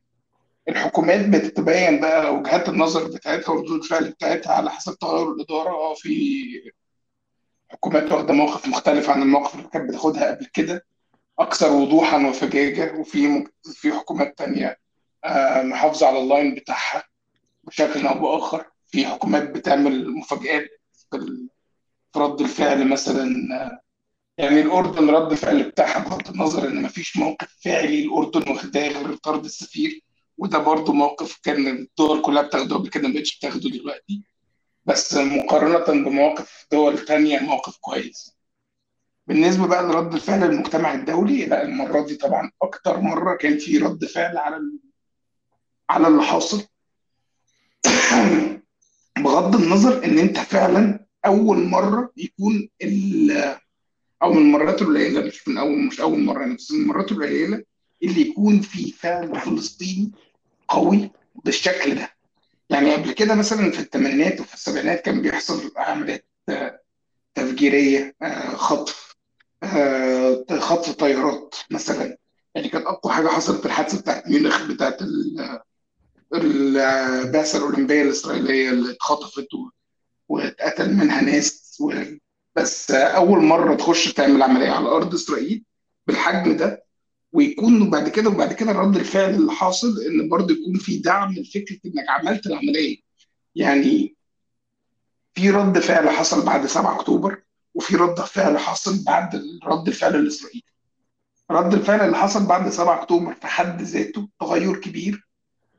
الحكومات 0.70 1.26
بتتبين 1.30 2.02
بقى 2.02 2.36
وجهات 2.36 2.70
النظر 2.70 3.08
بتاعتها 3.08 3.52
وردود 3.54 3.80
الفعل 3.84 4.10
بتاعتها 4.10 4.54
على 4.54 4.72
حسب 4.72 4.98
تغير 4.98 5.32
الإدارة. 5.32 5.70
آه 5.70 5.94
في 5.94 6.72
حكومات 7.70 8.12
واخدة 8.12 8.34
موقف 8.34 8.68
مختلف 8.68 9.10
عن 9.10 9.22
المواقف 9.22 9.56
اللي 9.56 9.68
كانت 9.68 9.90
بتاخدها 9.90 10.32
قبل 10.36 10.46
كده 10.54 10.86
أكثر 11.40 11.72
وضوحا 11.74 12.28
وفجاجة. 12.28 12.94
وفي 13.00 13.46
في 13.64 13.92
حكومات 13.94 14.38
تانية 14.38 14.78
آه، 15.26 15.62
محافظة 15.64 16.08
على 16.08 16.20
اللاين 16.20 16.56
بتاعها 16.56 17.04
بشكل 17.64 18.08
أو 18.08 18.20
بآخر. 18.20 18.66
في 18.88 19.06
حكومات 19.06 19.50
بتعمل 19.50 20.12
مفاجآت 20.12 20.70
في 21.12 22.20
رد 22.20 22.42
الفعل 22.42 22.88
مثلا 22.88 23.26
آه، 23.62 23.81
يعني 24.42 24.62
الأردن 24.62 25.10
رد 25.10 25.32
الفعل 25.32 25.64
بتاعها 25.64 26.00
بغض 26.00 26.30
النظر 26.30 26.68
إن 26.68 26.82
مفيش 26.82 27.18
موقف 27.18 27.58
فعلي 27.66 28.06
الأردن 28.06 28.52
واخداه 28.52 28.88
غير 28.90 29.16
طرد 29.16 29.46
السفير 29.46 30.02
وده 30.38 30.58
برضو 30.58 30.94
موقف 30.94 31.40
كان 31.44 31.68
الدول 31.68 32.22
كلها 32.22 32.42
بتاخده 32.42 32.76
قبل 32.76 32.90
كده 32.90 33.08
ما 33.08 33.14
بقتش 33.14 33.38
بتاخده 33.38 33.70
دلوقتي. 33.70 34.24
بس 34.86 35.14
مقارنة 35.14 36.04
بمواقف 36.04 36.68
دول 36.72 37.06
تانية 37.06 37.40
موقف 37.40 37.78
كويس. 37.78 38.38
بالنسبة 39.28 39.68
بقى 39.68 39.84
لرد 39.84 40.14
الفعل 40.14 40.44
المجتمع 40.44 40.94
الدولي 40.94 41.46
لا 41.46 41.64
المرة 41.64 42.02
دي 42.06 42.16
طبعا 42.16 42.52
أكتر 42.62 43.00
مرة 43.00 43.36
كان 43.36 43.58
في 43.58 43.78
رد 43.78 44.06
فعل 44.06 44.38
على 44.38 44.58
على 45.90 46.08
اللي 46.08 46.24
حاصل. 46.24 46.64
بغض 49.24 49.56
النظر 49.56 50.06
إن 50.06 50.20
أنت 50.20 50.38
فعلا 50.40 51.06
أول 51.26 51.58
مرة 51.64 52.12
يكون 52.18 52.70
أو 54.24 54.34
من 54.34 54.42
المرات 54.42 54.82
القليلة 54.82 55.22
مش 55.22 55.48
من 55.48 55.58
أول 55.58 55.80
مش 55.80 56.02
أول 56.02 56.20
مرة 56.20 56.42
يعني 56.42 56.56
بس 56.56 56.72
من 56.72 56.82
المرات 56.82 57.12
القليلة 57.12 57.64
اللي 58.04 58.22
يكون 58.22 58.62
في 58.62 58.92
فعل 58.92 59.40
فلسطيني 59.40 60.12
قوي 60.68 61.12
بالشكل 61.46 61.96
ده. 61.96 62.10
يعني 62.70 62.94
قبل 62.94 63.12
كده 63.12 63.36
مثلا 63.36 63.72
في 63.72 63.80
الثمانينات 63.80 64.40
وفي 64.40 64.54
السبعينات 64.54 65.02
كان 65.06 65.22
بيحصل 65.22 65.72
عمليات 65.78 66.26
تفجيرية 67.36 68.16
آه، 68.22 68.56
خطف 68.56 69.16
آه، 69.64 70.46
خطف 70.60 70.92
طيارات 70.92 71.56
مثلا. 71.72 72.18
يعني 72.56 72.70
كانت 72.70 72.86
أقوى 72.86 73.14
حاجة 73.14 73.28
حصلت 73.28 73.66
الحادثة 73.66 74.02
بتاعت 74.02 74.28
ميونخ 74.28 74.72
بتاعت 74.72 74.98
البعثه 76.34 77.58
الأولمبية 77.58 78.02
الإسرائيلية 78.02 78.70
اللي 78.70 78.92
اتخطفت 78.92 79.48
واتقتل 80.30 80.94
منها 80.94 81.22
ناس 81.22 81.82
بس 82.56 82.92
أول 82.92 83.44
مرة 83.44 83.76
تخش 83.76 84.14
تعمل 84.14 84.44
عملية 84.44 84.70
على 84.72 84.88
أرض 84.90 85.14
إسرائيل 85.14 85.64
بالحجم 86.08 86.58
ده 86.58 86.86
ويكون 87.34 87.90
بعد 87.90 88.10
كده 88.10 88.30
وبعد 88.30 88.54
كده 88.54 88.72
رد 88.72 88.96
الفعل 88.96 89.34
اللي 89.34 89.52
حاصل 89.52 89.88
إن 90.08 90.30
برضه 90.30 90.54
يكون 90.54 90.78
في 90.80 90.98
دعم 90.98 91.34
لفكرة 91.34 91.78
إنك 91.86 92.10
عملت 92.10 92.48
العملية. 92.48 92.98
يعني 93.56 94.16
في 95.34 95.50
رد 95.50 95.80
فعل 95.80 96.10
حصل 96.10 96.46
بعد 96.46 96.66
7 96.66 96.96
أكتوبر 96.96 97.42
وفي 97.74 97.96
رد 97.96 98.20
فعل 98.20 98.58
حصل 98.58 99.04
بعد 99.04 99.44
رد 99.64 99.88
الفعل 99.88 100.16
الإسرائيلي. 100.16 100.64
رد 101.52 101.74
الفعل 101.74 102.02
اللي 102.02 102.18
حصل 102.18 102.46
بعد 102.46 102.70
7 102.70 103.02
أكتوبر 103.02 103.34
في 103.34 103.48
حد 103.48 103.82
ذاته 103.82 104.30
تغير 104.40 104.76
كبير 104.80 105.28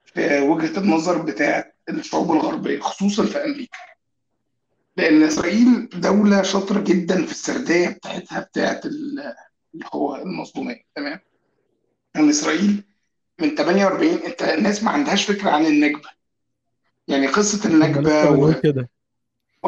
في 0.05 0.41
وجهة 0.41 0.79
النظر 0.81 1.23
بتاعه 1.23 1.73
الشعوب 1.89 2.33
الغربيه 2.33 2.81
خصوصا 2.81 3.27
في 3.27 3.45
أمريكا. 3.45 3.79
لأن 4.97 5.23
إسرائيل 5.23 5.89
دولة 5.89 6.43
شاطرة 6.43 6.81
جدا 6.81 7.27
في 7.27 7.33
السرديه 7.33 7.89
بتاعتها 7.89 8.41
بتاعه 8.41 8.81
اللي 8.85 9.35
هو 9.95 10.17
المظلومية 10.17 10.83
تمام؟ 10.95 11.21
يعني 12.15 12.31
إسرائيل 12.31 12.83
من 13.41 13.55
48 13.55 14.11
أنت 14.27 14.43
الناس 14.43 14.83
ما 14.83 14.91
عندهاش 14.91 15.25
فكرة 15.25 15.51
عن 15.51 15.67
النكبه 15.67 16.09
يعني 17.09 17.27
قصة 17.27 17.69
النكبه 17.69 18.31
و... 18.31 18.53
كده. 18.63 18.89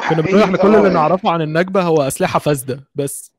كنا 0.09 0.23
بنقول 0.23 0.43
إحنا 0.43 0.57
كل 0.57 0.75
اللي 0.75 0.89
نعرفه 0.89 1.31
عن 1.31 1.43
النكبه 1.43 1.83
هو 1.83 2.03
أسلحة 2.03 2.39
فاسدة 2.39 2.89
بس. 2.95 3.33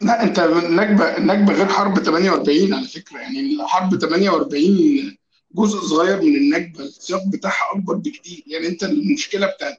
لا 0.00 0.22
أنت 0.22 0.38
النكبه 0.38 1.16
النكبه 1.16 1.52
غير 1.54 1.66
حرب 1.66 1.98
48 1.98 2.74
على 2.74 2.86
فكرة. 2.86 3.18
يعني 3.18 3.58
حرب 3.66 3.96
48 3.96 5.16
جزء 5.54 5.78
صغير 5.80 6.22
من 6.22 6.36
النكبه 6.36 6.84
السياق 6.84 7.26
بتاعها 7.26 7.72
أكبر 7.74 7.94
بكتير. 7.94 8.42
يعني 8.46 8.66
أنت 8.66 8.82
المشكلة 8.84 9.46
بتاعت 9.46 9.78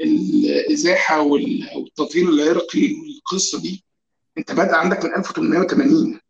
الإزاحة 0.00 1.20
والتطهير 1.22 2.28
العرقي 2.28 2.94
والقصة 2.94 3.60
دي 3.60 3.84
أنت 4.38 4.52
بادئ 4.52 4.74
عندك 4.74 5.04
من 5.04 5.14
1880 5.14 6.20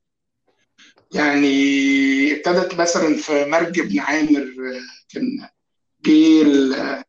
يعني 1.15 2.33
ابتدت 2.33 2.75
مثلا 2.81 3.17
في 3.17 3.45
مرج 3.45 3.81
بن 3.81 3.99
عامر 4.01 4.55
كان 5.09 5.49
جه 6.07 6.43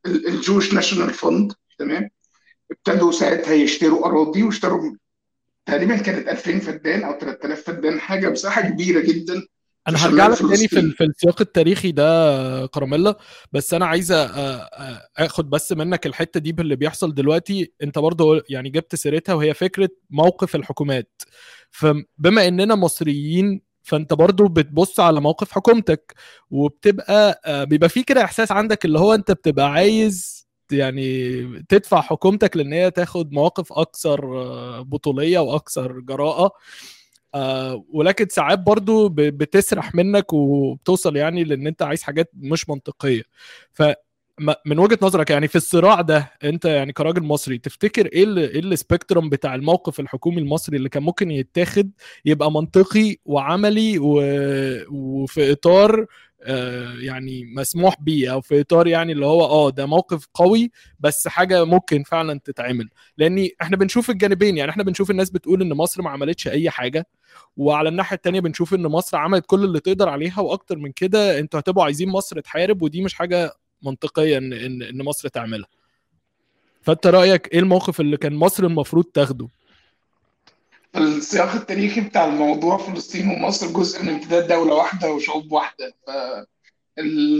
ال 0.06 0.15
Jewish 0.15 0.74
National 0.74 1.14
Fund 1.14 1.54
تمام؟ 1.80 2.10
ابتدوا 2.72 3.12
ساعتها 3.12 3.54
يشتروا 3.54 4.06
أراضي 4.06 4.44
واشتروا 4.44 4.96
تقريبا 5.66 5.98
كانت 5.98 6.28
2000 6.28 6.60
فدان 6.60 7.04
أو 7.04 7.20
3000 7.20 7.64
فدان 7.64 8.00
حاجة 8.00 8.30
مساحة 8.30 8.62
كبيرة 8.70 9.00
جدا. 9.00 9.48
أنا 9.88 9.98
هرجع 10.06 10.28
لك 10.28 10.38
تاني 10.38 10.68
في, 10.68 10.92
في 10.92 11.04
السياق 11.04 11.42
التاريخي 11.42 11.92
ده 11.92 12.66
كراميلا 12.68 13.18
بس 13.52 13.74
أنا 13.74 13.86
عايز 13.86 14.12
آخد 15.18 15.50
بس 15.50 15.72
منك 15.72 16.06
الحتة 16.06 16.40
دي 16.40 16.52
باللي 16.52 16.76
بيحصل 16.76 17.14
دلوقتي. 17.14 17.74
أنت 17.84 18.00
برضه 18.00 18.44
يعني 18.50 18.70
جبت 18.70 18.96
سيرتها 18.96 19.34
وهي 19.36 19.54
فكرة 19.54 19.90
موقف 20.10 20.56
الحكومات. 20.56 21.22
فبما 21.72 22.48
إننا 22.48 22.76
مصريين 22.76 23.62
فأنت 23.84 24.14
برضو 24.14 24.48
بتبص 24.48 25.00
على 25.00 25.22
موقف 25.22 25.52
حكومتك 25.52 26.14
وبتبقى 26.50 27.42
بيبقى 27.66 27.90
في 27.90 28.04
كده 28.04 28.24
إحساس 28.24 28.52
عندك 28.52 28.86
اللي 28.86 29.00
هو 29.00 29.14
أنت 29.14 29.32
بتبقى 29.32 29.72
عايز 29.72 30.46
يعني 30.72 31.44
تدفع 31.70 32.02
حكومتك 32.02 32.58
لأن 32.58 32.74
هي 32.74 32.92
تاخد 32.92 33.32
مواقف 33.32 33.74
أكثر 33.74 34.22
بطولية 34.82 35.40
وأكثر 35.40 36.00
جراءة. 36.00 36.52
ولكن 37.90 38.28
ساعات 38.30 38.60
برضو 38.60 39.10
بتسرح 39.10 39.96
منك 39.96 40.34
وبتوصل 40.34 41.16
يعني 41.16 41.44
لأن 41.44 41.68
أنت 41.68 41.82
عايز 41.82 42.04
حاجات 42.04 42.32
مش 42.34 42.70
منطقية. 42.70 43.24
ف 43.74 43.84
من 44.66 44.80
وجهة 44.80 45.00
نظرك 45.02 45.30
يعني 45.30 45.48
في 45.48 45.56
الصراع 45.56 46.02
ده 46.02 46.32
أنت 46.44 46.66
يعني 46.66 46.94
كراجل 46.94 47.24
مصري 47.24 47.58
تفتكر 47.58 48.06
إيه 48.06 48.38
إيه 48.38 48.60
السبيكترم 48.60 49.30
بتاع 49.30 49.56
الموقف 49.56 50.00
الحكومي 50.00 50.42
المصري 50.42 50.78
اللي 50.78 50.90
كان 50.90 51.04
ممكن 51.04 51.32
يتاخد 51.32 51.92
يبقى 52.26 52.52
منطقي 52.52 53.16
وعملي 53.26 54.00
و... 54.00 54.22
وفي 54.92 55.52
إطار 55.52 56.06
يعني 57.00 57.46
مسموح 57.46 57.96
بيه 58.02 58.34
أو 58.34 58.42
في 58.42 58.62
إطار 58.62 58.88
يعني 58.88 59.12
اللي 59.12 59.26
هو 59.26 59.46
آه 59.46 59.70
ده 59.70 59.86
موقف 59.86 60.28
قوي 60.34 60.72
بس 61.00 61.28
حاجة 61.28 61.64
ممكن 61.66 62.04
فعلا 62.04 62.40
تتعمل. 62.44 62.90
لأن 63.18 63.50
إحنا 63.62 63.78
بنشوف 63.78 64.10
الجانبين 64.10 64.58
يعني 64.58 64.72
إحنا 64.72 64.84
بنشوف 64.84 65.12
الناس 65.12 65.30
بتقول 65.30 65.62
إن 65.62 65.74
مصر 65.74 66.02
ما 66.02 66.10
عملتش 66.10 66.48
أي 66.48 66.70
حاجة 66.70 67.08
وعلى 67.58 67.90
الناحية 67.90 68.16
الثانية 68.16 68.40
بنشوف 68.40 68.74
إن 68.74 68.82
مصر 68.88 69.18
عملت 69.18 69.44
كل 69.48 69.64
اللي 69.64 69.80
تقدر 69.80 70.10
عليها 70.10 70.40
وأكتر 70.42 70.78
من 70.78 70.92
كده 70.92 71.40
أنتوا 71.40 71.60
هتبقوا 71.60 71.84
عايزين 71.84 72.10
مصر 72.10 72.40
تحارب 72.40 72.82
ودي 72.82 73.02
مش 73.02 73.14
حاجة 73.14 73.54
منطقية 73.82 74.38
إن 74.38 74.54
إن, 74.54 74.82
إن 74.84 75.04
مصر 75.04 75.28
تعملها. 75.28 75.68
فأنت 76.82 77.08
رأيك 77.08 77.54
إيه 77.54 77.60
الموقف 77.60 78.02
اللي 78.02 78.18
كان 78.18 78.34
مصر 78.36 78.64
المفروض 78.64 79.04
تاخده؟ 79.06 79.48
السياق 80.98 81.52
التاريخي 81.52 82.02
بتاع 82.02 82.26
الموضوع 82.26 82.78
فلسطين 82.78 83.30
ومصر 83.30 83.68
جزء 83.68 84.04
من 84.04 84.10
امتداد 84.10 84.48
دولة 84.48 84.74
واحدة 84.76 85.12
وشعوب 85.12 85.52
واحدة. 85.52 85.94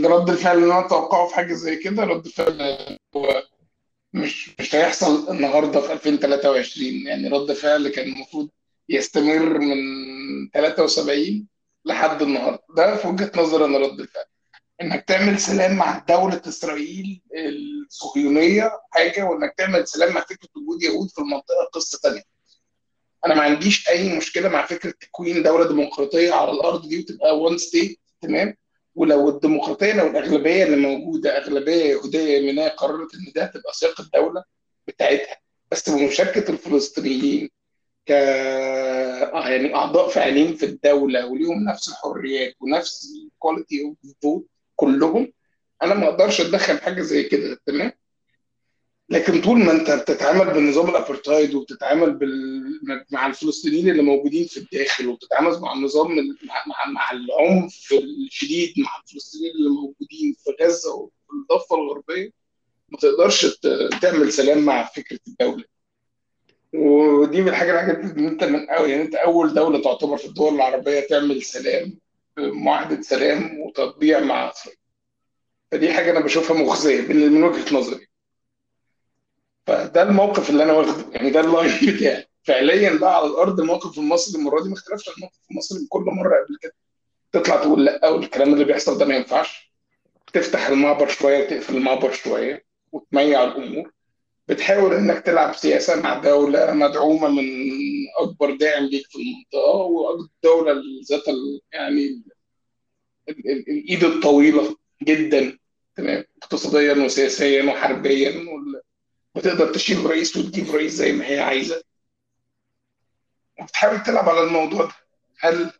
فرد 0.02 0.30
الفعل 0.30 0.58
اللي 0.58 0.66
أنا 0.74 0.86
أتوقعه 0.86 1.28
في 1.28 1.34
حاجة 1.34 1.54
زي 1.54 1.76
كده 1.76 2.04
رد 2.04 2.28
فعل 2.28 2.60
هو 3.16 3.42
مش 4.12 4.60
مش 4.60 4.74
هيحصل 4.74 5.30
النهارده 5.30 5.80
في 5.80 5.92
2023 5.92 6.92
يعني 7.06 7.28
رد 7.28 7.52
فعل 7.52 7.88
كان 7.88 8.08
المفروض 8.12 8.48
يستمر 8.88 9.58
من 9.58 9.76
73 10.54 11.46
لحد 11.84 12.22
النهارده. 12.22 12.62
ده 12.76 12.96
في 12.96 13.08
وجهة 13.08 13.32
نظري 13.36 13.64
أنا 13.64 13.78
رد 13.78 14.00
الفعل. 14.00 14.24
إنك 14.82 15.04
تعمل 15.08 15.40
سلام 15.40 15.76
مع 15.76 15.98
دولة 16.08 16.42
إسرائيل 16.48 17.22
الصهيونية 17.86 18.70
حاجة 18.90 19.22
وإنك 19.24 19.54
تعمل 19.58 19.88
سلام 19.88 20.14
مع 20.14 20.20
فكرة 20.20 20.48
وجود 20.56 20.82
يهود 20.82 21.08
في 21.10 21.18
المنطقة 21.18 21.64
قصة 21.72 21.98
ثانية 21.98 22.22
أنا 23.26 23.34
ما 23.34 23.42
عنديش 23.42 23.88
أي 23.88 24.16
مشكلة 24.16 24.48
مع 24.48 24.66
فكرة 24.66 24.90
تكوين 25.00 25.42
دولة 25.42 25.68
ديمقراطية 25.68 26.32
على 26.32 26.50
الأرض 26.50 26.88
دي 26.88 26.98
وتبقى 26.98 27.38
one 27.40 27.58
state 27.58 28.00
تمام؟ 28.20 28.56
ولو 28.94 29.28
الديمقراطية 29.28 29.92
لو 29.92 30.06
الأغلبية 30.06 30.64
اللي 30.64 30.76
موجودة 30.76 31.38
أغلبية 31.38 31.84
يهودية 31.84 32.38
يمينية 32.38 32.68
قررت 32.68 33.14
إن 33.14 33.32
ده 33.34 33.46
تبقى 33.46 33.72
سياق 33.72 34.00
الدولة 34.00 34.44
بتاعتها. 34.88 35.36
بس 35.72 35.90
بمشاركة 35.90 36.50
الفلسطينيين 36.50 37.50
ك 38.06 38.10
آه 38.12 39.48
يعني 39.48 39.74
أعضاء 39.74 40.08
فاعلين 40.08 40.54
في 40.56 40.66
الدولة 40.66 41.26
وليهم 41.26 41.64
نفس 41.64 41.88
الحريات 41.88 42.54
ونفس 42.60 43.08
ال 43.26 43.33
quality 43.33 43.82
of 43.82 43.96
vote 44.22 44.46
كلهم 44.76 45.32
أنا 45.82 45.94
ما 45.94 46.08
أقدرش 46.08 46.40
أتدخل 46.40 46.78
حاجة 46.80 47.02
زي 47.02 47.22
كده 47.22 47.58
تمام؟ 47.66 47.92
لكن 49.08 49.40
طول 49.40 49.58
ما 49.58 49.72
انت 49.72 49.90
بتتعامل 49.90 50.54
بالنظام 50.54 50.90
الابرتايد 50.90 51.54
وبتتعامل 51.54 52.14
بال... 52.14 52.62
مع 53.10 53.26
الفلسطينيين 53.26 53.88
اللي 53.88 54.02
موجودين 54.02 54.46
في 54.46 54.56
الداخل 54.56 55.08
وبتتعامل 55.08 55.60
مع 55.60 55.72
النظام 55.72 56.16
مع, 56.16 56.86
مع 56.86 57.10
العنف 57.12 57.92
الشديد 57.92 58.74
مع 58.78 58.90
الفلسطينيين 59.02 59.52
اللي 59.54 59.70
موجودين 59.70 60.34
في 60.44 60.64
غزة 60.64 60.94
وفي 60.94 61.12
الضفه 61.32 61.76
الغربية 61.76 62.30
ما 62.88 62.98
تقدرش 62.98 63.46
تعمل 64.02 64.32
سلام 64.32 64.58
مع 64.64 64.84
فكرة 64.84 65.18
الدولة. 65.28 65.64
ودي 66.74 67.42
من 67.42 67.48
الحاجة 67.48 67.72
الحاجات 67.72 67.96
ان 67.98 68.26
انت 68.26 68.44
من 68.44 68.70
أول 68.70 68.90
يعني 68.90 69.02
انت 69.02 69.14
أول 69.14 69.54
دولة 69.54 69.82
تعتبر 69.82 70.16
في 70.16 70.24
الدول 70.24 70.54
العربية 70.54 71.00
تعمل 71.00 71.42
سلام 71.42 71.98
معاهدة 72.38 73.02
سلام 73.02 73.60
وتطبيع 73.60 74.20
مع 74.20 74.50
اسرائيل 74.50 74.80
فدي 75.72 75.92
حاجة 75.92 76.10
أنا 76.10 76.20
بشوفها 76.20 76.62
مخزية 76.62 77.00
من 77.00 77.42
وجهة 77.42 77.74
نظري. 77.76 78.05
فده 79.66 80.02
الموقف 80.02 80.50
اللي 80.50 80.62
أنا 80.64 80.72
واخده. 80.72 81.04
يعني 81.12 81.30
ده 81.30 81.40
اللاين 81.40 81.96
بتاعي. 81.96 82.24
فعليا 82.44 82.98
بقى 82.98 83.16
على 83.16 83.26
الأرض 83.26 83.60
الموقف 83.60 83.98
المصري 83.98 84.38
المرة 84.40 84.62
دي 84.62 84.68
ما 84.68 84.74
اختلفش 84.74 85.08
عن 85.08 85.14
الموقف 85.14 85.38
المصري 85.50 85.78
من 85.80 85.86
كل 85.88 86.00
مرة 86.00 86.28
قبل 86.44 86.58
كده. 86.62 86.72
تطلع 87.32 87.56
تقول 87.56 87.84
لأ 87.84 88.08
والكلام 88.08 88.52
اللي 88.54 88.64
بيحصل 88.64 88.98
ده 88.98 89.04
ما 89.06 89.14
ينفعش. 89.16 89.72
تفتح 90.32 90.66
المعبر 90.66 91.08
شوية 91.08 91.44
وتقفل 91.44 91.76
المعبر 91.76 92.12
شوية 92.12 92.64
وتميع 92.92 93.44
الأمور. 93.44 93.92
بتحاول 94.48 94.94
إنك 94.94 95.18
تلعب 95.26 95.54
سياسة 95.56 96.02
مع 96.02 96.18
دولة 96.18 96.72
مدعومة 96.72 97.28
من 97.28 97.44
أكبر 98.18 98.56
داعم 98.56 98.84
ليك 98.84 99.06
في 99.10 99.18
المنطقة 99.18 99.76
والدولة 99.76 100.82
ذات 101.10 101.28
ال- 101.28 101.60
يعني 101.72 102.06
ال- 103.28 103.50
ال- 103.50 103.68
الإيد 103.68 104.04
الطويلة 104.04 104.76
جدا 105.02 105.58
تمام؟ 105.96 106.24
اقتصاديا 106.42 106.92
وسياسيا 107.04 107.62
وحربيا 107.62 108.30
وتقدر 109.36 109.72
تشيل 109.74 110.06
رئيس 110.06 110.36
وتجيب 110.36 110.70
رئيس 110.74 110.92
زي 110.92 111.12
ما 111.12 111.26
هي 111.26 111.40
عايزة. 111.40 111.82
وبتحاول 113.60 114.02
تلعب 114.02 114.28
على 114.28 114.40
الموضوع 114.42 114.84
ده. 114.84 114.92
هل 115.40 115.70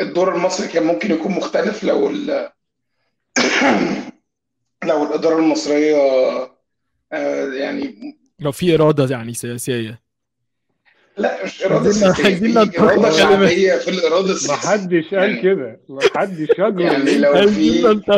الدور 0.00 0.34
المصري 0.34 0.68
كان 0.68 0.82
ممكن 0.82 1.10
يكون 1.10 1.32
مختلف 1.32 1.84
لو 1.84 2.10
ال- 2.10 2.50
لو 4.84 5.02
الإدارة 5.04 5.38
المصرية 5.38 5.96
آه، 7.12 7.52
يعني 7.52 8.16
لو 8.40 8.52
في 8.52 8.74
إرادة 8.74 9.06
يعني 9.16 9.34
سياسية؟ 9.34 10.02
لا 11.16 11.44
مش 11.44 11.62
إرادة 11.62 11.84
عايزين- 11.84 11.92
سياسية 12.14 12.24
عايزين 12.24 12.52
في 12.52 12.58
ننتقد 12.58 12.78
إرادة 12.80 13.02
كلمة. 13.02 13.18
شعبية 13.18 13.74
في 13.78 13.88
الإرادة 13.90 14.26
ما 14.26 14.32
السياسية. 14.32 14.68
حدش 14.68 15.04
قال 15.14 15.22
يعني- 15.30 15.42
كده. 15.42 15.80
ما 15.88 16.00
حدش 16.16 16.48
يجرؤ 16.58 16.80
يعني 16.80 17.18
لو 17.18 17.48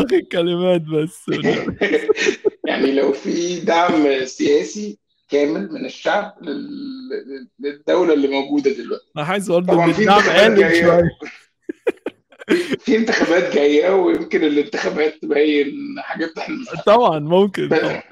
في 0.06 0.16
الكلمات 0.16 0.80
بس. 0.80 1.24
يعني 2.66 2.92
لو 2.92 3.12
في 3.12 3.60
دعم 3.60 4.24
سياسي 4.24 4.98
كامل 5.30 5.72
من 5.72 5.84
الشعب 5.86 6.34
لل- 6.42 7.48
للدولة 7.60 8.14
اللي 8.14 8.28
موجودة 8.28 8.70
دلوقتي. 8.70 9.04
أنا 9.16 9.24
حاسس 9.24 9.48
برضه 9.50 9.72
طبعاً 9.72 9.92
في 9.92 10.00
الدعم 10.00 10.18
انتخابات 10.18 10.58
جاية. 10.58 10.82
شوية. 10.82 11.10
في 12.84 12.96
انتخابات 12.96 13.54
جاية 13.54 13.90
ويمكن 13.90 14.44
الانتخابات 14.44 15.14
تبين 15.22 15.72
حاجات 15.98 16.38
إحنا 16.38 16.56
طبعا 16.86 17.18
ممكن. 17.18 17.68
طبعا. 17.68 18.02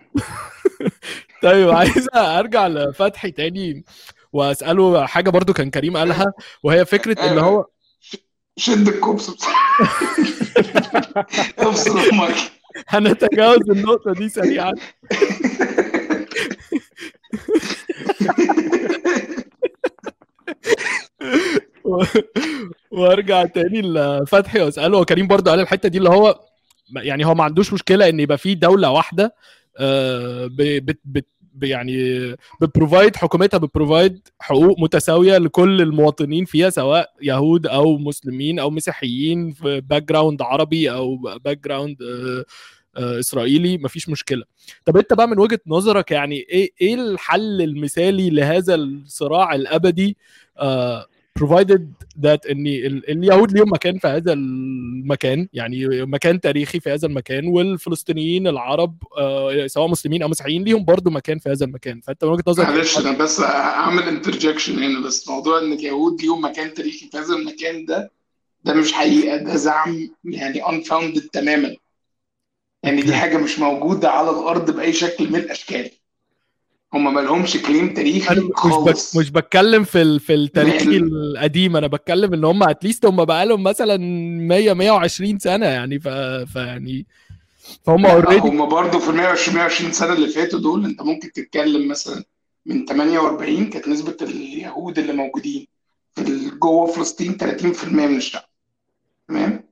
طيب 1.43 1.71
عايز 1.71 2.09
أرجع 2.15 2.67
لفتحي 2.69 3.31
تاني 3.31 3.85
وأسأله 4.33 5.07
حاجة 5.07 5.31
برضو 5.31 5.53
كان 5.53 5.71
كريم 5.71 5.97
قالها 5.97 6.33
وهي 6.63 6.85
فكرة 6.85 7.31
ان 7.33 7.39
هو 7.39 7.67
شد 8.57 8.89
الكوبس. 8.89 9.31
افصل 11.59 11.99
أمك 11.99 12.35
هنتجاوز 12.89 13.71
النقطة 13.71 14.13
دي 14.13 14.29
سريعا. 14.29 14.73
وارجع 22.91 23.45
تاني 23.45 23.83
لفتحي 23.83 24.61
واسأله. 24.61 24.99
وكريم 24.99 25.27
برضو 25.27 25.51
قال 25.51 25.61
الحتة 25.61 25.89
دي 25.89 25.99
اللي 25.99 26.09
هو 26.11 26.41
يعني 26.97 27.27
هو 27.27 27.35
ما 27.35 27.45
عندوش 27.45 27.73
مشكلة 27.73 28.09
إن 28.09 28.21
يبقى 28.21 28.39
في 28.39 28.55
دولة 28.55 28.91
واحدة 28.91 29.35
آه، 29.79 30.47
بت 30.53 30.99
بت 31.05 31.27
يعني 31.63 32.31
بت 32.61 32.73
provide 32.73 33.17
حكومتها 33.17 33.59
بت 33.59 33.74
provide 33.74 34.29
حقوق 34.41 34.81
متساوية 34.81 35.39
لكل 35.39 35.83
المواطنين 35.83 36.45
فيها 36.45 36.71
سواء 36.71 37.13
يهود 37.23 37.67
أو 37.67 37.99
مسلمين 37.99 38.59
أو 38.59 38.71
مسيحيين 38.71 39.53
في 39.53 39.81
background 39.81 40.43
عربي 40.43 40.91
أو 40.91 41.17
background 41.17 41.97
إسرائيلي 42.97 43.79
مفيش 43.79 44.09
مشكلة. 44.09 44.45
طب 44.85 44.97
أنت 44.97 45.13
بقى 45.13 45.29
من 45.29 45.39
وجهة 45.39 45.61
نظرك 45.67 46.11
يعني 46.11 46.37
إيه 46.37 46.71
إيه 46.81 46.95
الحل 46.95 47.63
المثالي 47.63 48.31
لهذا 48.31 48.75
الصراع 48.75 49.55
الأبدي؟ 49.55 50.17
آه 50.59 51.07
provided 51.39 51.83
that 52.27 52.51
إن 52.51 52.67
ال- 52.67 53.11
اليهود 53.11 53.53
ليهم 53.53 53.73
مكان 53.73 53.99
في 53.99 54.09
هذا 54.09 54.33
المكان 54.33 55.49
يعني 55.53 55.87
مكان 56.07 56.41
تاريخي 56.41 56.81
في 56.81 56.91
هذا 56.91 57.07
المكان 57.09 57.47
والفلسطينيين 57.47 58.47
العرب 58.47 58.95
آه، 59.19 59.67
سواء 59.67 59.89
مسلمين 59.89 60.23
أو 60.23 60.29
مسيحيين 60.29 60.65
ليهم 60.65 60.85
برضو 60.85 61.11
مكان 61.11 61.39
في 61.39 61.49
هذا 61.51 61.65
المكان. 61.65 62.01
فأنت 62.01 62.25
من 62.25 62.31
وجهة 62.31 62.45
نظرك 62.49 62.69
معلش؟ 62.69 62.99
أنا 62.99 63.19
بس 63.19 63.41
أعمل 63.41 64.03
انترجكشن 64.03 64.83
هنا 64.83 65.01
بس 65.07 65.29
موضوع 65.29 65.59
إن 65.59 65.73
اليهود 65.73 66.23
ليهم 66.23 66.45
مكان 66.45 66.75
تاريخي 66.75 67.09
في 67.11 67.19
هذا 67.19 67.35
المكان 67.35 67.85
ده 67.85 68.11
ده 68.65 68.75
مش 68.75 68.93
حقيقة 68.93 69.37
ده 69.37 69.57
زعم 69.57 70.09
يعني 70.25 70.63
unfounded 70.63 71.29
تماما. 71.33 71.77
يعني 72.83 73.03
دي 73.03 73.15
حاجة 73.15 73.37
مش 73.37 73.59
موجودة 73.59 74.11
على 74.11 74.31
الأرض 74.31 74.71
بأي 74.77 74.93
شكل 74.93 75.29
من 75.31 75.37
الأشكال. 75.37 75.91
هم 76.95 77.15
ما 77.15 77.21
لهمش 77.21 77.57
كليم 77.57 77.95
تاريخي 77.95 78.33
أنا 78.35 78.41
مش 78.41 78.47
بك 78.49 78.57
خالص. 78.59 79.17
مش 79.17 79.31
بتكلم 79.31 79.85
في 79.85 80.03
ال... 80.03 80.21
في 80.21 80.35
التاريخ 80.35 80.83
يعني- 80.83 80.97
القديم 80.97 81.77
أنا 81.77 81.87
بتكلم 81.87 82.35
إن 82.35 82.45
هم 82.45 82.63
اتليست 82.63 83.07
هم 83.07 83.25
بقى 83.25 83.47
لهم 83.47 83.63
مثلا 83.63 83.97
100 83.97 84.73
120 84.73 85.39
سنة 85.39 85.67
يعني 85.67 86.01
ف... 86.01 86.09
فيعني 86.53 87.07
فهم 87.85 88.07
اوريدي 88.07 88.49
هم 88.49 88.69
برضه 88.69 88.99
في 88.99 89.11
ال 89.11 89.15
120 89.17 89.57
120 89.57 89.93
سنة 89.93 90.13
اللي 90.13 90.29
فاتوا 90.29 90.59
دول 90.59 90.85
أنت 90.85 91.03
ممكن 91.03 91.33
تتكلم 91.33 91.89
مثلا 91.89 92.25
من 92.67 92.85
48 92.87 93.71
كانت 93.71 93.89
نسبة 93.89 94.17
اليهود 94.23 94.99
اللي 94.99 95.13
موجودين 95.13 95.67
في 96.15 96.51
جوه 96.51 96.87
فلسطين 96.87 97.37
30% 97.41 97.85
من 97.89 98.17
الشعب. 98.17 98.45
تمام؟ 99.29 99.65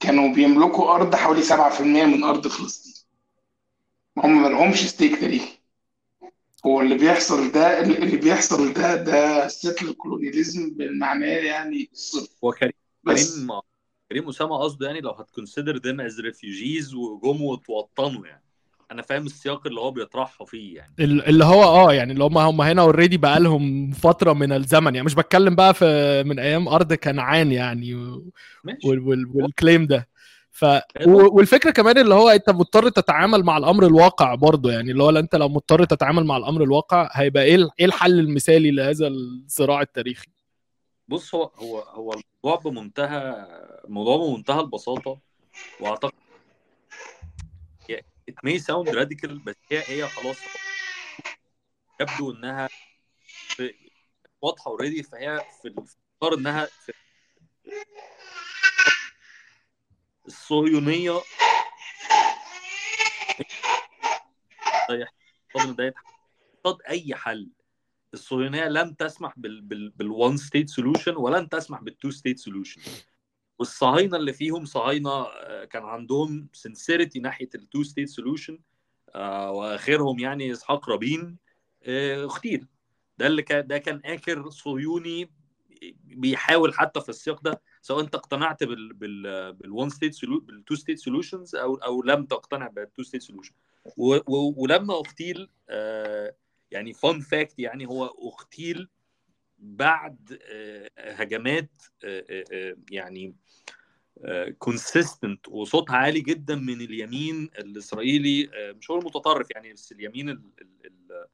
كانوا 0.00 0.34
بيملكوا 0.34 0.94
أرض 0.94 1.14
حوالي 1.14 1.42
7% 1.42 1.80
من 1.82 2.24
أرض 2.24 2.46
فلسطين. 2.48 2.92
هم 4.18 4.42
ما 4.42 4.48
لهمش 4.48 4.86
stake 4.86 5.20
تاريخي. 5.20 5.55
هو 6.66 6.80
اللي 6.80 6.94
بيحصل 6.98 7.52
ده 7.52 7.80
اللي 7.82 8.16
بيحصل 8.16 8.72
ده 8.72 8.94
ده 8.96 9.48
settler 9.48 9.92
colonialism 9.92 10.70
بالمعنى 10.76 11.26
يعني. 11.26 11.88
الصرف 11.92 12.28
هو 12.44 12.52
كريم 12.52 12.72
بس 13.04 13.34
كريم 13.34 13.48
كريم 14.10 14.28
أسامة 14.28 14.56
قصده 14.58 14.86
يعني 14.86 15.00
لو 15.00 15.10
هت 15.10 15.24
consider 15.24 15.78
them 15.78 16.00
as 16.00 16.20
refugees 16.20 16.94
وجم 16.94 17.42
وتوطنوا 17.42 18.26
يعني. 18.26 18.42
أنا 18.92 19.02
فاهم 19.02 19.26
السياق 19.26 19.66
اللي 19.66 19.80
هو 19.80 19.90
بيطرحه 19.90 20.44
فيه 20.44 20.76
يعني. 20.76 20.94
ال- 21.00 21.24
اللي 21.28 21.44
هو 21.44 21.62
آه 21.64 21.92
يعني 21.92 22.12
اللي 22.12 22.24
هم 22.24 22.38
هم 22.38 22.60
هنا 22.60 22.82
already 22.82 23.16
بقى 23.16 23.40
لهم 23.40 23.90
فترة 23.90 24.32
من 24.32 24.52
الزمن 24.52 24.94
يعني. 24.94 25.06
مش 25.06 25.14
بتكلم 25.14 25.54
بقى 25.54 25.74
في 25.74 26.22
من 26.26 26.38
أيام 26.38 26.68
أرض 26.68 26.92
كنعان 26.94 27.52
يعني 27.52 27.94
و- 27.94 28.30
ماشي. 28.64 28.88
وال 28.88 28.98
وال 29.00 29.26
وال 29.34 29.49
claim 29.49 29.86
ده. 29.86 30.08
ف 30.58 30.64
و- 31.06 31.36
والفكرة 31.36 31.70
كمان 31.70 31.98
اللي 31.98 32.14
هو 32.14 32.28
انت 32.28 32.50
مضطر 32.50 32.88
تتعامل 32.88 33.42
مع 33.44 33.56
الأمر 33.56 33.86
الواقع 33.86 34.34
برضه 34.34 34.72
يعني 34.72 34.90
اللي 34.90 35.02
هو 35.02 35.10
انت 35.10 35.34
لو 35.34 35.48
مضطر 35.48 35.84
تتعامل 35.84 36.24
مع 36.24 36.36
الأمر 36.36 36.62
الواقع 36.62 37.08
هيبقى 37.12 37.42
إيه 37.42 37.68
إيه 37.80 37.86
الحل 37.86 38.18
المثالي 38.18 38.70
لهذا 38.70 39.06
الصراع 39.06 39.80
التاريخي؟ 39.80 40.26
بص 41.08 41.34
هو 41.34 41.44
هو 41.44 41.78
هو 41.80 42.12
الموضوع 42.12 42.60
بمنتهى 42.64 43.46
الموضوع 43.84 44.16
بمنتهى 44.16 44.60
البساطة 44.60 45.18
وأعتقد 45.80 46.12
هي- 47.90 48.02
it 48.30 48.34
may 48.48 48.58
sound 48.58 48.94
radical 48.94 49.32
بس 49.46 49.54
هي 49.70 49.78
هي 49.86 50.08
خلاص 50.08 50.36
يبدو 52.00 52.32
إنها 52.32 52.68
واضحة 54.42 54.70
اوريدي 54.70 55.02
فهي 55.02 55.40
في 55.62 55.68
الاختيار 55.68 56.34
إنها 56.40 56.64
في 56.64 56.92
الصهيونية. 60.26 61.20
ده 64.90 66.76
أي 66.88 67.14
حل. 67.14 67.50
الصهيونية 68.14 68.64
لم 68.68 68.92
تسمح 68.92 69.38
بال 69.38 69.60
بال 69.60 69.90
بال 69.90 70.08
one 70.08 70.36
state 70.36 70.68
solution 70.68 71.16
ولن 71.16 71.48
تسمح 71.48 71.80
بال 71.82 71.93
two 71.93 72.10
state 72.10 72.38
solution 72.38 72.80
والصهاينة 73.58 74.16
اللي 74.16 74.32
فيهم 74.32 74.64
صهاينة 74.64 75.10
آه، 75.10 75.64
كان 75.64 75.82
عندهم 75.82 76.48
sincerity 76.52 77.20
ناحية 77.20 77.48
ال 77.54 77.61
two 77.61 77.82
state 77.82 78.08
solution 78.08 78.58
وآخرهم 79.14 80.18
يعني 80.18 80.52
إسحاق 80.52 80.90
رابين 80.90 81.36
آه، 81.82 82.24
اغتيل 82.24 82.66
ده 83.18 83.26
اللي 83.26 83.42
كان 83.42 83.66
ده 83.66 83.78
كان 83.78 84.00
آخر 84.04 84.50
صهيوني 84.50 85.30
بيحاول 86.04 86.74
حتى 86.74 87.00
في 87.00 87.08
السياق 87.08 87.40
ده 87.42 87.62
سواء 87.86 88.00
انت 88.00 88.14
اقتنعت 88.14 88.64
بال 88.64 88.92
بال 88.92 89.52
بال 89.52 89.67
one 89.67 89.90
state 89.90 90.24
بال 90.24 90.74
two-state 90.74 90.98
solutions 90.98 91.54
أو 91.56 91.74
أو 91.74 92.02
لم 92.02 92.24
تقتنع 92.24 92.68
بال 92.68 93.02
two-state 93.02 93.22
solution 93.22 93.54
ولما 94.56 94.94
اغتيل 94.94 95.50
آه، 95.68 96.34
يعني 96.70 96.92
fun 96.92 97.20
fact 97.20 97.58
يعني 97.58 97.86
هو 97.86 98.06
اغتيل 98.06 98.88
بعد 99.58 100.38
آه، 100.42 100.90
هجمات 100.98 101.70
آه، 102.04 102.76
يعني 102.90 103.34
consistent 104.58 105.48
وصوتها 105.48 105.96
عالي 105.96 106.20
جدا 106.20 106.54
من 106.54 106.80
اليمين 106.80 107.50
الإسرائيلي 107.58 108.50
مش 108.78 108.90
هو 108.90 108.98
المتطرف 108.98 109.50
يعني 109.50 109.72
بس 109.72 109.92
اليمين 109.92 110.28
ال 110.28 110.42
ال 110.60 110.86
ال 110.86 111.26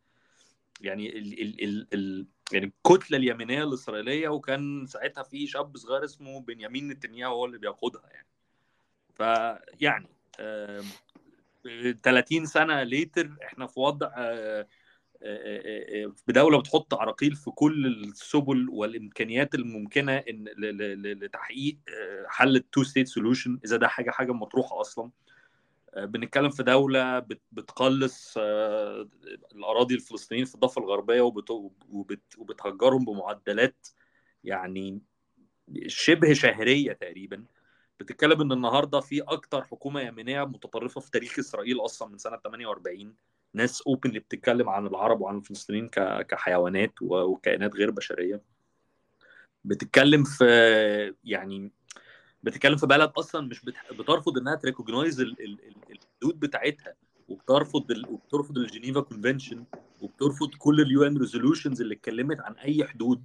يعني 0.80 1.18
ال 1.18 1.42
ال 1.42 1.64
ال 1.64 1.86
ال 1.94 2.26
يعني 2.52 2.66
الكتله 2.66 3.18
اليمينية 3.18 3.64
الإسرائيلية 3.64 4.28
وكان 4.28 4.86
ساعتها 4.86 5.22
في 5.22 5.46
شاب 5.46 5.76
صغير 5.76 6.04
اسمه 6.04 6.40
بنيامين 6.40 6.88
نتنياهو 6.88 7.34
هو 7.34 7.44
اللي 7.44 7.58
بيقودها 7.58 8.10
يعني. 8.12 8.26
فيعني 9.14 10.08
آه، 10.40 10.84
30 12.02 12.46
سنة 12.46 12.82
later 12.82 13.36
إحنا 13.44 13.66
في 13.66 13.80
وضع 13.80 14.10
آه، 14.16 14.66
بدوله 16.28 16.58
بتحط 16.60 16.94
عراقيل 16.94 17.34
في 17.36 17.50
كل 17.50 17.86
السبل 17.86 18.68
والإمكانيات 18.70 19.54
الممكنة 19.54 20.16
إن 20.16 20.44
لتحقيق 21.02 21.78
حل 22.26 22.56
ال 22.56 22.82
two-state 22.84 23.08
solution 23.08 23.58
إذا 23.64 23.76
ده 23.76 23.88
حاجة 23.88 24.10
حاجة 24.10 24.32
مطروحة 24.32 24.80
أصلا. 24.80 25.10
بنتكلم 25.96 26.50
في 26.50 26.62
دولة 26.62 27.18
بتقلص 27.52 28.34
الأراضي 29.54 29.94
الفلسطينيين 29.94 30.46
في 30.46 30.54
الضفة 30.54 30.82
الغربية 30.82 31.20
وبتهجرهم 32.38 33.04
بمعدلات 33.04 33.88
يعني 34.44 35.00
شبه 35.86 36.32
شهرية 36.32 36.92
تقريبا. 36.92 37.44
بتتكلم 38.00 38.40
إن 38.40 38.52
النهارده 38.52 39.00
في 39.00 39.20
أكتر 39.20 39.64
حكومة 39.64 40.00
يمينية 40.00 40.44
متطرفة 40.44 41.00
في 41.00 41.10
تاريخ 41.10 41.38
إسرائيل 41.38 41.80
أصلا 41.80 42.08
من 42.08 42.18
سنة 42.18 42.36
48 42.36 43.14
ناس 43.54 43.82
اوبنلي 43.82 44.18
بتتكلم 44.18 44.68
عن 44.68 44.86
العرب 44.86 45.20
وعن 45.20 45.36
الفلسطينيين 45.38 45.88
كحيوانات 46.28 46.92
وكائنات 47.02 47.74
غير 47.74 47.90
بشرية. 47.90 48.42
بتتكلم 49.64 50.24
في 50.24 51.14
يعني 51.24 51.72
بتتكلم 52.42 52.76
في 52.76 52.86
بلد 52.86 53.10
أصلا 53.18 53.46
مش 53.46 53.64
بترفض 53.98 54.38
إنها 54.38 54.54
ت 54.54 54.61
recognize 54.61 55.20
الحدود 55.20 56.40
بتاعتها 56.40 56.94
وبترفض 57.28 57.90
ال... 57.90 58.08
وبترفض 58.08 58.58
ال 58.58 58.64
Geneva 58.64 59.00
Convention 59.00 59.64
وبترفض 60.00 60.50
كل 60.58 60.80
ال 60.80 61.02
UN 61.04 61.16
resolutions 61.16 61.80
اللي 61.80 61.94
اتكلمت 61.94 62.40
عن 62.40 62.52
أي 62.54 62.84
حدود. 62.84 63.24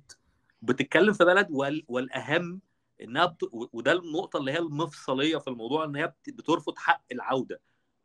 بتتكلم 0.61 1.13
في 1.13 1.25
بلد 1.25 1.47
وال... 1.49 1.83
والأهم 1.87 2.61
إنها 3.01 3.25
بت... 3.25 3.49
وده 3.51 3.91
النقطة 3.91 4.37
اللي 4.39 4.51
هي 4.51 4.59
المفصلية 4.59 5.37
في 5.37 5.47
الموضوع 5.47 5.85
إن 5.85 5.95
هي 5.95 6.13
بترفض 6.27 6.77
حق 6.77 7.03
العودة 7.11 7.59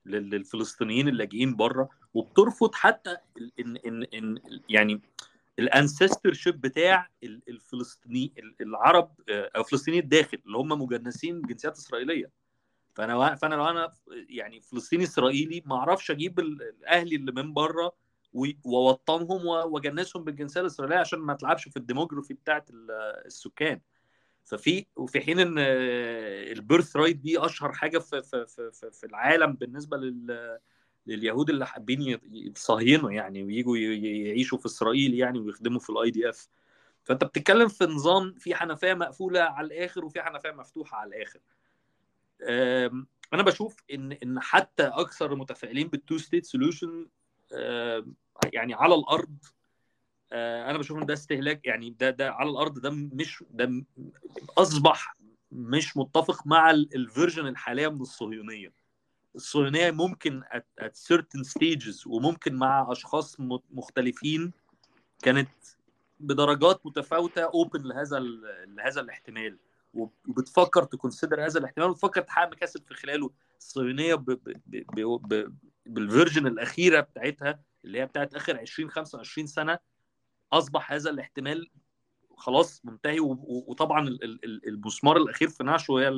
للفلسطينيين 0.07 1.09
اللاجئين 1.09 1.57
بره 1.57 1.89
وبترفض 2.15 2.75
حتى 2.75 3.17
ان 3.61 3.77
ان 3.77 4.03
ان 4.03 4.39
يعني 4.69 5.01
ال 5.59 6.33
ancestorship 6.33 6.61
بتاع 6.61 7.09
الفلسطيني 7.23 8.33
العرب 8.61 9.15
أو 9.29 9.63
فلسطيني 9.63 9.99
الداخل 9.99 10.39
اللي 10.47 10.59
هم 10.59 10.69
مجنسين 10.83 11.43
جنسيات 11.43 11.77
إسرائيلية. 11.79 12.31
فأنا 12.95 13.35
فأنا 13.35 13.55
لو 13.55 13.69
أنا 13.69 13.93
يعني 14.29 14.61
فلسطيني 14.61 15.05
إسرائيلي 15.05 15.63
ما 15.67 15.77
أعرفش 15.77 16.11
أجيب 16.11 16.41
أهلي 16.41 17.17
اللي 17.17 17.33
من 17.33 17.53
بره 17.53 17.93
وأوطنهم 18.65 19.47
وأجنسهم 19.47 20.25
بالجنسية 20.25 20.61
الإسرائيلية 20.61 20.99
عشان 20.99 21.19
ما 21.19 21.35
تلعبش 21.35 21.69
في 21.69 21.77
الديموجرافي 21.77 22.35
بتاعت 22.35 22.71
السكان. 23.27 23.81
ففي 24.45 24.87
وفي 24.97 25.21
حين 25.21 25.39
إن 25.39 25.55
ال 25.59 26.97
birthright 26.97 27.17
دي 27.17 27.39
أشهر 27.39 27.73
حاجة 27.73 27.99
في 27.99 28.23
في 28.23 28.47
في, 28.47 28.91
في 28.93 29.07
العالم 29.07 29.53
بالنسبة 29.53 29.97
لل 29.97 30.59
لليهود 31.07 31.51
اللي 31.51 31.67
حابين 31.67 32.19
يتصهينوا 32.33 33.11
يعني 33.11 33.43
ويجوا 33.43 33.77
يعيشوا 33.77 34.59
في 34.59 34.67
إسرائيل 34.67 35.15
يعني 35.15 35.39
ويخدموا 35.39 35.81
في 35.81 35.91
ال 35.91 36.11
IDF 36.11 36.49
فأنت 37.05 37.25
بتتكلم 37.25 37.69
في 37.69 37.85
نظام 37.85 38.35
في 38.35 38.55
حنفية 38.55 38.95
مقفولة 38.95 39.41
على 39.41 39.67
الآخر 39.67 40.05
وفي 40.05 40.23
حنفية 40.23 40.51
مفتوحة 40.51 40.97
على 40.97 41.09
الآخر. 41.09 41.41
أنا 43.33 43.43
بشوف 43.43 43.77
إن 43.95 44.13
إن 44.13 44.41
حتى 44.41 44.83
أكثر 44.83 45.33
المتفائلين 45.33 45.89
بال 45.89 46.19
two-state 46.19 46.47
solution 46.47 47.09
يعني 48.53 48.75
على 48.75 48.95
الأرض 48.95 49.37
أنا 50.33 50.79
بشوف 50.79 50.99
إن 50.99 51.07
ده 51.07 51.15
استهلاك 51.15 51.67
يعني 51.67 51.91
ده 51.91 52.11
ده 52.11 52.31
على 52.33 52.51
الأرض 52.51 52.79
ده 52.79 52.91
مش 52.91 53.45
ده 53.51 53.85
أصبح 54.59 55.17
مش 55.53 55.97
متفق 55.97 56.47
مع 56.47 56.71
ال 56.71 56.80
version 56.80 57.47
الحالية 57.47 57.89
من 57.89 58.01
الصهيونية. 58.01 58.73
الصهيونية 59.35 59.91
ممكن 59.91 60.43
at 60.81 61.13
certain 61.13 61.45
stages 61.45 62.07
وممكن 62.07 62.55
مع 62.55 62.93
أشخاص 62.93 63.37
مختلفين 63.71 64.53
كانت 65.23 65.49
بدرجات 66.21 66.87
متفاوتة 66.87 67.43
open 67.43 67.83
لهذا 67.83 68.19
لهذا 68.67 69.01
الاحتمال 69.01 69.59
وبتفكر 69.95 70.85
ت 70.85 70.92
consider 70.92 71.47
هذا 71.47 71.59
الاحتمال 71.61 71.89
وبتفكر 71.89 72.21
تحقق 72.21 72.51
مكاسب 72.51 72.85
في 72.85 72.95
خلاله 72.95 73.31
الصهيونية. 73.59 74.15
بال 75.87 76.00
version 76.00 76.47
الأخيرة 76.47 77.01
بتاعتها 77.01 77.61
اللي 77.85 78.01
هي 78.01 78.07
بتاعت 78.07 78.35
آخر 78.35 78.59
20 78.59 78.91
25 78.91 79.47
سنة 79.47 79.79
أصبح 80.53 80.93
هذا 80.93 81.11
الاحتمال 81.11 81.71
خلاص 82.37 82.85
منتهي 82.85 83.21
وطبعا 83.21 84.19
المسمار 84.67 85.17
الأخير 85.17 85.49
في 85.49 85.65
نعشه 85.65 85.93
هي 85.93 86.09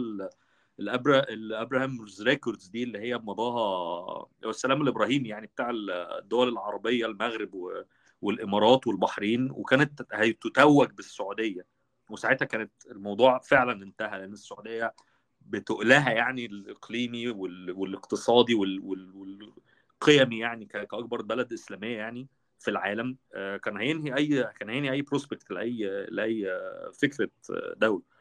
ال 0.80 0.88
Abra 0.88 1.18
ال 1.18 1.29
Abraham 1.29 2.06
Accords 2.22 2.66
دي 2.68 2.82
اللي 2.82 2.98
هي 2.98 3.18
مضاها 3.18 4.26
السلام 4.44 4.82
الابراهيمي 4.82 5.28
يعني 5.28 5.46
بتاع 5.46 5.70
الدول 6.18 6.48
العربية 6.48 7.06
المغرب 7.06 7.84
والإمارات 8.22 8.86
والبحرين 8.86 9.50
وكانت 9.50 10.02
هتتوج 10.12 10.90
بالسعودية. 10.90 11.66
وساعتها 12.10 12.46
كانت 12.46 12.72
الموضوع 12.90 13.38
فعلا 13.38 13.82
انتهى 13.82 14.18
لأن 14.18 14.32
السعودية 14.32 14.94
بتقلها 15.40 16.10
يعني 16.10 16.46
الإقليمي 16.46 17.28
والإقتصادي 17.70 18.54
والقيمي 18.54 20.38
يعني 20.38 20.64
كأكبر 20.66 21.22
بلد 21.22 21.52
إسلامية 21.52 21.96
يعني 21.96 22.28
في 22.58 22.70
العالم. 22.70 23.16
كان 23.32 23.76
هينهي 23.76 24.16
أي 24.16 24.52
كان 24.60 24.70
هينهي 24.70 24.92
أي 24.92 25.02
بروسبكت 25.02 25.50
لاي 25.50 26.06
لأي 26.10 26.60
فكرة 27.02 27.28
دولة. 27.76 28.13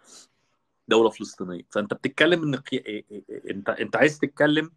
دولة 0.87 1.09
فلسطينية 1.09 1.61
فأنت 1.71 1.93
بتتكلم 1.93 2.43
إن. 2.43 2.61
انت 3.49 3.69
إنت 3.69 3.95
عايز 3.95 4.19
تتكلم 4.19 4.71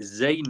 إزاي. 0.00 0.42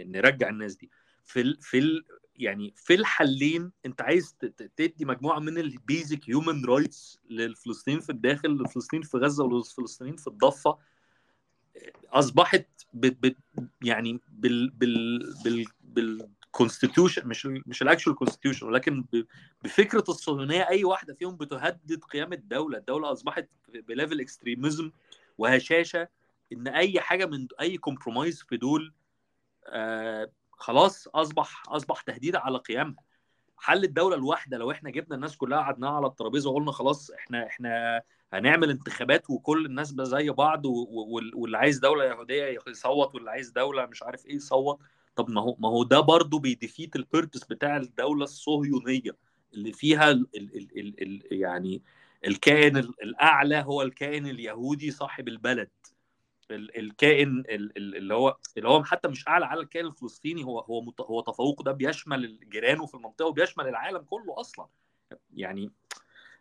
نرجع 0.00 0.48
الناس 0.48 0.76
دي 0.76 0.90
في 1.24 1.40
ال... 1.40 1.58
في 1.60 1.78
ال... 1.78 2.04
يعني 2.36 2.74
في 2.76 2.94
الحلين 2.94 3.72
أنت 3.86 4.02
عايز 4.02 4.36
تدي 4.76 5.04
مجموعة 5.04 5.38
من 5.38 5.58
ال 5.58 5.70
basic 5.70 6.30
human 6.30 6.64
rights 6.64 7.20
للفلسطينيين 7.30 8.00
في 8.00 8.10
الداخل 8.10 8.48
للفلسطينيين 8.48 9.08
في 9.08 9.16
غزة 9.16 9.44
وللفلسطينيين 9.44 10.16
في 10.16 10.26
الضفة 10.26 10.78
أصبحت 12.06 12.66
ب... 12.94 13.06
ب... 13.26 13.34
يعني 13.84 14.20
بال 14.28 14.70
بال 14.70 15.66
بال 15.80 16.28
بال 16.54 16.65
constitution 16.65 17.28
مش 17.28 17.46
مش 17.46 17.82
ال 17.82 17.87
actual 17.87 18.16
constitution 18.16 18.66
ولكن 18.66 19.04
بفكرة 19.64 20.04
الصهيونية 20.08 20.68
أي 20.68 20.84
واحدة 20.84 21.14
فيهم 21.14 21.36
بتهدد 21.36 22.04
قيام 22.04 22.32
الدولة، 22.32 22.78
الدولة 22.78 23.12
أصبحت 23.12 23.48
ب 23.68 23.77
level 23.77 24.20
extremism 24.20 24.90
وهشاشة 25.38 26.08
إن 26.52 26.68
أي 26.68 27.00
حاجة 27.00 27.26
من 27.26 27.48
أي 27.60 27.76
compromise 27.78 28.42
في 28.42 28.56
دول 28.56 28.92
آه 29.66 30.30
خلاص 30.52 31.08
أصبح 31.08 31.62
أصبح 31.68 32.00
تهديد 32.00 32.36
على 32.36 32.58
قيامها. 32.58 33.02
حل 33.56 33.84
الدولة 33.84 34.16
الواحدة 34.16 34.58
لو 34.58 34.70
إحنا 34.70 34.90
جبنا 34.90 35.14
الناس 35.14 35.36
كلها 35.36 35.58
قعدناها 35.58 35.92
على 35.96 36.06
الترابيزة 36.06 36.50
وقلنا 36.50 36.72
خلاص 36.72 37.10
إحنا 37.10 37.46
إحنا 37.46 38.02
هنعمل 38.32 38.70
انتخابات 38.70 39.30
وكل 39.30 39.66
الناس 39.66 39.92
بقى 39.92 40.06
زي 40.06 40.30
بعض 40.30 40.62
واللي 40.66 41.58
عايز 41.58 41.78
دولة 41.78 42.04
يهودية 42.04 42.58
يصوت 42.68 43.14
واللي 43.14 43.30
عايز 43.30 43.50
دولة 43.50 43.86
مش 43.86 44.02
عارف 44.02 44.26
إيه 44.26 44.36
يصوت 44.36 44.78
طب 45.16 45.30
ما 45.30 45.40
هو 45.40 45.56
ما 45.58 45.68
هو 45.68 45.82
ده 45.82 46.00
برضه 46.00 46.38
بي 46.38 46.53
defeat 46.53 46.96
ال 46.96 47.02
purpose 47.02 47.44
بتاع 47.44 47.76
الدولة 47.76 48.24
الصهيونية 48.24 49.16
اللي 49.54 49.72
فيها 49.72 50.10
ال 50.10 50.26
ال 50.36 50.56
ال 50.56 50.78
ال 50.78 51.02
ال 51.02 51.40
يعني 51.40 51.82
الكائن 52.26 52.76
الأعلى 52.76 53.56
هو 53.56 53.82
الكائن 53.82 54.26
اليهودي 54.26 54.90
صاحب 54.90 55.28
البلد. 55.28 55.70
الكائن 56.50 57.44
اللي 57.50 58.14
هو 58.14 58.36
اللي 58.56 58.68
هو 58.68 58.84
حتى 58.84 59.08
مش 59.08 59.28
أعلى 59.28 59.46
على 59.46 59.60
الكائن 59.60 59.86
الفلسطيني 59.86 60.44
هو 60.44 60.60
هو 60.60 60.92
هو 61.00 61.20
تفوقه 61.20 61.64
ده 61.64 61.72
بيشمل 61.72 62.38
جيرانه 62.50 62.86
في 62.86 62.94
المنطقة 62.94 63.26
وبيشمل 63.26 63.68
العالم 63.68 63.98
كله 63.98 64.40
أصلا. 64.40 64.66
يعني 65.34 65.70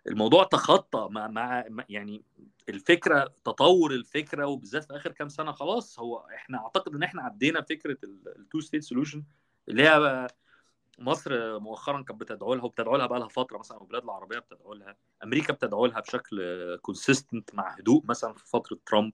الموضوع 0.07 0.43
تخطى 0.43 1.07
مع, 1.11 1.27
مع 1.27 1.65
يعني 1.89 2.23
الفكرة 2.69 3.33
تطور 3.45 3.91
الفكرة 3.91 4.45
وبالذات 4.45 4.83
في 4.83 4.95
آخر 4.95 5.11
كام 5.11 5.29
سنة 5.29 5.51
خلاص 5.51 5.99
هو 5.99 6.17
إحنا 6.35 6.57
أعتقد 6.57 6.95
إن 6.95 7.03
إحنا 7.03 7.21
عدينا 7.21 7.61
فكرة 7.61 7.97
ال 8.03 8.59
two-state 8.59 8.83
solution 8.83 9.23
اللي 9.69 9.83
هي 9.83 10.27
مصر 10.99 11.59
مؤخرا 11.59 12.01
كانت 12.01 12.21
بتدعو 12.21 12.53
لها 12.53 12.63
وبتدعو 12.63 12.95
لها 12.95 13.07
بقى 13.07 13.19
لها 13.19 13.27
فترة 13.27 13.57
مثلا 13.57 13.77
والبلاد 13.77 14.03
العربية 14.03 14.39
بتدعو 14.39 14.73
لها. 14.73 14.95
أمريكا 15.23 15.53
بتدعو 15.53 15.85
لها 15.85 15.99
بشكل 15.99 16.41
consistent 16.81 17.55
مع 17.55 17.75
هدوء 17.75 18.03
مثلا 18.05 18.33
في 18.33 18.47
فترة 18.47 18.79
ترامب 18.85 19.13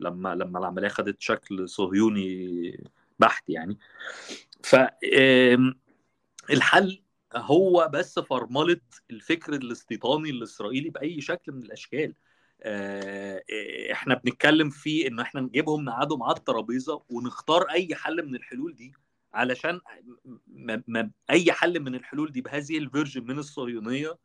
لما 0.00 0.34
لما 0.34 0.58
العملية 0.58 0.88
خدت 0.88 1.20
شكل 1.20 1.68
صهيوني 1.68 2.90
بحت 3.18 3.50
يعني. 3.50 3.78
ف 4.62 4.76
الحل 6.50 7.01
هو 7.36 7.90
بس 7.92 8.18
فرمله 8.18 8.80
الفكر 9.10 9.52
الاستيطاني 9.54 10.30
الإسرائيلي 10.30 10.90
بأي 10.90 11.20
شكل 11.20 11.52
من 11.52 11.62
الأشكال. 11.62 12.14
إحنا 13.92 14.14
بنتكلم 14.14 14.70
في 14.70 15.06
إن 15.06 15.20
إحنا 15.20 15.40
نجيبهم 15.40 15.84
نقعدهم 15.84 16.22
على 16.22 16.36
الترابيزة 16.36 17.02
ونختار 17.10 17.62
أي 17.62 17.94
حل 17.94 18.26
من 18.26 18.34
الحلول 18.34 18.76
دي 18.76 18.92
علشان 19.34 19.80
ما 20.46 20.82
ما 20.86 21.10
أي 21.30 21.52
حل 21.52 21.80
من 21.80 21.94
الحلول 21.94 22.32
دي 22.32 22.40
بهذه 22.40 22.78
ال 22.78 22.84
version 22.84 23.24
من 23.26 23.38
الصهيونية 23.38 24.18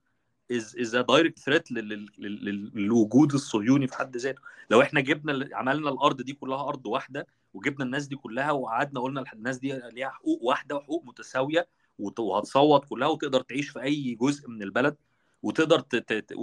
is 0.52 0.76
is 0.80 0.96
direct 0.96 1.40
threat 1.40 1.72
للوجود 1.72 3.34
الصهيوني 3.34 3.88
في 3.88 3.96
حد 3.96 4.18
ذاته. 4.18 4.42
لو 4.70 4.82
إحنا 4.82 5.02
جبنا 5.02 5.50
عملنا 5.54 5.90
الأرض 5.90 6.22
دي 6.22 6.34
كلها 6.34 6.68
أرض 6.68 6.86
واحدة 6.86 7.28
وجبنا 7.54 7.86
الناس 7.86 8.08
دي 8.08 8.16
كلها 8.16 8.52
وقعدنا 8.52 9.00
قلنا 9.00 9.24
الناس 9.34 9.58
دي 9.58 9.82
ليها 9.94 10.10
حقوق 10.10 10.44
واحدة 10.44 10.76
وحقوق 10.76 11.04
متساوية 11.06 11.68
وهتصوت 12.00 12.86
كلها 12.86 13.08
وتقدر 13.08 13.42
تعيش 13.42 13.70
في 13.70 13.82
أي 13.84 14.18
جزء 14.22 14.50
من 14.50 14.64
البلد 14.64 14.96
وتقدر 15.44 15.80
تت... 15.80 16.34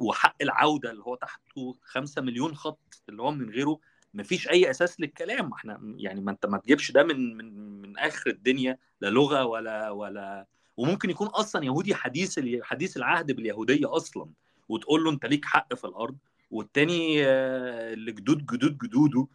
وحق 0.00 0.36
العودة 0.42 0.90
اللي 0.90 1.02
هو 1.02 1.14
تحته 1.14 1.76
5 1.82 2.22
مليون 2.22 2.54
خط 2.54 3.02
اللي 3.08 3.22
هو 3.22 3.30
من 3.30 3.50
غيره 3.50 3.80
مفيش 4.14 4.48
أي 4.48 4.70
أساس 4.70 5.00
للكلام. 5.00 5.52
إحنا 5.52 5.94
يعني 5.96 6.20
ما 6.20 6.30
أنت 6.30 6.46
ما 6.46 6.58
تجيبش 6.58 6.90
ده 6.92 7.04
من 7.04 7.36
من 7.36 7.80
من 7.82 7.98
آخر 7.98 8.30
الدنيا 8.30 8.78
لا 9.00 9.10
لغة 9.10 9.44
ولا 9.44 9.90
ولا 9.90 10.46
وممكن 10.76 11.10
يكون 11.10 11.26
أصلا 11.26 11.64
يهودي 11.64 11.94
حديث 11.94 12.40
حديث 12.62 12.96
العهد 12.96 13.32
باليهودية 13.32 13.96
أصلا 13.96 14.30
وتقول 14.68 15.04
له 15.04 15.10
أنت 15.10 15.26
ليك 15.26 15.44
حق 15.44 15.74
في 15.74 15.84
الأرض 15.84 16.16
والتاني 16.50 17.26
آه، 17.26 17.92
اللي 17.92 18.12
جدود 18.12 18.46
جدود 18.46 18.78
جدوده 18.78 19.26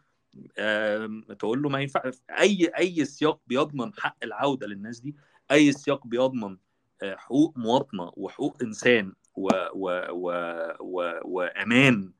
تقول 1.39 1.61
له 1.61 1.69
ما 1.69 1.81
ينفع 1.81 2.11
اي 2.39 2.71
أي 2.77 3.05
سياق 3.05 3.39
بيضمن 3.47 3.93
حق 3.93 4.17
العودة 4.23 4.67
للناس 4.67 4.99
دي. 4.99 5.15
أي 5.51 5.71
سياق 5.71 6.07
بيضمن 6.07 6.57
آه، 7.03 7.15
حقوق 7.15 7.57
مواطنة 7.57 8.11
وحقوق 8.15 8.57
إنسان 8.63 9.13
و 9.35 9.49
و 9.73 9.89
و 10.11 10.31
و 10.79 11.19
وأمان 11.25 12.13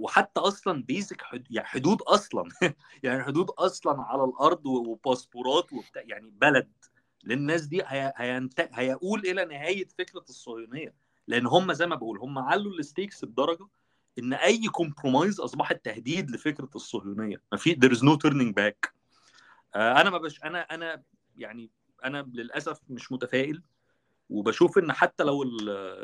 وحتى 0.00 0.40
أصلا 0.40 0.82
basic 0.82 1.22
يعني 1.50 1.68
حدود 1.68 2.02
أصلا 2.02 2.48
يعني 3.02 3.22
حدود 3.22 3.50
أصلا 3.50 4.02
على 4.02 4.24
الأرض 4.24 4.66
وباسبورات 4.66 5.72
وبتاع 5.72 6.02
يعني 6.06 6.30
بلد. 6.30 6.68
للناس 7.24 7.62
دي. 7.66 7.82
هيؤول 8.58 9.20
إلى 9.20 9.44
نهاية 9.44 9.88
فكرة 9.98 10.24
الصهيونية. 10.28 10.94
لأن 11.26 11.46
هم 11.46 11.72
زي 11.72 11.86
ما 11.86 11.96
بقول 11.96 12.18
هم 12.18 12.38
علوا 12.38 12.72
ال 12.72 12.79
stakes 12.79 13.24
بدرجة 13.24 13.66
إن 14.18 14.32
أي 14.32 14.68
compromise 14.68 15.40
أصبحت 15.40 15.84
تهديد 15.84 16.30
لفكرة 16.30 16.70
الصهيونية. 16.74 17.42
ما 17.52 17.58
في 17.58 17.74
there 17.74 17.96
is 17.96 18.00
no 18.00 18.16
turning 18.16 18.52
back. 18.54 18.90
آه، 19.74 20.00
أنا 20.00 20.10
ما 20.10 20.18
بش 20.18 20.44
أنا 20.44 20.60
أنا 20.60 21.02
يعني 21.40 21.70
أنا 22.04 22.30
للأسف 22.32 22.80
مش 22.88 23.12
متفائل 23.12 23.62
وبشوف 24.30 24.78
إن 24.78 24.92
حتى 24.92 25.24
لو 25.24 25.44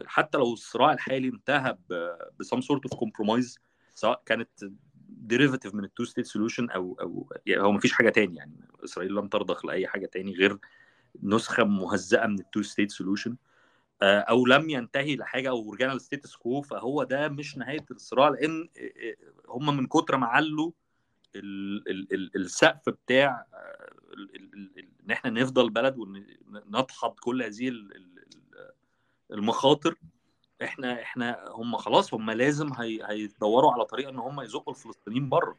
حتى 0.07 0.39
لو 0.39 0.53
الصراع 0.53 0.93
الحالي 0.93 1.29
انتهى 1.29 1.79
ب 2.41 2.45
some 2.45 2.61
sort 2.61 2.83
of 2.87 2.95
compromise 3.01 3.59
سواء 3.95 4.23
كانت 4.27 4.51
derivative 5.09 5.75
من 5.75 5.85
ال 5.85 6.05
two-state 6.05 6.27
solution 6.27 6.71
أو 6.71 6.97
أو 7.01 7.33
يعني 7.47 7.63
هو 7.63 7.73
مفيش 7.73 7.93
حاجة 7.93 8.11
تاني 8.11 8.37
يعني 8.37 8.61
إسرائيل 8.85 9.15
لم 9.15 9.29
ترضخ 9.29 9.65
لأي 9.67 9.87
حاجة 9.87 10.07
تاني 10.07 10.35
غير 10.35 10.59
نسخة 11.23 11.65
مهزأة 11.65 12.27
من 12.27 12.39
ال 12.39 12.63
two-state 12.63 12.91
solution 12.91 13.37
أو 14.03 14.47
لم 14.47 14.71
ينتهي 14.71 15.17
لحاجة 15.17 15.49
أو 15.49 15.73
رجعنا 15.75 15.93
لل 15.93 16.04
status 16.04 16.37
quo 16.37 16.63
فهو 16.63 17.03
ده 17.05 17.29
مش 17.29 17.57
نهاية 17.57 17.85
الصراع 17.91 18.29
لأن 18.29 18.69
هم 19.49 19.77
من 19.77 19.87
كتر 19.87 20.17
ما 20.17 20.27
علوا 20.27 20.71
السقف 22.37 22.89
بتاع 22.89 23.47
إن 25.05 25.11
إحنا 25.11 25.31
نفضل 25.31 25.71
بلد 25.71 25.97
وندحض 25.99 27.15
كل 27.21 27.43
هذه 27.43 27.69
ال- 27.69 27.97
ال- 27.97 28.19
ال- 28.19 28.73
المخاطر 29.33 29.95
إحنا 30.63 31.03
إحنا 31.03 31.45
هم 31.49 31.77
خلاص 31.77 32.15
هم 32.15 32.31
لازم 32.31 32.73
هي 32.73 33.01
هيدوروا 33.05 33.73
على 33.73 33.85
طريقة 33.85 34.11
إن 34.11 34.19
هم 34.19 34.41
يزقوا 34.41 34.73
الفلسطينيين 34.75 35.29
بره. 35.29 35.57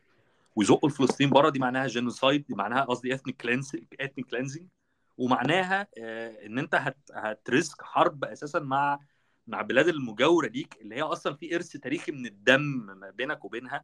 ويزقوا 0.56 0.90
الفلسطينيين 0.90 1.34
بره 1.34 1.50
دي 1.50 1.60
معناها 1.60 1.88
genocide 1.88 2.46
دي 2.48 2.56
معناها 2.56 2.82
قصدي 2.82 3.14
ethnic 3.14 3.42
cleansing 3.42 3.84
ethnic 4.02 4.28
cleansing 4.28 4.68
ومعناها 5.18 5.88
آه، 5.98 6.46
إن 6.46 6.60
أنت 6.60 6.76
هت 6.76 6.98
هت 7.14 7.37
risk 7.37 7.82
حرب 7.82 8.24
أساسا 8.26 8.60
مع 8.60 9.00
مع 9.48 9.62
بلاد 9.62 9.88
المجاورة 9.88 10.48
ليك 10.48 10.78
اللي 10.82 10.96
هي 10.96 11.02
أصلا 11.02 11.34
في 11.36 11.56
إرث 11.56 11.72
تاريخي 11.72 12.12
من 12.12 12.26
الدم 12.26 12.62
ما 13.00 13.10
بينك 13.10 13.46
وبينها. 13.46 13.84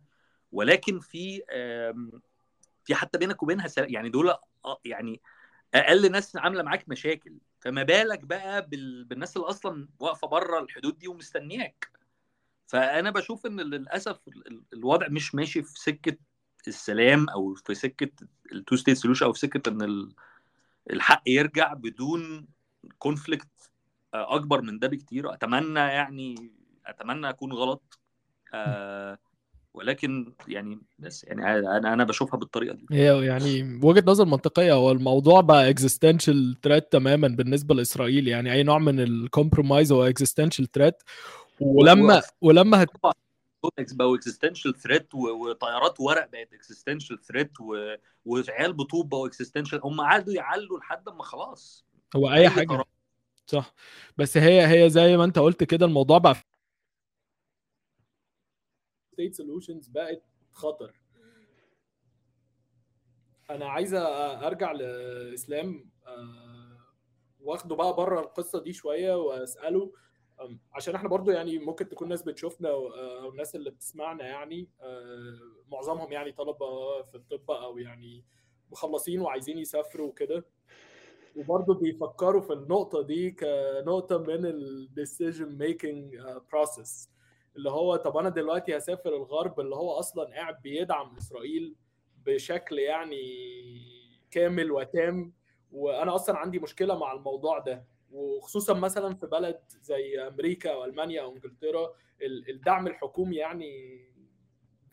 ولكن 0.53 0.99
في 0.99 1.41
في 2.85 2.95
حتى 2.95 3.17
بينك 3.17 3.43
وبينها 3.43 3.67
يعني 3.77 4.09
دول 4.09 4.29
آه، 4.65 4.79
يعني 4.85 5.21
أقل 5.73 6.11
ناس 6.11 6.35
عاملة 6.35 6.63
معاك 6.63 6.89
مشاكل. 6.89 7.37
فما 7.59 7.83
بالك 7.83 8.19
بقى 8.19 8.67
بال- 8.69 9.03
بالناس 9.03 9.37
اللي 9.37 9.47
أصلا 9.47 9.87
واقفة 9.99 10.27
بره 10.27 10.59
الحدود 10.59 10.97
دي 10.99 11.07
ومستنياك. 11.07 11.91
فأنا 12.67 13.09
بشوف 13.09 13.45
إن 13.45 13.59
للأسف 13.61 14.27
ال- 14.27 14.47
ال- 14.47 14.63
الوضع 14.73 15.07
مش 15.07 15.35
ماشي 15.35 15.63
في 15.63 15.79
سكة 15.79 16.17
السلام 16.67 17.29
أو 17.29 17.55
في 17.55 17.75
سكة 17.75 18.11
ال 18.51 18.75
two-state 18.75 18.97
solution 18.97 19.25
أو 19.25 19.33
في 19.33 19.39
سكة 19.39 19.69
إن 19.69 19.81
ال- 19.81 20.13
الحق 20.89 21.23
يرجع 21.27 21.73
بدون 21.73 22.47
conflict 22.99 23.71
أكبر 24.13 24.61
من 24.61 24.79
ده 24.79 24.87
بكتير. 24.87 25.33
أتمنى 25.33 25.79
يعني 25.79 26.51
أتمنى 26.85 27.29
أكون 27.29 27.53
غلط. 27.53 27.99
آه 28.53 29.17
ولكن 29.73 30.33
يعني 30.47 30.79
بس 30.99 31.23
يعني 31.23 31.49
أنا 31.59 31.93
أنا 31.93 32.03
بشوفها 32.03 32.37
بالطريقة 32.39 32.75
دي. 32.75 32.85
هي 32.91 33.25
يعني 33.25 33.79
وجهة 33.83 34.03
نظر 34.07 34.25
منطقية. 34.25 34.73
هو 34.73 34.91
الموضوع 34.91 35.41
بقى 35.41 35.69
existential 35.69 36.57
threat 36.63 36.91
تماما 36.91 37.27
بالنسبة 37.27 37.75
لإسرائيل. 37.75 38.27
يعني 38.27 38.53
أي 38.53 38.63
نوع 38.63 38.77
من 38.79 38.99
ال 38.99 39.08
compromise 39.08 39.91
هو 39.91 40.03
existential 40.03 40.71
threat 40.71 40.95
ولما 41.59 42.21
ولما 42.41 42.83
هت... 42.83 42.89
بقوا 43.93 44.15
existential 44.15 44.79
threat 44.79 45.15
وطيارات 45.15 45.99
ورق 45.99 46.29
بقت 46.31 46.53
existential 46.53 47.21
threat 47.21 47.51
وعيال 48.25 48.73
بطوب 48.73 49.09
بقوا 49.09 49.27
existential 49.27 49.79
هم 49.83 50.01
قعدوا 50.01 50.33
يعلوا 50.33 50.79
لحد 50.79 51.09
ما 51.09 51.23
خلاص. 51.23 51.85
هو 52.15 52.33
أي 52.33 52.47
قرار. 52.47 52.85
صح. 53.47 53.73
بس 54.17 54.37
هي 54.37 54.83
هي 54.83 54.89
زي 54.89 55.17
ما 55.17 55.23
أنت 55.23 55.39
قلت 55.39 55.63
كده 55.63 55.85
الموضوع 55.85 56.17
بقى 56.17 56.35
state 59.13 59.35
solutions 59.35 59.87
بقت 59.87 60.23
خطر. 60.51 61.01
أنا 63.49 63.65
عايز 63.65 63.93
أرجع 63.93 64.71
لإسلام 64.71 65.89
آه، 66.07 66.77
واخده 67.41 67.75
بقى 67.75 67.95
بره 67.95 68.19
القصة 68.19 68.63
دي 68.63 68.73
شوية 68.73 69.15
وأسأله 69.15 69.93
عشان 70.73 70.95
إحنا 70.95 71.09
برضو 71.09 71.31
يعني 71.31 71.59
ممكن 71.59 71.89
تكون 71.89 72.09
ناس 72.09 72.23
بتشوفنا 72.23 72.69
أو 72.69 73.29
الناس 73.29 73.55
اللي 73.55 73.69
بتسمعنا 73.69 74.25
يعني 74.25 74.69
آه، 74.81 75.39
معظمهم 75.71 76.11
يعني 76.11 76.31
طلبة 76.31 77.01
في 77.01 77.15
الطب 77.15 77.51
أو 77.51 77.77
يعني 77.77 78.25
مخلصين 78.71 79.21
وعايزين 79.21 79.57
يسافروا 79.57 80.07
وكده. 80.07 80.45
وبرضه 81.35 81.73
بيفكروا 81.73 82.41
في 82.41 82.53
النقطة 82.53 83.01
دي 83.01 83.31
كنقطة 83.31 84.17
من 84.17 84.45
ال 84.45 84.58
decision 84.58 85.57
making 85.57 86.17
process 86.51 87.09
اللي 87.55 87.69
هو 87.71 87.95
طب 87.95 88.17
أنا 88.17 88.29
دلوقتي 88.29 88.77
هسافر 88.77 89.15
الغرب 89.15 89.59
اللي 89.59 89.75
هو 89.75 89.91
أصلا 89.91 90.23
قاعد 90.35 90.61
بيدعم 90.61 91.15
إسرائيل 91.17 91.75
بشكل 92.25 92.79
يعني 92.79 93.23
كامل 94.31 94.71
وتام 94.71 95.33
وأنا 95.71 96.15
أصلا 96.15 96.37
عندي 96.37 96.59
مشكلة 96.59 96.97
مع 96.99 97.11
الموضوع 97.13 97.59
ده. 97.59 97.85
وخصوصا 98.11 98.73
مثلا 98.73 99.15
في 99.15 99.27
بلد 99.27 99.59
زي 99.81 100.27
أمريكا 100.27 100.75
والمانيا 100.75 101.21
أو 101.21 101.31
إنجلترا 101.35 101.93
ال- 102.21 102.49
الدعم 102.49 102.87
الحكومي 102.87 103.35
يعني 103.35 103.99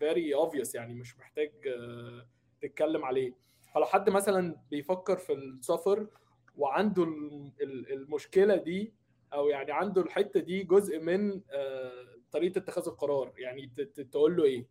very 0.02 0.36
obvious 0.46 0.74
يعني 0.74 0.94
مش 0.94 1.18
محتاج 1.18 1.52
آه، 1.68 2.26
تتكلم 2.62 3.04
عليه. 3.04 3.34
فلو 3.74 3.84
حد 3.84 4.10
مثلا 4.10 4.56
بيفكر 4.70 5.16
في 5.16 5.32
السفر 5.32 6.06
وعنده 6.56 7.02
ال- 7.04 7.52
ال- 7.62 7.92
المشكلة 7.92 8.56
دي 8.56 8.92
أو 9.32 9.48
يعني 9.48 9.72
عنده 9.72 10.02
الحتة 10.02 10.40
دي 10.40 10.62
جزء 10.62 10.98
من 11.00 11.40
آه، 11.50 12.09
طريقة 12.32 12.58
اتخاذ 12.58 12.84
القرار 12.88 13.32
يعني 13.38 13.70
تقول 14.12 14.36
له 14.36 14.44
إيه؟ 14.44 14.66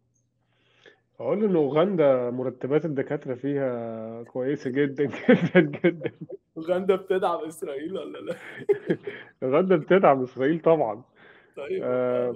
أقول 1.20 1.44
إن 1.44 1.56
أوغندا 1.56 2.30
مرتبات 2.30 2.86
الدكاترة 2.86 3.36
فيها 3.36 4.24
كويسة 4.24 4.70
جدا 4.70 5.04
جدا 5.30 5.60
جدا. 5.62 6.12
أوغندا 6.58 6.96
بتدعم 6.96 7.46
إسرائيل 7.48 7.98
ولا 7.98 8.18
لا؟ 8.18 8.36
أوغندا 9.44 9.76
بتدعم 9.76 10.24
إسرائيل 10.24 10.60
طبعا. 10.60 11.04
طيب 11.56 11.82
آه، 11.84 12.36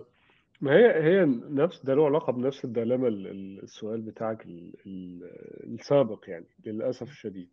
ما 0.61 0.71
هي 0.75 1.03
هي 1.03 1.25
نفس 1.49 1.85
ده 1.85 1.93
له 1.93 2.05
علاقة 2.05 2.33
بنفس 2.33 2.65
الديلما 2.65 3.07
ال- 3.07 3.27
ال- 3.27 3.63
السؤال 3.63 4.01
بتاعك 4.01 4.45
ال- 4.45 4.73
ال- 4.85 5.73
السابق 5.73 6.23
يعني 6.29 6.45
للأسف 6.65 7.09
الشديد. 7.09 7.49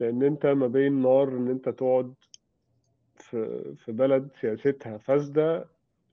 لأن 0.00 0.22
أنت 0.22 0.46
ما 0.46 0.66
بين 0.66 1.02
نار 1.02 1.28
إن 1.28 1.48
أنت 1.48 1.68
تقعد 1.68 2.14
في 3.16 3.74
في 3.84 3.92
بلد 3.92 4.28
سياستها 4.40 4.98
فاسدة 4.98 5.68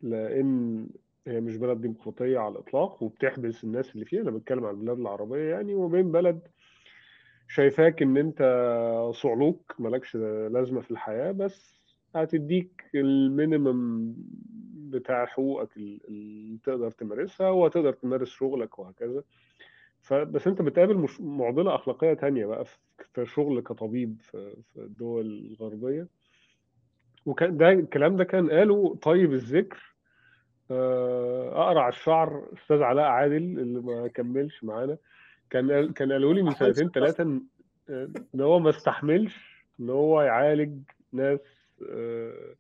لأن 0.06 0.88
هي 1.28 1.42
مش 1.42 1.58
بلد 1.58 1.82
ديمقراطية 1.82 2.40
على 2.40 2.52
الإطلاق 2.54 3.04
وبتحبس 3.04 3.64
الناس 3.64 3.96
اللي 3.96 4.06
فيها 4.06 4.22
أنا 4.22 4.32
بتكلم 4.32 4.66
عن 4.66 4.74
البلاد 4.74 5.00
العربية 5.00 5.50
يعني. 5.50 5.76
وبين 5.76 6.12
بلد 6.12 6.40
شايفاك 7.48 8.02
إن 8.02 8.18
أنت 8.18 8.40
صعلوك 9.14 9.76
مالكش 9.80 10.16
لازمة 10.52 10.82
في 10.82 10.92
الحياة 10.92 11.32
بس 11.32 11.82
هتديك 12.16 12.84
المينيمم 12.96 14.14
بتاع 14.90 15.26
حقوقك 15.26 15.78
ال- 15.78 16.02
اللي 16.08 16.58
تقدر 16.64 16.92
تمارسها 16.92 17.50
وهتقدر 17.50 17.94
تمارس 17.94 18.30
شغلك 18.30 18.80
وهكذا. 18.80 19.24
فبس 20.02 20.48
أنت 20.48 20.62
بتقابل 20.62 20.98
مش 20.98 21.22
معضلة 21.22 21.76
أخلاقية 21.76 22.14
تانية 22.14 22.46
بقى 22.46 22.66
في 23.14 23.26
شغل 23.26 23.62
كطبيب 23.62 24.22
في 24.22 24.56
الدول 24.78 25.26
الغربية. 25.52 26.08
وكان 27.26 27.58
ده 27.58 27.70
الكلام 27.72 28.16
ده 28.18 28.24
كان 28.24 28.50
قاله 28.50 28.96
طيب 28.96 29.34
الذكر 29.34 29.95
أقرع 30.72 31.90
الشعر 31.90 32.44
أستاذ 32.54 32.82
علاء 32.82 33.06
عادل 33.06 33.36
اللي 33.36 33.80
ما 33.80 34.08
كملش 34.08 34.64
معانا. 34.64 34.98
كان 35.50 35.94
كان 35.94 36.12
قالوا 36.12 36.34
لي 36.34 36.42
من 36.42 36.52
سنتين 36.52 36.90
ثلاثة 36.90 37.24
ان 37.90 38.42
هو 38.42 38.60
ما 38.60 38.70
استحملش 38.70 39.66
إن 39.80 39.90
هو 39.90 40.22
يعالج 40.22 40.80
ناس 41.12 41.40
آه، 41.90 42.56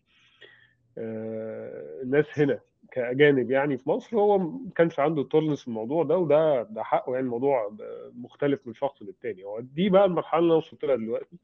آه، 0.97 2.01
ناس 2.05 2.39
هنا 2.39 2.59
كأجانب 2.91 3.51
يعني 3.51 3.77
في 3.77 3.89
مصر. 3.89 4.17
هو 4.17 4.37
ما 4.37 4.59
كانش 4.75 4.99
عنده 4.99 5.23
تولنس 5.23 5.61
في 5.61 5.67
الموضوع 5.67 6.03
ده 6.03 6.17
وده 6.17 6.63
ده 6.63 6.83
حقه 6.83 7.13
يعني 7.13 7.25
الموضوع 7.25 7.75
مختلف 8.15 8.67
من 8.67 8.73
شخص 8.73 9.01
للتاني. 9.01 9.43
هو 9.43 9.59
دي 9.59 9.89
بقى 9.89 10.05
المرحلة 10.05 10.39
اللي 10.39 10.49
أنا 10.49 10.57
وصلت 10.57 10.85
لها 10.85 10.95
دلوقتي. 10.95 11.37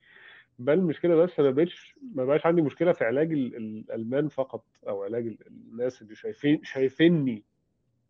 بل 0.66 0.74
المشكلة 0.74 1.16
بس 1.16 1.40
ما 1.40 1.52
بقتش 1.52 1.96
ما 2.16 2.26
بقاش 2.26 2.46
عندي 2.46 2.62
مشكلة 2.62 2.92
في 2.92 3.04
علاج 3.06 3.32
ال- 3.34 3.56
ال- 3.56 3.86
الألمان 3.90 4.28
فقط 4.28 4.66
أو 4.88 5.04
علاج 5.04 5.28
ال- 5.28 5.48
الناس 5.48 6.02
اللي 6.02 6.16
شايفين 6.16 6.64
شايفيني 6.64 7.44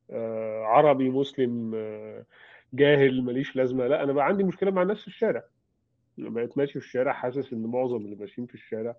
آه، 0.10 0.64
عربي 0.66 1.10
مسلم 1.10 1.72
آه، 1.76 2.26
جاهل 2.74 3.22
ماليش 3.24 3.56
لازمة. 3.56 3.88
لا 3.88 4.04
أنا 4.04 4.14
بقى 4.14 4.26
عندي 4.26 4.44
مشكلة 4.44 4.72
مع 4.72 4.82
الناس 4.82 5.02
في 5.02 5.08
الشارع. 5.08 5.44
بقيت 6.18 6.58
ماشي 6.58 6.80
في 6.80 6.86
الشارع 6.86 7.14
حاسس 7.14 7.54
إن 7.54 7.64
معظم 7.66 7.98
اللي 7.98 8.16
ماشيين 8.16 8.48
في 8.48 8.54
الشارع 8.56 8.96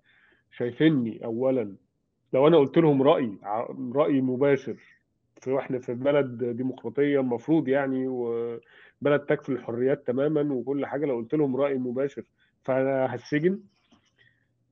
شايفيني 0.51 1.25
اولا. 1.25 1.75
لو 2.33 2.47
أنا 2.47 2.57
قلت 2.57 2.77
لهم 2.77 3.03
رايي 3.03 3.37
رأي 3.95 4.21
مباشر 4.21 4.75
في 5.41 5.51
وإحنا 5.51 5.79
في 5.79 5.93
بلد 5.93 6.43
ديمقراطية 6.43 7.19
المفروض 7.19 7.67
يعني 7.67 8.07
وبلد 8.07 9.19
تكفل 9.29 9.51
الحريات 9.51 10.07
تماما 10.07 10.53
وكل 10.53 10.85
حاجة 10.85 11.05
لو 11.05 11.15
قلت 11.15 11.33
لهم 11.33 11.55
رأي 11.55 11.75
مباشر 11.77 12.23
فأنا 12.63 13.15
هتسجن. 13.15 13.59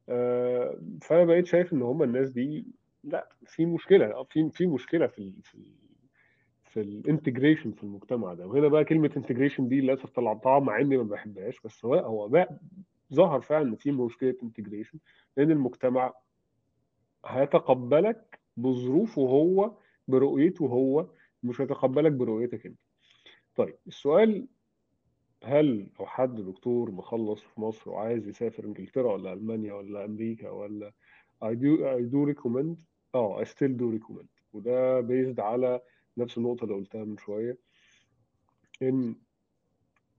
آه، 0.10 0.80
فأنا 1.02 1.26
بقيت 1.26 1.46
شايف 1.46 1.74
إن 1.74 1.82
هم 1.82 2.04
الناس 2.04 2.30
دي 2.30 2.66
لأ 3.04 3.30
في 3.46 3.66
مشكلة 3.66 4.24
في 4.24 4.50
في 4.50 4.68
مشكلة 4.68 5.08
في 5.08 5.34
في 5.44 5.58
في 6.64 6.82
ال 6.82 6.89
integration 6.89 7.72
في 7.72 7.84
المجتمع 7.84 8.34
ده. 8.34 8.48
وهنا 8.48 8.68
بقى 8.68 8.84
كلمة 8.86 9.12
integration 9.18 9.68
دي 9.68 9.82
للأسف 9.82 10.10
طلعتها 10.10 10.60
مع 10.60 10.80
إني 10.82 10.98
ما 10.98 11.04
بحبهاش 11.04 11.60
بس 11.66 11.86
هو 11.86 11.96
هو 11.96 12.28
بقى 12.28 12.60
ظهر 13.14 13.42
فعلا 13.42 13.68
إن 13.70 13.76
في 13.76 13.92
مشكلة 13.92 14.36
integration 14.44 15.00
لأن 15.38 15.52
المجتمع 15.52 16.14
هيتقبلك 17.26 18.40
بظروفه 18.58 19.22
هو 19.22 19.78
برؤيته 20.08 20.66
هو 20.66 21.08
مش 21.44 21.62
هيتقبلك 21.62 22.12
برؤيتك 22.12 22.66
أنت. 22.66 22.80
طيب 23.56 23.76
السؤال 23.88 24.48
هل 25.44 25.88
لو 26.00 26.06
حد 26.06 26.36
دكتور 26.36 26.92
مخلص 26.92 27.42
في 27.42 27.62
مصر 27.62 27.90
وعايز 27.92 28.28
يسافر 28.28 28.64
إنجلترا 28.66 29.14
ولا 29.14 29.34
ألمانيا 29.34 29.74
ولا 29.74 30.06
أمريكا 30.06 30.50
ولا 30.50 30.92
I 31.44 31.48
do 31.56 31.80
I 31.98 32.02
do 32.14 32.34
recommend 32.34 32.78
آه 33.16 33.44
I 33.44 33.48
still 33.48 33.74
do 33.80 33.98
recommend. 34.00 34.28
وده 34.54 35.00
بيزد 35.00 35.40
على 35.40 35.82
نفس 36.18 36.38
النقطة 36.38 36.64
اللي 36.64 36.76
قلتها 36.76 37.04
من 37.04 37.18
شوية 37.18 37.58
إن 38.82 39.16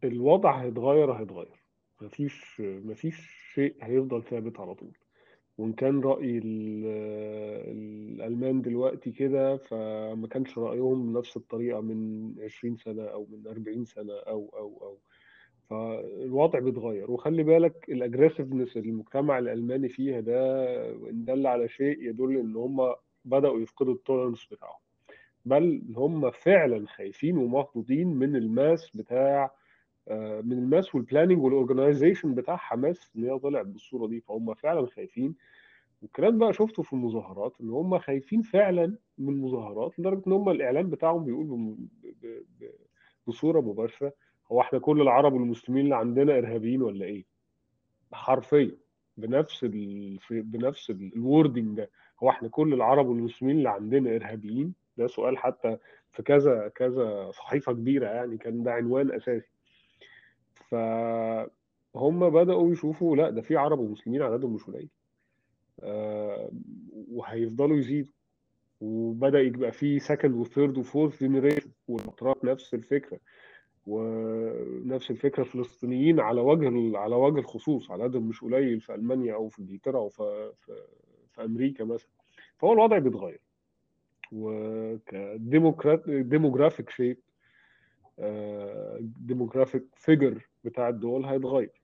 الوضع 0.04 0.62
هيتغير 0.62 1.12
هيتغير. 1.12 1.62
مفيش 2.00 2.60
مفيش 2.60 3.16
شيء 3.54 3.76
هيفضل 3.82 4.22
ثابت 4.22 4.60
على 4.60 4.74
طول. 4.74 4.96
وإن 5.58 5.72
كان 5.72 6.00
رأي 6.00 6.38
ال- 6.38 6.86
الألمان 7.68 8.62
دلوقتي 8.62 9.12
كده 9.12 9.56
فما 9.56 10.28
كانش 10.28 10.58
رأيهم 10.58 11.12
بنفس 11.12 11.36
الطريقة 11.36 11.80
من 11.80 12.34
20 12.44 12.76
سنة 12.76 13.02
أو 13.04 13.26
من 13.30 13.46
40 13.46 13.84
سنة 13.84 14.12
أو 14.14 14.48
أو 14.56 14.78
أو. 14.82 14.98
فالوضع 15.76 16.58
بيتغير. 16.58 17.10
وخلي 17.10 17.42
بالك 17.42 17.86
الاجريسفنس 17.88 18.76
اللي 18.76 18.88
المجتمع 18.90 19.38
الألماني 19.38 19.88
فيها 19.88 20.20
ده 20.20 20.74
إن 21.10 21.24
دل 21.24 21.46
على 21.46 21.68
شيء 21.68 22.02
يدل 22.08 22.36
إن 22.36 22.56
هم 22.56 22.94
بدأوا 23.24 23.60
يفقدوا 23.60 23.94
ال 23.94 23.99
tolerance 23.99 24.46
بتاعهم. 24.46 24.80
بل 25.44 25.82
هم 25.96 26.30
فعلا 26.30 26.86
خايفين 26.86 27.36
ومخضوضين 27.36 28.08
من 28.08 28.36
ال 28.36 28.48
mass 28.48 28.96
بتاع 28.96 29.50
آه، 30.08 30.40
من 30.40 30.52
ال 30.58 30.66
mass 30.66 30.94
وال 30.94 31.04
planning 31.04 31.42
وال 31.44 31.57
organization 31.57 32.34
بتاع 32.34 32.56
حماس 32.56 33.10
إن 33.16 33.24
هي 33.24 33.38
طلعت 33.38 33.66
بالصورة 33.66 34.06
دي. 34.06 34.20
فهم 34.20 34.54
فعلا 34.54 34.86
خايفين. 34.86 35.34
والكلام 36.02 36.38
بقى 36.38 36.52
شفته 36.52 36.82
في 36.82 36.92
المظاهرات 36.92 37.52
إن 37.60 37.70
هم 37.70 37.98
خايفين 37.98 38.42
فعلا 38.42 38.96
من 39.18 39.28
المظاهرات 39.28 39.98
لدرجة 39.98 40.22
إن 40.26 40.32
هم 40.32 40.48
الإعلام 40.48 40.90
بتاعهم 40.90 41.24
بيقول 41.24 41.76
بصورة 43.26 43.60
مباشرة 43.60 44.12
هو 44.52 44.60
إحنا 44.60 44.78
كل 44.78 45.00
العرب 45.00 45.32
والمسلمين 45.32 45.84
اللي 45.84 45.96
عندنا 45.96 46.38
إرهابيين 46.38 46.82
ولا 46.82 47.04
إيه؟ 47.04 47.24
حرفيا. 48.12 48.76
بنفس 49.16 49.64
ال... 49.64 50.18
بنفس 50.30 50.90
ال 50.90 51.01
wording 51.01 51.76
ده. 51.76 51.90
هو 52.22 52.30
إحنا 52.30 52.48
كل 52.48 52.74
العرب 52.74 53.06
والمسلمين 53.06 53.56
اللي 53.58 53.68
عندنا 53.70 54.16
إرهابيين؟ 54.16 54.74
ده 54.96 55.06
سؤال 55.06 55.38
حتى 55.38 55.76
في 56.12 56.22
كذا 56.22 56.68
كذا 56.68 57.30
صحيفة 57.30 57.72
كبيرة 57.72 58.06
يعني 58.08 58.38
كان 58.38 58.62
ده 58.62 58.72
عنوان 58.72 59.12
أساسي. 59.12 59.50
فهم 60.70 62.30
بدأوا 62.30 62.72
يشوفوا 62.72 63.16
لا 63.16 63.30
ده 63.30 63.42
في 63.42 63.56
عرب 63.56 63.78
ومسلمين 63.78 64.22
عددهم 64.22 64.54
مش 64.54 64.64
قليل. 64.64 64.88
آه، 65.82 66.50
وهيفضلوا 67.08 67.76
يزيدوا. 67.76 68.12
وبدأ 68.80 69.40
يبقى 69.40 69.72
في 69.72 69.98
second 69.98 70.34
و 70.34 70.42
third 70.42 70.78
و 70.78 70.85
fourth 70.85 71.22
generation 71.24 71.70
والأتراك 71.88 72.44
نفس 72.44 72.74
الفكرة. 72.74 73.18
ونفس 73.86 75.10
الفكرة 75.10 75.42
الفلسطينيين 75.42 76.20
على 76.20 76.40
وجه 76.40 76.98
على 76.98 77.16
وجه 77.16 77.38
الخصوص 77.38 77.90
عددهم 77.90 78.28
مش 78.28 78.40
قليل 78.40 78.80
في 78.80 78.94
ألمانيا 78.94 79.34
أو 79.34 79.48
في 79.48 79.58
إنجلترا 79.58 79.98
أو 79.98 80.08
في 80.08 80.52
في, 80.56 80.72
في 81.32 81.44
أمريكا 81.44 81.84
مثلا. 81.84 82.10
فهو 82.58 82.72
الوضع 82.72 82.98
بيتغير. 82.98 83.40
وك 84.32 84.68
democrat 84.68 86.10
demographic 86.10 86.90
shape 86.90 87.16
demographic 89.00 89.84
figure 89.94 90.48
بتاع 90.64 90.88
الدول 90.88 91.24
هيتغير. 91.24 91.82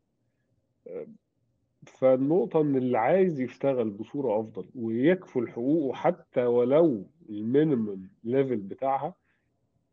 فالنقطة 1.87 2.61
إن 2.61 2.77
اللي 2.77 2.99
عايز 2.99 3.41
يشتغل 3.41 3.91
بصورة 3.91 4.41
أفضل 4.41 4.69
ويكفل 4.75 5.49
حقوقه 5.49 5.95
حتى 5.97 6.45
ولو 6.47 7.07
ال 7.29 7.39
minimum 7.39 8.09
level 8.25 8.57
بتاعها 8.57 9.15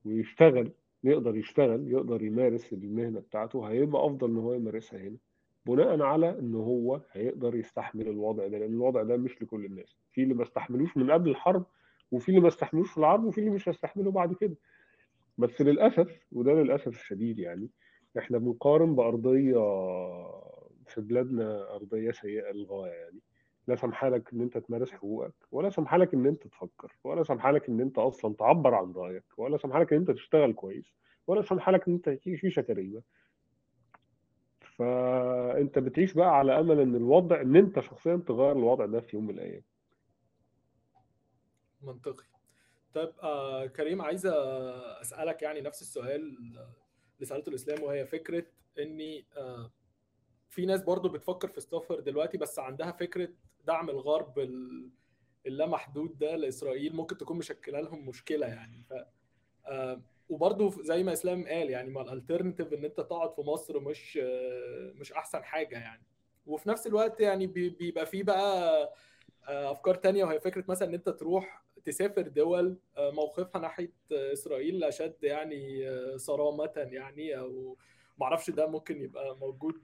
ويشتغل 0.06 0.72
يقدر 1.06 1.36
يشتغل 1.38 1.92
يقدر 1.92 2.24
يمارس 2.24 2.74
المهنة 2.74 3.20
بتاعته 3.20 3.66
هيبقى 3.70 4.06
أفضل 4.06 4.30
إن 4.30 4.38
هو 4.38 4.54
يمارسها 4.54 5.00
هنا 5.00 5.18
بناء 5.66 6.02
على 6.02 6.40
إن 6.40 6.56
هو 6.56 7.02
هيقدر 7.12 7.56
يستحمل 7.56 8.08
الوضع 8.08 8.48
ده 8.48 8.58
لأن 8.58 8.74
الوضع 8.74 9.04
ده 9.04 9.18
مش 9.18 9.42
لكل 9.42 9.66
الناس. 9.66 9.98
في 10.12 10.24
اللي 10.24 10.34
ما 10.34 10.44
استحملوش 10.44 10.98
من 10.98 11.12
قبل 11.12 11.30
الحرب 11.30 11.66
وفي 12.12 12.30
اللي 12.30 12.40
ما 12.42 12.48
استحملوش 12.48 12.92
في 12.92 12.98
الحرب 12.98 13.24
وفي 13.24 13.38
اللي 13.38 13.50
مش 13.52 13.70
هيستحمله 13.70 14.12
بعد 14.12 14.34
كده. 14.34 14.56
بس 15.38 15.62
للأسف 15.62 16.20
وده 16.32 16.54
للأسف 16.54 16.88
الشديد 16.88 17.40
يعني 17.40 17.70
إحنا 18.18 18.38
بنقارن 18.38 18.96
بأرضية 18.96 19.54
في 20.88 21.02
بلادنا 21.02 21.76
أرضية 21.76 22.12
سيئة 22.12 22.52
للغاية 22.52 22.92
يعني. 22.92 23.20
لا 23.68 23.76
سامحالك 23.76 24.34
إن 24.34 24.42
أنت 24.42 24.58
تمارس 24.58 24.92
حقوقك 24.92 25.34
ولا 25.52 25.70
سامحالك 25.70 26.14
إن 26.14 26.26
أنت 26.28 26.48
تفكر 26.48 26.96
ولا 27.04 27.24
سامحالك 27.24 27.70
إن 27.70 27.82
أنت 27.82 27.98
أصلا 27.98 28.34
تعبر 28.34 28.74
عن 28.76 28.92
رأيك 28.92 29.24
ولا 29.38 29.58
سامحالك 29.58 29.94
إن 29.94 30.00
أنت 30.00 30.12
تشتغل 30.12 30.54
كويس 30.54 30.94
ولا 31.28 31.42
سامحالك 31.42 31.88
إن 31.88 31.94
أنت 31.94 32.10
تعيش 32.10 32.46
عيشة 32.46 32.62
كريمة 32.62 33.02
فأنت 34.78 35.80
بتعيش 35.80 36.14
بقى 36.14 36.38
على 36.38 36.60
أمل 36.60 36.80
إن 36.80 36.96
الوضع 36.96 37.42
إن 37.42 37.56
أنت 37.56 37.80
شخصيا 37.80 38.16
تغير 38.28 38.52
الوضع 38.52 38.86
ده 38.86 39.00
في 39.00 39.16
يوم 39.16 39.28
من 39.28 39.34
الأيام. 39.34 39.62
منطقي. 41.82 42.26
طيب 42.94 43.14
آه 43.24 43.66
كريم 43.66 44.02
عايز 44.02 44.26
أسألك 45.02 45.42
يعني 45.42 45.62
نفس 45.62 45.82
السؤال 45.82 46.38
اللي 47.16 47.26
سألته 47.26 47.50
الإسلام 47.50 47.84
وهي 47.84 48.06
فكرة 48.06 48.46
إني 48.80 49.26
آه 49.38 49.72
في 50.50 50.66
ناس 50.66 50.82
برضو 50.84 51.10
بتفكر 51.10 51.48
في 51.48 51.58
السفر 51.58 52.00
دلوقتي 52.00 52.38
بس 52.38 52.60
عندها 52.60 52.92
فكرة 52.92 53.30
دعم 53.68 53.90
الغرب 53.90 54.40
ال- 54.40 54.90
اللامحدود 55.48 56.18
ده 56.18 56.36
لإسرائيل 56.36 56.96
ممكن 56.96 57.18
تكون 57.18 57.38
مشكلة 57.38 57.80
لهم 57.82 58.08
مشكلة 58.10 58.48
يعني. 58.48 58.84
ف 58.90 58.94
آه 59.68 60.02
وبرضو 60.30 60.70
زي 60.70 61.04
ما 61.04 61.14
إسلام 61.14 61.48
قال 61.48 61.70
يعني 61.70 61.90
ما 61.90 62.02
ال 62.02 62.08
alternative 62.08 62.74
إن 62.74 62.86
أنت 62.86 62.98
تقعد 62.98 63.34
في 63.34 63.42
مصر 63.42 63.80
مش 63.80 64.20
آه 64.24 64.92
مش 64.96 65.14
أحسن 65.14 65.44
حاجة 65.44 65.76
يعني. 65.80 66.04
وفي 66.48 66.70
نفس 66.70 66.88
الوقت 66.88 67.20
يعني 67.20 67.48
بي- 67.48 67.70
بيبقى 67.70 68.06
في 68.06 68.24
بقى 68.24 68.84
آه، 69.50 69.72
أفكار 69.72 69.96
تانية 69.96 70.24
وهي 70.24 70.40
فكرة 70.40 70.64
مثلا 70.68 70.88
إن 70.88 70.94
أنت 70.94 71.10
تروح 71.10 71.64
تسافر 71.86 72.22
دول 72.22 72.78
موقفها 72.98 73.62
ناحية 73.62 73.92
إسرائيل 74.12 74.84
اشد 74.84 75.16
يعني 75.24 75.86
صرامة 76.18 76.72
يعني 76.76 77.38
أو 77.40 77.78
معرفش 78.18 78.50
ده 78.50 78.68
ممكن 78.68 79.02
يبقى 79.02 79.38
موجود 79.38 79.82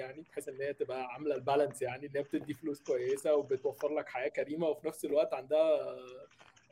يعني 0.00 0.22
بحيث 0.30 0.48
إن 0.48 0.60
هي 0.60 0.72
تبقى 0.74 1.04
عاملة 1.12 1.34
ال 1.34 1.40
balance 1.40 1.82
يعني 1.82 2.06
إن 2.06 2.12
هي 2.16 2.22
بتدي 2.22 2.54
فلوس 2.54 2.80
كويسة 2.80 3.34
وبتوفر 3.34 3.94
لك 3.94 4.08
حياة 4.08 4.28
كريمة 4.28 4.66
وفي 4.68 4.88
نفس 4.88 5.04
الوقت 5.04 5.34
عندها 5.34 5.96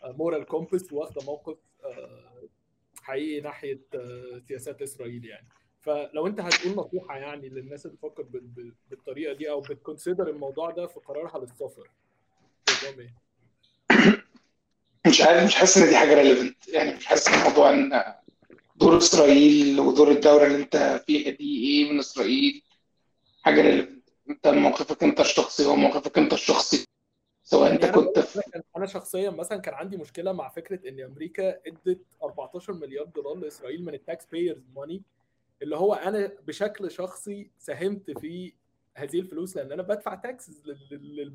moral 0.04 0.44
compass 0.46 0.92
واخدة 0.92 1.24
موقف 1.26 1.56
آه، 1.84 2.42
حقيقي 3.02 3.40
ناحية 3.40 3.80
آه، 3.94 4.42
سياسات 4.48 4.82
إسرائيل 4.82 5.24
يعني. 5.24 5.48
فلو 5.80 6.26
أنت 6.26 6.40
هتقول 6.40 6.76
نصيحة 6.76 7.16
يعني 7.18 7.48
للناس 7.48 7.86
اللي 7.86 7.96
بتفكر 7.96 8.22
بال- 8.22 8.40
بال- 8.40 8.74
بالطريقة 8.90 9.32
دي 9.32 9.50
أو 9.50 9.60
بت 9.60 9.74
consider 9.74 10.28
الموضوع 10.30 10.70
ده 10.70 10.86
في 10.86 11.00
قرارها 11.00 11.38
للسفر. 11.38 11.90
إيه؟ 12.98 13.14
مش 15.06 15.20
عارف 15.20 15.44
مش 15.44 15.54
حاسس 15.54 15.78
إن 15.78 15.88
دي 15.88 15.96
حاجة 15.96 16.14
relevant 16.14 16.68
يعني 16.68 16.96
مش 16.96 17.06
حاسس 17.06 17.28
إن 17.28 17.50
موضوع 17.50 17.70
إن 17.70 18.02
دور 18.76 18.96
إسرائيل 18.98 19.80
ودور 19.80 20.10
الدولة 20.10 20.46
اللي 20.46 20.56
أنت 20.58 21.02
فيها 21.06 21.30
دي 21.30 21.66
إيه 21.84 21.92
من 21.92 21.98
إسرائيل؟ 21.98 22.62
حاجة 23.48 23.60
relevant 23.62 24.08
أنت 24.30 24.48
موقفك 24.48 25.02
أنت 25.02 25.20
الشخصي 25.20 25.66
هو 25.66 25.76
موقفك 25.76 26.18
أنت 26.18 26.32
الشخصي. 26.32 26.84
سواء 27.44 27.72
أنت 27.72 27.84
أنا 27.84 27.92
كنت 27.92 28.18
لك 28.18 28.64
أنا 28.76 28.86
شخصيا 28.86 29.30
مثلا 29.30 29.58
كان 29.58 29.74
عندي 29.74 29.96
مشكلة 29.96 30.32
مع 30.32 30.48
فكرة 30.48 30.88
إن 30.88 31.00
أمريكا 31.00 31.48
إدت 31.66 32.00
14 32.22 32.72
مليار 32.72 33.04
دولار 33.04 33.34
لإسرائيل 33.34 33.84
من 33.84 33.94
ال 33.94 34.26
taxpayers' 34.26 34.62
money 34.76 35.02
اللي 35.62 35.76
هو 35.76 35.94
أنا 35.94 36.32
بشكل 36.46 36.90
شخصي 36.90 37.50
ساهمت 37.58 38.18
في 38.18 38.52
هذه 38.94 39.20
الفلوس 39.20 39.56
لأن 39.56 39.72
أنا 39.72 39.82
بدفع 39.82 40.14
taxes 40.14 40.62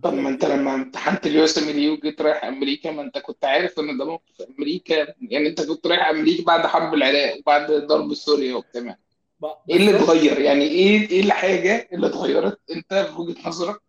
طب 0.04 0.14
ما 0.14 0.30
أنت 0.30 0.46
لما 0.46 0.76
امتحنت 0.76 1.28
ال 1.28 1.44
USMLE 1.44 1.70
ولا 1.70 1.98
جيت 1.98 2.22
رايح 2.22 2.46
أمريكا 2.46 2.92
ما 2.92 3.02
أنت 3.02 3.18
كنت 3.18 3.46
عارف 3.46 3.80
إن 3.80 3.98
ده 3.98 4.06
موقف 4.06 4.42
أمريكا 4.42 4.96
يعني 5.22 5.48
أنت 5.48 5.62
كنت 5.62 5.88
رايح 5.88 6.08
أمريكا 6.08 6.44
بعد 6.44 6.68
حرب 6.68 6.94
العراق 6.94 7.38
وبعد 7.40 7.72
ضرب 7.72 8.14
سوريا 8.14 8.56
وبتاع. 8.56 8.98
إيه 9.70 9.78
اللي 9.78 9.96
اتغير؟ 9.98 10.40
يعني 10.40 10.64
إيه 10.64 11.10
إيه 11.10 11.22
الحاجة 11.22 11.90
اللي 11.94 12.08
اتغيرت؟ 12.08 12.60
أنت 12.72 12.94
في 12.94 13.22
وجهة 13.22 13.48
نظرك 13.48 13.82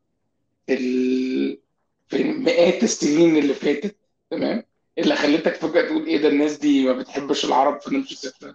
في 0.67 0.75
ال... 0.75 1.61
في 2.09 2.25
مئات 2.25 2.83
السنين 2.83 3.37
اللي 3.37 3.55
فاتت 3.55 3.97
تمام؟ 4.31 4.65
اللي 4.99 5.17
خلتك 5.17 5.55
فجأة 5.55 5.83
تقول 5.83 6.07
إيه 6.07 6.19
ده 6.23 6.29
الناس 6.29 6.59
دي 6.59 6.85
ما 6.87 6.93
بتحبش 6.93 7.45
العرب 7.45 7.81
فنمشي 7.81 8.15
سافر 8.17 8.55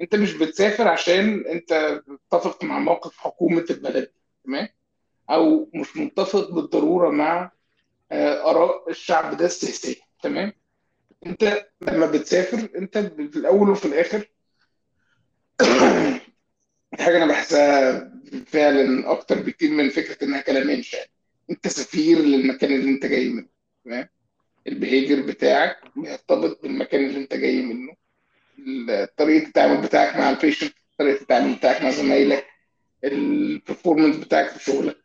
أنت 0.00 0.14
مش 0.14 0.34
بتسافر 0.34 0.88
عشان 0.88 1.46
أنت 1.46 2.02
متفق 2.06 2.64
مع 2.64 2.78
موقف 2.78 3.16
حكومة 3.16 3.64
البلد 3.70 4.12
تمام؟ 4.44 4.68
أو 5.30 5.70
مش 5.74 5.96
متفق 5.96 6.50
بالضرورة 6.50 7.10
مع 7.10 7.50
آه، 8.12 8.50
آراء 8.50 8.90
الشعب 8.90 9.36
ده 9.36 9.46
السياسيه 9.46 9.96
تمام؟ 10.22 10.52
أنت 11.26 11.66
لما 11.80 12.06
بتسافر 12.06 12.68
أنت 12.76 12.98
في 12.98 13.36
الأول 13.36 13.70
وفي 13.70 13.84
الآخر 13.84 14.28
حاجة 17.00 17.16
أنا 17.16 17.26
بحسها 17.26 18.12
فعلا 18.46 19.10
أكتر 19.10 19.42
بكتير 19.42 19.70
من 19.70 19.88
فكرة 19.90 20.24
إنها 20.24 20.40
كلام 20.40 20.70
انشاء 20.70 21.06
أنت 21.50 21.68
سفير 21.68 22.18
للمكان 22.18 22.72
اللي 22.72 22.90
أنت 22.90 23.06
جاي 23.06 23.28
منه 23.28 23.46
تمام؟ 23.84 24.08
ال 24.66 24.73
behavior 24.73 25.26
بتاعك 25.26 25.76
بيرتبط 25.96 26.62
بالمكان 26.62 27.04
اللي 27.04 27.18
أنت 27.18 27.34
جاي 27.34 27.62
منه. 27.62 27.94
طريقة 29.16 29.46
التعامل 29.46 29.82
بتاعك 29.82 30.16
مع 30.16 30.30
ال 30.30 30.35
patient 30.35 30.72
طريقة 30.98 31.20
التعامل 31.22 31.54
بتاعك 31.54 31.82
مع 31.82 31.90
زمايلك 31.90 32.46
ال 33.04 33.13
performance 33.13 34.16
بتاعك 34.16 34.48
في 34.50 34.64
شغلك. 34.64 34.96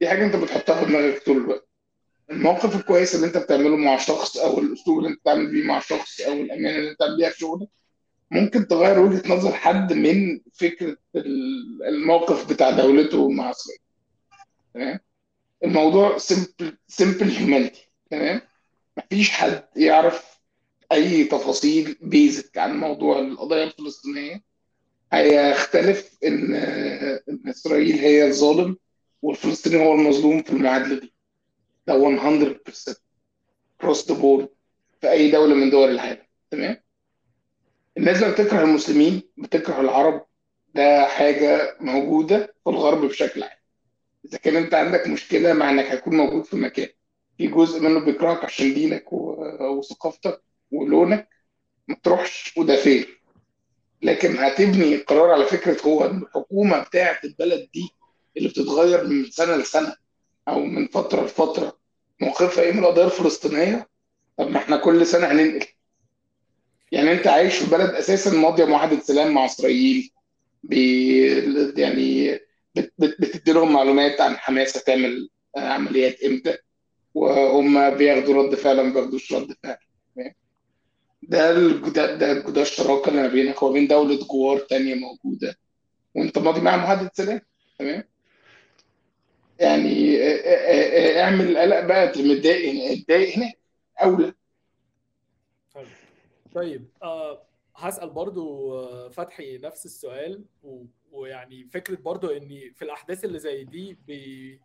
دي 0.00 0.08
حاجة 0.08 0.24
أنت 0.26 0.36
بتحطها 0.36 0.80
في 0.84 0.86
دماغك 0.90 1.22
طول 1.22 1.36
الوقت. 1.36 1.68
الموقف 2.30 2.76
الكويس 2.76 3.14
اللي 3.14 3.26
أنت 3.26 3.36
بتعمله 3.36 3.76
مع 3.76 3.96
شخص 3.96 4.36
أو 4.36 4.58
الأسلوب 4.58 4.98
اللي 4.98 5.08
أنت 5.10 5.20
بتعمل 5.20 5.50
بيه 5.52 5.64
مع 5.64 5.80
شخص 5.80 6.20
أو 6.20 6.32
الأمانة 6.32 6.76
اللي 6.78 6.90
أنت 6.90 6.96
بتعمل 6.96 7.16
بيها 7.16 7.30
في 7.30 7.38
شغلك 7.38 7.68
ممكن 8.30 8.68
تغير 8.68 8.98
وجهة 8.98 9.34
نظر 9.34 9.52
حد 9.52 9.92
من 9.92 10.40
فكرة 10.52 10.96
الموقف 11.88 12.52
بتاع 12.52 12.70
دولته 12.70 13.28
مع 13.30 13.50
اسرائيل 13.50 13.80
تمام؟ 14.74 15.00
الموضوع 15.64 16.18
سمبل 16.18 16.78
سمبل 16.88 17.30
هيومانيتي 17.30 17.90
تمام؟ 18.10 18.40
مفيش 18.98 19.30
حد 19.30 19.64
يعرف 19.76 20.40
أي 20.92 21.24
تفاصيل 21.24 21.96
بيزك 22.02 22.58
عن 22.58 22.76
موضوع 22.80 23.18
القضية 23.18 23.64
الفلسطينية. 23.64 24.42
هيختلف 25.12 26.18
ان 26.24 26.54
إن 27.28 27.48
إسرائيل 27.48 27.98
هي 27.98 28.26
الظالم 28.28 28.76
والفلسطيني 29.22 29.86
هو 29.86 29.94
المظلوم 29.94 30.42
في 30.42 30.50
المعادلة 30.50 31.00
دي. 31.00 31.14
ده 31.86 31.94
100% 31.94 32.94
across 33.80 34.08
the 34.12 34.18
board 34.18 34.48
في 35.00 35.10
أي 35.10 35.30
دولة 35.30 35.54
من 35.54 35.70
دول 35.70 35.90
العالم. 35.90 36.22
تمام؟ 36.50 36.76
الناس 37.98 38.22
اللي 38.22 38.32
بتكره 38.34 38.62
المسلمين 38.62 39.22
بتكره 39.38 39.80
العرب. 39.80 40.26
ده 40.74 41.06
حاجة 41.06 41.76
موجودة 41.80 42.54
في 42.64 42.70
الغرب 42.70 43.04
بشكل 43.04 43.42
عام. 43.42 43.58
إذا 44.24 44.38
كان 44.38 44.56
أنت 44.56 44.74
عندك 44.74 45.06
مشكلة 45.06 45.52
مع 45.52 45.70
إنك 45.70 45.84
هتكون 45.86 46.16
موجود 46.16 46.44
في 46.44 46.56
مكان 46.56 46.88
في 47.38 47.46
جزء 47.46 47.80
منه 47.80 48.00
بيكرهك 48.00 48.44
عشان 48.44 48.74
دينك 48.74 49.04
وثقافتك 49.12 50.42
ولونك 50.70 51.28
ما 51.88 51.96
تروحش 52.02 52.54
وده 52.58 52.76
fair 52.76 53.22
لكن 54.02 54.36
هتبني 54.38 54.94
القرار 54.94 55.30
على 55.30 55.44
فكرة 55.44 55.82
هو 55.86 56.04
الحكومة 56.04 56.78
بتاعه 56.84 57.18
البلد 57.24 57.68
دي 57.74 57.88
اللي 58.36 58.48
بتتغير 58.48 59.06
من 59.06 59.30
سنة 59.30 59.56
لسنة 59.56 59.94
أو 60.48 60.60
من 60.60 60.86
فترة 60.86 61.24
لفترة. 61.24 61.78
موقفها 62.20 62.64
إيه؟ 62.64 62.72
من 62.72 62.78
القضية 62.78 63.04
الفلسطينيه 63.04 63.88
طب 64.38 64.48
ما 64.50 64.58
إحنا 64.58 64.76
كل 64.76 65.06
سنة 65.06 65.26
هننقل. 65.26 65.66
يعني 66.92 67.12
انت 67.12 67.26
عايش 67.26 67.56
في 67.56 67.70
بلد 67.70 67.90
أساسا 67.90 68.30
ماضية 68.30 68.64
معاهدة 68.64 69.00
سلام 69.00 69.34
مع 69.34 69.44
إسرائيل 69.44 70.10
بي 70.62 71.18
يعني 71.80 72.38
بتدي 72.98 73.52
لهم 73.52 73.72
معلومات 73.72 74.20
عن 74.20 74.36
حماس 74.36 74.76
هتعمل 74.76 75.28
عمليات 75.56 76.22
إمتى 76.24 76.56
وهم 77.14 77.90
بياخدوا 77.90 78.42
رد 78.42 78.54
فعل 78.54 78.80
ما 78.80 78.94
بياخدوش 78.94 79.32
رد 79.32 79.52
فعل. 79.62 79.76
ده 81.22 81.52
ده 81.78 82.16
ده, 82.16 82.62
الشراكة 82.62 83.08
اللي 83.08 83.22
ما 83.22 83.28
بينك 83.28 83.62
وبين 83.62 83.86
دولة 83.88 84.26
جوار 84.26 84.58
تانية 84.58 84.94
موجودة. 84.94 85.54
وأنت 86.14 86.38
ماضي 86.38 86.60
معاها 86.60 86.76
معاهدة 86.76 87.10
سلام؟ 87.14 87.40
تمام؟ 87.78 88.04
يعني 89.60 90.18
اعمل 91.20 91.58
قلق 91.58 91.80
بقى 91.80 92.06
متضايق 92.08 92.72
هنا 92.72 92.92
اتضايق 92.92 93.36
هنا 93.36 93.52
أولى. 94.02 94.32
طيب. 96.54 96.88
آه 97.02 97.46
هسأل 97.76 98.10
برضو 98.10 98.74
آه، 98.78 99.08
فتحي 99.08 99.58
نفس 99.58 99.86
السؤال 99.86 100.44
و... 100.62 100.84
ويعني 101.12 101.68
فكرة 101.68 101.96
برضو 101.96 102.28
إن 102.28 102.72
في 102.74 102.82
الأحداث 102.82 103.24
اللي 103.24 103.38
زي 103.38 103.64
دي 103.64 103.98
بي... 104.06 104.60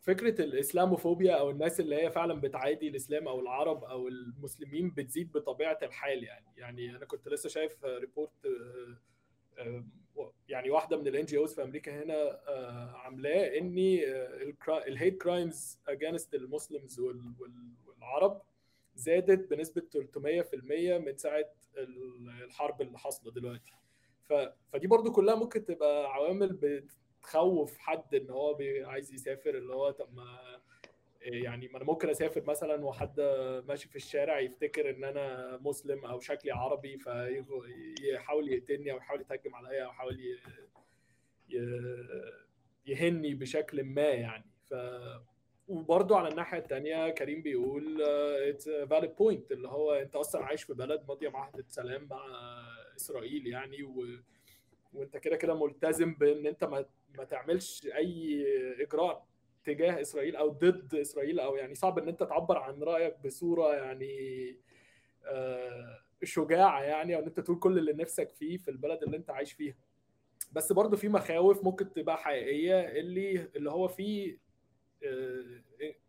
فكرة 0.00 0.44
الإسلاموفوبيا 0.44 1.34
أو 1.34 1.50
الناس 1.50 1.80
اللي 1.80 1.96
هي 1.96 2.10
فعلا 2.10 2.40
بتعادي 2.40 2.88
الإسلام 2.88 3.28
أو 3.28 3.40
العرب 3.40 3.84
أو 3.84 4.08
المسلمين 4.08 4.90
بتزيد 4.90 5.32
بطبيعة 5.32 5.78
الحال 5.82 6.24
يعني. 6.24 6.46
يعني 6.56 6.96
أنا 6.96 7.04
كنت 7.04 7.28
لسه 7.28 7.48
شايف 7.48 7.84
report 7.84 8.30
يعني 10.48 10.70
واحدة 10.70 10.96
من 10.96 11.06
ال 11.06 11.24
NGOs 11.24 11.54
في 11.54 11.62
أمريكا 11.62 12.02
هنا 12.02 12.40
عاملاه 12.94 13.58
ان 13.58 13.78
ال 14.88 14.95
hate 14.95 15.22
crimes 15.22 15.78
against 15.88 16.34
ال 16.34 16.42
Muslims 16.42 17.00
والعرب 17.00 18.42
زادت 18.96 19.50
بنسبة 19.50 19.82
300% 19.92 20.98
من 20.98 21.16
ساعة 21.16 21.44
الحرب 22.44 22.82
اللي 22.82 22.98
حاصلة 22.98 23.32
دلوقتي. 23.32 23.72
ف... 24.22 24.32
فدي 24.72 24.86
برضو 24.86 25.12
كلها 25.12 25.34
ممكن 25.34 25.64
تبقى 25.64 26.12
عوامل 26.14 26.58
بتخوف 27.22 27.78
حد 27.78 28.14
إن 28.14 28.30
هو 28.30 28.58
عايز 28.84 29.12
يسافر 29.12 29.54
اللي 29.58 29.74
هو 29.74 29.90
طب 29.90 30.14
ما 30.14 30.60
يعني 31.20 31.68
ما 31.68 31.76
أنا 31.76 31.84
ممكن 31.84 32.10
أسافر 32.10 32.42
مثلا 32.44 32.84
وحد 32.84 33.20
ماشي 33.68 33.88
في 33.88 33.96
الشارع 33.96 34.40
يفتكر 34.40 34.90
إن 34.90 35.04
أنا 35.04 35.56
مسلم 35.62 36.04
أو 36.04 36.20
شكلي 36.20 36.50
عربي 36.52 36.98
فيحاول 36.98 38.52
يقتلني 38.52 38.92
أو 38.92 38.96
يحاول 38.96 39.20
يتهجم 39.20 39.54
عليا 39.54 39.84
أو 39.84 39.90
يحاول 39.90 40.20
ي... 40.20 40.38
يهني 42.86 43.34
بشكل 43.34 43.84
ما 43.84 44.02
يعني. 44.08 44.44
ف 44.70 44.74
وبرضه 45.68 46.16
على 46.18 46.28
الناحية 46.28 46.58
الثانية 46.58 47.10
كريم 47.10 47.42
بيقول 47.42 48.02
it's 48.02 48.68
valid 48.68 49.16
point 49.16 49.52
اللي 49.52 49.68
هو 49.68 49.92
أنت 49.92 50.16
أصلا 50.16 50.44
عايش 50.44 50.62
في 50.62 50.74
بلد 50.74 51.04
ماضية 51.08 51.28
معاهده 51.28 51.64
سلام 51.68 52.06
مع 52.10 52.26
إسرائيل 52.96 53.46
يعني 53.46 53.82
و... 53.82 54.04
وأنت 54.92 55.16
كده 55.16 55.36
كده 55.36 55.54
ملتزم 55.54 56.14
بإن 56.14 56.46
أنت 56.46 56.64
ما, 56.64 56.84
ما 57.18 57.24
تعملش 57.24 57.86
أي 57.94 58.44
إجراء 58.82 59.26
تجاه 59.64 60.00
إسرائيل 60.00 60.36
أو 60.36 60.48
ضد 60.48 60.94
إسرائيل 60.94 61.40
أو 61.40 61.56
يعني 61.56 61.74
صعب 61.74 61.98
إن 61.98 62.08
أنت 62.08 62.22
تعبر 62.22 62.58
عن 62.58 62.82
رأيك 62.82 63.18
بصورة 63.24 63.74
يعني 63.74 64.56
شجاعة 66.22 66.82
يعني 66.82 67.14
أو 67.16 67.20
إن 67.20 67.26
أنت 67.26 67.40
تقول 67.40 67.58
كل 67.58 67.78
اللي 67.78 67.92
نفسك 67.92 68.32
فيه 68.34 68.56
في 68.56 68.70
البلد 68.70 69.02
اللي 69.02 69.16
أنت 69.16 69.30
عايش 69.30 69.52
فيها. 69.52 69.74
بس 70.52 70.72
برضه 70.72 70.96
في 70.96 71.08
مخاوف 71.08 71.64
ممكن 71.64 71.92
تبقى 71.92 72.16
حقيقية 72.18 72.80
اللي 72.80 73.48
اللي 73.56 73.70
هو 73.70 73.88
في 73.88 74.38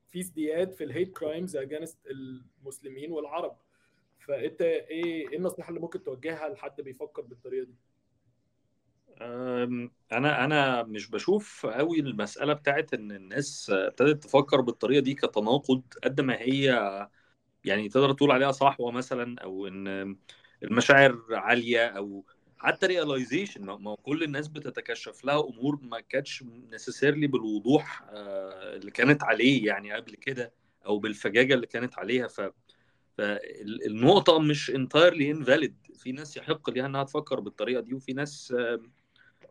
في 0.09 0.19
ازدياد 0.19 0.71
في 0.71 0.83
ال 0.83 0.90
hate 0.90 1.17
crimes 1.17 1.55
against 1.55 1.97
المسلمين 2.07 3.11
والعرب 3.11 3.57
فانت 4.19 4.61
إيه 4.61 5.29
إيه 5.29 5.37
النصيحة 5.37 5.69
اللي 5.69 5.79
ممكن 5.79 6.03
توجهها 6.03 6.49
لحد 6.49 6.81
بيفكر 6.81 7.21
بالطريقة 7.21 7.65
دي؟ 7.65 7.75
أنا 10.11 10.45
أنا 10.45 10.83
مش 10.83 11.09
بشوف 11.09 11.65
قوي 11.65 11.99
المسألة 11.99 12.53
بتاعت 12.53 12.93
إن 12.93 13.11
الناس 13.11 13.69
ابتدت 13.69 14.23
تفكر 14.23 14.61
بالطريقة 14.61 15.01
دي 15.03 15.13
كتناقض 15.13 15.83
قد 16.03 16.21
ما 16.21 16.35
هي 16.41 16.65
يعني 17.65 17.89
تقدر 17.89 18.13
تقول 18.13 18.31
عليها 18.31 18.51
صحوة 18.51 18.91
مثلا 18.91 19.39
أو 19.43 19.67
إن 19.67 20.17
المشاعر 20.63 21.21
عالية 21.31 21.87
أو 21.87 22.25
حتى 22.57 22.85
realization 22.85 23.65
ما 23.65 23.95
كل 24.03 24.23
الناس 24.23 24.47
بتتكشف 24.47 25.25
لها 25.25 25.43
أمور 25.49 25.79
ما 25.81 25.99
كانتش 25.99 26.43
necessarily 26.71 27.27
بالوضوح 27.27 28.03
اللي 28.11 28.91
كانت 28.91 29.23
عليه 29.23 29.65
يعني 29.65 29.93
قبل 29.93 30.15
كده 30.15 30.53
أو 30.85 30.99
بالفجاجة 30.99 31.53
اللي 31.53 31.67
كانت 31.67 31.97
عليها. 31.99 32.27
ف 32.27 32.41
فالنقطه 33.17 34.39
مش 34.39 34.69
entirely 34.69 35.31
invalid 35.31 35.75
في 35.95 36.11
ناس 36.11 36.37
يحق 36.37 36.69
ليها 36.69 36.85
إنها 36.85 37.03
تفكر 37.03 37.39
بالطريقة 37.39 37.81
دي 37.81 37.93
وفي 37.93 38.13
ناس 38.13 38.55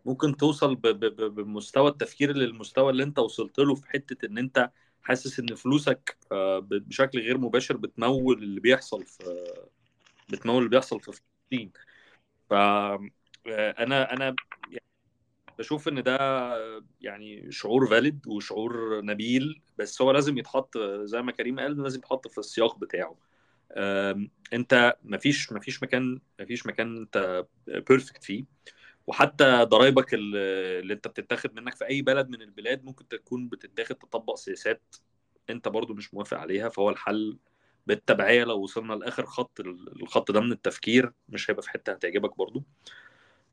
ممكن 0.05 0.37
توصل 0.37 0.75
بمستوى 0.75 1.91
التفكير 1.91 2.37
للمستوى 2.37 2.91
اللي 2.91 3.03
أنت 3.03 3.19
وصلت 3.19 3.59
له 3.59 3.75
في 3.75 3.91
حتة 3.91 4.27
إن 4.27 4.39
أنت 4.39 4.71
حاسس 5.03 5.41
إن 5.41 5.55
فلوسك 5.55 6.17
آه، 6.33 6.59
بشكل 6.71 7.19
غير 7.19 7.39
مباشر 7.39 7.77
بتمول 7.77 8.43
اللي 8.43 8.61
بيحصل 8.61 9.05
في 9.05 9.45
بتمول 10.29 10.59
اللي 10.59 10.69
بيحصل 10.71 11.01
في 11.01 11.13
فلسطين. 11.13 11.73
ف 12.55 12.57
آه، 12.57 13.71
أنا 13.79 14.13
أنا 14.13 14.37
يعني 14.71 14.83
بشوف 15.59 15.89
إن 15.89 16.03
ده 16.03 16.19
يعني 17.01 17.53
شعور 17.53 17.87
valid 17.87 18.27
وشعور 18.29 19.01
نبيل 19.05 19.63
بس 19.79 20.03
هو 20.03 20.11
لازم 20.11 20.39
يتحط 20.39 20.79
زي 21.05 21.23
ما 21.23 21.33
كريم 21.33 21.61
قال 21.61 21.83
لازم 21.83 21.99
يتحط 21.99 22.29
في 22.29 22.39
السياق 22.39 22.79
بتاعه. 22.79 23.17
أنت 24.53 24.97
مفيش 25.05 25.53
مفيش 25.53 25.83
مكان 25.83 26.21
مفيش 26.41 26.67
مكان 26.67 26.97
أنت 26.97 27.47
perfect 27.67 28.25
فيه. 28.25 28.45
وحتى 29.07 29.63
ضرايبك 29.65 30.15
اللي 30.15 30.95
أنت 30.95 31.09
بتتاخد 31.09 31.55
منك 31.61 31.75
في 31.77 31.87
أي 31.89 32.03
بلد 32.03 32.29
من 32.29 32.43
البلاد 32.43 32.85
ممكن 32.85 33.09
تكون 33.09 33.49
بتتاخد 33.49 33.97
تطبق 33.97 34.35
سياسات 34.35 34.97
أنت 35.51 35.69
برضو 35.69 35.95
مش 35.95 36.15
موافق 36.15 36.39
عليها 36.39 36.69
فهو 36.69 36.91
الحل 36.91 37.39
بالتبعية 37.87 38.45
لو 38.45 38.63
وصلنا 38.63 38.93
لآخر 38.95 39.27
خط 39.27 39.61
الخط 40.03 40.31
ده 40.31 40.41
من 40.41 40.53
التفكير 40.53 41.13
مش 41.29 41.51
هيبقى 41.51 41.63
في 41.63 41.71
حتة 41.71 41.93
هتعجبك 41.93 42.37
برضو. 42.39 42.65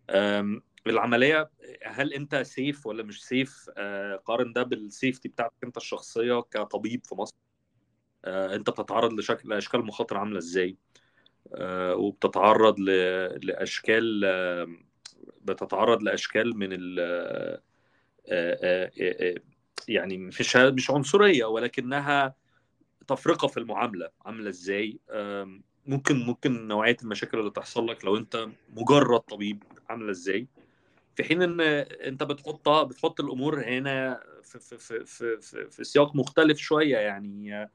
أم، 0.09 0.61
العملية 0.87 1.49
هل 1.85 2.13
أنت 2.13 2.35
سيف 2.35 2.85
ولا 2.87 3.03
مش 3.03 3.23
سيف 3.25 3.69
أه، 3.77 4.15
قارن 4.15 4.53
ده 4.53 4.63
بالسيفتي 4.63 5.29
بتاعتك 5.29 5.63
أنت 5.63 5.77
الشخصية 5.77 6.41
كطبيب 6.41 7.05
في 7.05 7.15
مصر. 7.15 7.35
أه، 8.25 8.55
أنت 8.55 8.69
بتتعرض 8.69 9.13
لشكل 9.13 9.49
لأشكال 9.49 9.85
مخاطر 9.85 10.17
عاملة 10.17 10.37
إزاي؟ 10.37 10.77
أه، 11.55 11.95
وبتتعرض 11.95 12.79
لأشكال 13.43 14.25
بتتعرض 15.41 16.03
لأشكال 16.03 16.57
من 16.57 16.69
ال 16.71 16.99
آه، 18.29 18.59
آه، 18.63 18.91
آه، 19.01 19.35
يعني 19.87 20.17
مش 20.17 20.55
مش 20.57 20.91
عنصرية 20.91 21.45
ولكنها 21.45 22.35
تفرقة 23.07 23.47
في 23.47 23.57
المعاملة 23.57 24.09
عاملة 24.25 24.49
إزاي؟ 24.49 24.99
ممكن 25.85 26.19
ممكن 26.25 26.67
نوعية 26.67 26.97
المشاكل 27.03 27.39
اللي 27.39 27.51
تحصل 27.51 27.87
لك 27.87 28.05
لو 28.05 28.17
أنت 28.17 28.47
مجرد 28.69 29.19
طبيب 29.19 29.63
عاملة 29.89 30.11
إزاي؟ 30.11 30.47
في 31.15 31.23
حين 31.23 31.41
إن 31.41 31.61
أنت 32.07 32.23
بتحط 32.23 32.69
بتحط 32.69 33.19
الأمور 33.19 33.63
هنا 33.63 34.23
في 34.43 34.59
في 34.59 34.77
في 35.05 35.05
في, 35.41 35.67
في, 35.69 35.83
سياق 35.83 36.15
مختلف 36.15 36.57
شوية 36.57 36.97
يعني 36.97 37.69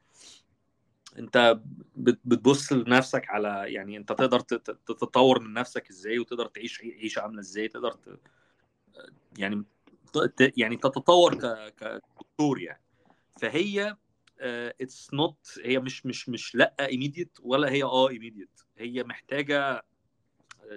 أنت 1.19 1.59
بت- 1.95 2.19
بتبص 2.25 2.73
لنفسك 2.73 3.29
على 3.29 3.73
يعني 3.73 3.97
أنت 3.97 4.09
تقدر 4.09 4.39
تت- 4.39 4.79
تتطور 4.87 5.39
من 5.39 5.53
نفسك 5.53 5.89
إزاي 5.89 6.19
وتقدر 6.19 6.45
تعيش 6.45 6.81
عيشة 6.81 7.21
عاملة 7.21 7.39
إزاي؟ 7.39 7.67
تقدر 7.67 7.91
ت... 7.91 8.19
يعني 9.37 9.63
يعني 10.57 10.75
تتطور 10.77 11.35
كدكتور 11.69 12.61
يعني. 12.61 12.81
فهي 13.37 13.97
it's 14.41 15.13
not 15.13 15.59
هي 15.63 15.79
مش 15.79 16.05
مش 16.05 16.29
مش 16.29 16.55
لأ 16.55 16.75
immediate 16.79 17.37
ولا 17.41 17.69
هي 17.71 17.83
آه 17.83 18.09
immediate 18.09 18.61
هي 18.77 19.03
محتاجة 19.03 19.85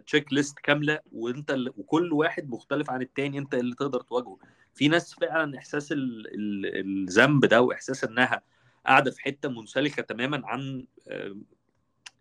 checklist 0.07 0.59
كاملة 0.59 1.01
وانت 1.13 1.57
وكل 1.77 2.13
واحد 2.13 2.49
مختلف 2.51 2.91
عن 2.91 3.03
التاني 3.03 3.39
انت 3.39 3.55
اللي 3.55 3.75
تقدر 3.75 4.01
تواجهه. 4.01 4.39
في 4.75 4.89
ناس 4.89 5.15
فعلا 5.15 5.59
إحساس 5.59 5.93
ال- 5.93 6.27
ال- 6.35 6.77
الذنب 7.07 7.45
ده 7.45 7.63
وإحساس 7.63 8.05
إنها 8.05 8.43
قاعدة 8.87 9.11
في 9.11 9.21
حتة 9.23 9.49
منسلخة 9.49 10.03
تماما 10.03 10.43
عن 10.45 10.87
آه، 11.09 11.37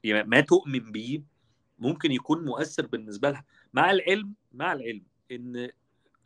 يعني 0.03 0.27
ما 0.29 0.41
تؤمن 0.41 0.91
بيه 0.91 1.23
ممكن 1.79 2.11
يكون 2.11 2.45
مؤثر 2.45 2.85
بالنسبة 2.85 3.29
لها. 3.31 3.45
مع 3.73 3.91
العلم 3.91 4.33
مع 4.51 4.73
العلم 4.73 5.03
إن 5.31 5.69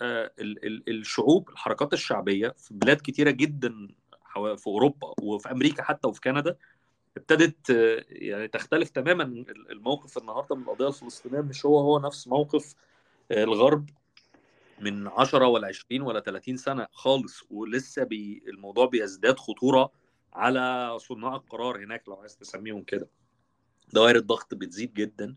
آه، 0.01 0.31
ال- 0.39 0.65
ال- 0.65 0.89
الشعوب 0.99 1.49
الحركات 1.49 1.93
الشعبية 1.93 2.49
في 2.57 2.73
بلاد 2.73 2.97
كتيرة 3.03 3.31
جدا 3.31 3.87
في 4.33 4.67
أوروبا 4.67 5.13
وفي 5.21 5.51
أمريكا 5.51 5.83
حتى 5.83 6.07
وفي 6.07 6.21
كندا 6.21 6.57
ابتدت 7.17 7.69
آه، 7.71 8.05
يعني 8.09 8.47
تختلف 8.47 8.89
تماما 8.89 9.23
الموقف 9.69 10.17
النهارده 10.17 10.55
من 10.55 10.63
القضية 10.63 10.87
الفلسطينية 10.87 11.41
مش 11.41 11.65
هو 11.65 11.79
هو 11.79 11.99
نفس 11.99 12.27
موقف 12.27 12.75
آه، 13.31 13.43
الغرب 13.43 13.89
من 14.79 15.07
10 15.07 15.47
ولا 15.47 15.67
20 15.67 16.01
ولا 16.01 16.19
30 16.19 16.57
سنة 16.57 16.87
خالص 16.91 17.43
ولسه 17.51 18.03
بي 18.03 18.43
الموضوع 18.47 18.85
بيزداد 18.85 19.39
خطورة 19.39 19.91
على 20.33 20.95
صناع 20.99 21.35
القرار 21.35 21.83
هناك 21.83 22.07
لو 22.07 22.15
عايز 22.15 22.37
تسميهم 22.37 22.83
كده. 22.83 23.07
دوائر 23.93 24.15
الضغط 24.15 24.53
بتزيد 24.53 24.93
جدا. 24.93 25.35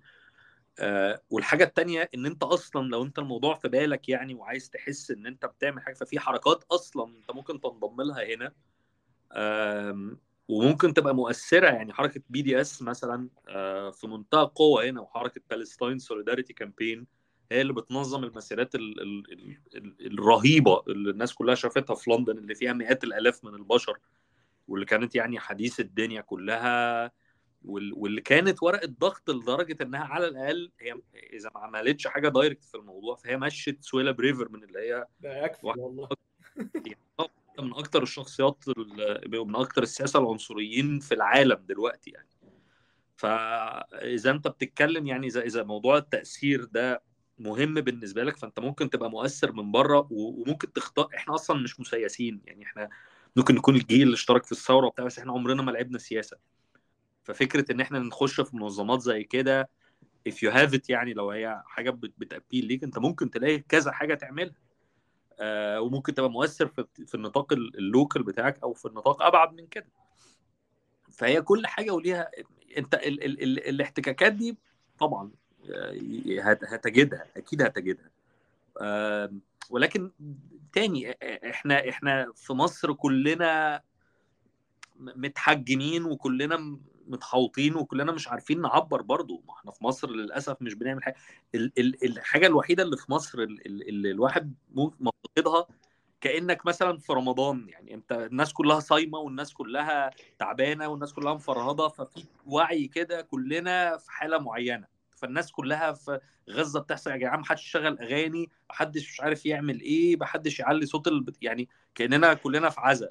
آه 0.78 1.23
والحاجة 1.31 1.64
التانية 1.64 2.10
إن 2.14 2.27
أنت 2.27 2.43
أصلا 2.43 2.89
لو 2.89 3.02
أنت 3.02 3.18
الموضوع 3.18 3.55
في 3.55 3.68
بالك 3.68 4.09
يعني 4.09 4.35
وعايز 4.35 4.70
تحس 4.70 5.10
إن 5.10 5.27
أنت 5.27 5.47
بتعمل 5.47 5.82
حاجة 5.82 5.94
ففي 5.94 6.18
حركات 6.18 6.64
أصلا 6.70 7.16
أنت 7.16 7.31
ممكن 7.31 7.60
تنضم 7.60 8.02
لها 8.02 8.35
هنا 8.35 8.52
وممكن 10.48 10.94
تبقى 10.94 11.15
مؤثرة 11.15 11.66
يعني 11.66 11.93
حركة 11.93 12.20
BDS 12.28 12.83
مثلا 12.82 13.28
آه، 13.48 13.90
في 13.90 14.07
منتهى 14.07 14.43
القوه 14.43 14.85
هنا 14.85 15.01
وحركة 15.01 15.40
Palestine 15.51 15.99
Solidarity 15.99 16.53
Campaign 16.53 17.07
هي 17.53 17.61
اللي 17.61 17.73
بتنظم 17.73 18.24
المسيرات 18.24 18.74
ال 18.74 19.01
ال 19.01 19.32
ال 19.32 19.57
ال 19.77 20.12
الرهيبة 20.19 20.82
اللي 20.89 21.11
الناس 21.11 21.35
كلها 21.35 21.55
شافتها 21.55 21.94
في 21.97 22.11
لندن 22.11 22.39
اللي 22.39 22.55
فيها 22.55 22.73
مئات 22.73 23.05
الآلاف 23.05 23.44
من 23.44 23.55
البشر 23.55 23.98
واللي 24.69 24.86
كانت 24.86 25.15
يعني 25.15 25.39
حديث 25.39 25.81
الدنيا 25.81 26.20
كلها 26.20 27.12
وال- 27.65 27.93
واللي 27.97 28.20
كانت 28.20 28.62
ورقه 28.62 28.94
ضغط 29.01 29.31
لدرجة 29.31 29.77
إنها 29.82 30.05
على 30.05 30.28
الأقل 30.28 30.73
هي 30.81 31.01
إذا 31.32 31.51
ما 31.55 31.61
عملتش 31.61 32.07
حاجة 32.07 32.28
direct 32.28 32.65
في 32.65 32.74
الموضوع 32.77 33.15
فهي 33.15 33.36
مشت 33.36 33.77
Suella 33.83 34.11
Braverman 34.11 34.65
اللي 34.65 34.78
هي 34.78 35.07
ده 35.20 35.44
يكفي 35.44 35.66
والله. 35.66 36.09
من 37.61 37.74
أكتر 37.74 38.03
الشخصيات 38.03 38.65
ال- 38.69 39.39
ومن 39.39 39.57
أكتر 39.57 39.83
السياسة 39.83 40.19
العنصريين 40.19 40.99
في 41.01 41.15
العالم 41.15 41.59
دلوقتي 41.69 42.11
يعني. 42.11 42.28
فإذا 43.16 44.31
أنت 44.31 44.49
بتتكلم 44.49 45.07
يعني 45.07 45.27
اذا 45.27 45.41
إذا 45.41 45.62
موضوع 45.62 45.97
التأثير 45.97 46.65
ده 46.65 47.03
مهم 47.39 47.74
بالنسبة 47.74 48.24
لك 48.24 48.37
فأنت 48.37 48.61
ممكن 48.61 48.91
تبقى 48.91 49.11
مؤثر 49.11 49.53
من 49.53 49.73
بره 49.73 50.09
وممكن 50.11 50.73
تختار 50.73 51.09
إحنا 51.16 51.35
أصلا 51.35 51.62
مش 51.62 51.81
مسيسين 51.81 52.41
يعني. 52.45 52.65
إحنا 52.65 52.89
ممكن 53.37 53.55
نكون 53.55 53.77
الجيل 53.77 54.03
اللي 54.03 54.15
اشترك 54.15 54.47
في 54.47 54.53
الثورة 54.53 54.87
وبتاع 54.87 55.05
بس 55.05 55.19
إحنا 55.19 55.33
عمرنا 55.33 55.62
ما 55.62 55.70
لعبنا 55.70 55.99
سياسة. 55.99 56.37
ففكرة 57.24 57.73
إن 57.73 57.81
إحنا 57.81 57.99
نخش 57.99 58.41
في 58.41 58.57
منظمات 58.57 59.01
زي 59.01 59.24
كده 59.24 59.69
if 60.28 60.33
you 60.33 60.53
have 60.53 60.70
it 60.74 60.83
يعني 60.89 61.12
لو 61.15 61.31
هي 61.31 61.62
حاجة 61.66 61.91
بت- 61.91 62.15
بتأبيل 62.19 62.65
ليك 62.66 62.85
أنت 62.85 62.99
ممكن 62.99 63.31
تلاقي 63.31 63.59
كذا 63.59 63.93
حاجة 63.93 64.15
تعملها. 64.15 64.55
آه، 65.41 65.81
وممكن 65.81 66.15
تبقى 66.15 66.31
مؤثر 66.31 66.67
في 67.07 67.15
النطاق 67.15 67.53
ال- 67.53 67.79
اللوكال 67.79 68.23
بتاعك 68.23 68.63
أو 68.63 68.73
في 68.75 68.87
النطاق 68.87 69.23
أبعد 69.23 69.53
من 69.53 69.67
كده. 69.67 69.87
فهي 71.13 71.43
كل 71.43 71.67
حاجة 71.67 71.91
وليها 71.91 72.31
أنت 72.79 72.95
ال 72.95 73.25
ال 73.25 73.43
ال 73.43 73.69
الاحتكاكات 73.69 74.33
دي 74.33 74.57
طبعا 74.99 75.31
آه، 75.71 75.93
هت- 76.41 76.65
هتجدها 76.65 77.27
أكيد 77.37 77.63
هتجدها. 77.63 78.11
ولكن 79.71 80.11
تاني 80.73 81.17
إحنا 81.51 81.89
إحنا 81.89 82.33
في 82.35 82.53
مصر 82.53 82.93
كلنا 82.93 83.83
متحجمين 84.99 86.05
وكلنا 86.05 86.79
متحوطين 87.09 87.77
وكلنا 87.77 88.12
مش 88.12 88.28
عارفين 88.28 88.61
نعبر 88.61 89.03
برضو 89.03 89.43
ما 89.49 89.55
إحنا 89.55 89.73
في 89.73 89.85
مصر 89.85 90.11
للأسف 90.11 90.57
مش 90.62 90.74
بنعمل 90.74 91.03
حاجة. 91.03 91.16
ال- 91.55 91.73
ال- 91.78 92.05
الحاجة 92.05 92.47
الوحيدة 92.47 92.83
اللي 92.83 92.97
في 92.97 93.12
مصر 93.12 93.39
ال- 93.39 93.66
ال- 93.66 93.89
اللي 93.89 94.11
الواحد 94.11 94.55
مفتقدها 94.74 95.66
كأنك 96.20 96.66
مثلا 96.66 96.99
في 96.99 97.12
رمضان. 97.12 97.69
يعني 97.69 97.95
أنت 97.95 98.12
الناس 98.12 98.53
كلها 98.53 98.81
صايمة 98.81 99.19
والناس 99.19 99.53
كلها 99.53 100.11
تعبانة 100.39 100.89
والناس 100.89 101.12
كلها 101.12 101.35
مفرهدة 101.35 101.89
ففي 101.89 102.24
وعي 102.47 102.89
كده 102.89 103.20
كلنا 103.23 103.97
في 103.97 104.11
حالة 104.12 104.39
معينة. 104.39 104.87
فالناس 105.16 105.53
كلها 105.53 105.93
في 105.93 106.20
غزة 106.51 106.81
بتحصل 106.81 107.11
يا 107.11 107.16
جماعة 107.16 107.37
محدش 107.37 107.66
يشغل 107.66 107.99
أغاني 107.99 108.51
محدش 108.70 109.12
مش 109.12 109.20
عارف 109.20 109.47
يعمل 109.47 109.81
إيه 109.81 110.16
محدش 110.16 110.61
يعلي 110.61 110.87
صوت 110.87 111.09
البت... 111.09 111.43
يعني 111.43 111.69
كأننا 111.95 112.35
كلنا 112.35 112.70
في 112.70 112.81
عزا. 112.81 113.11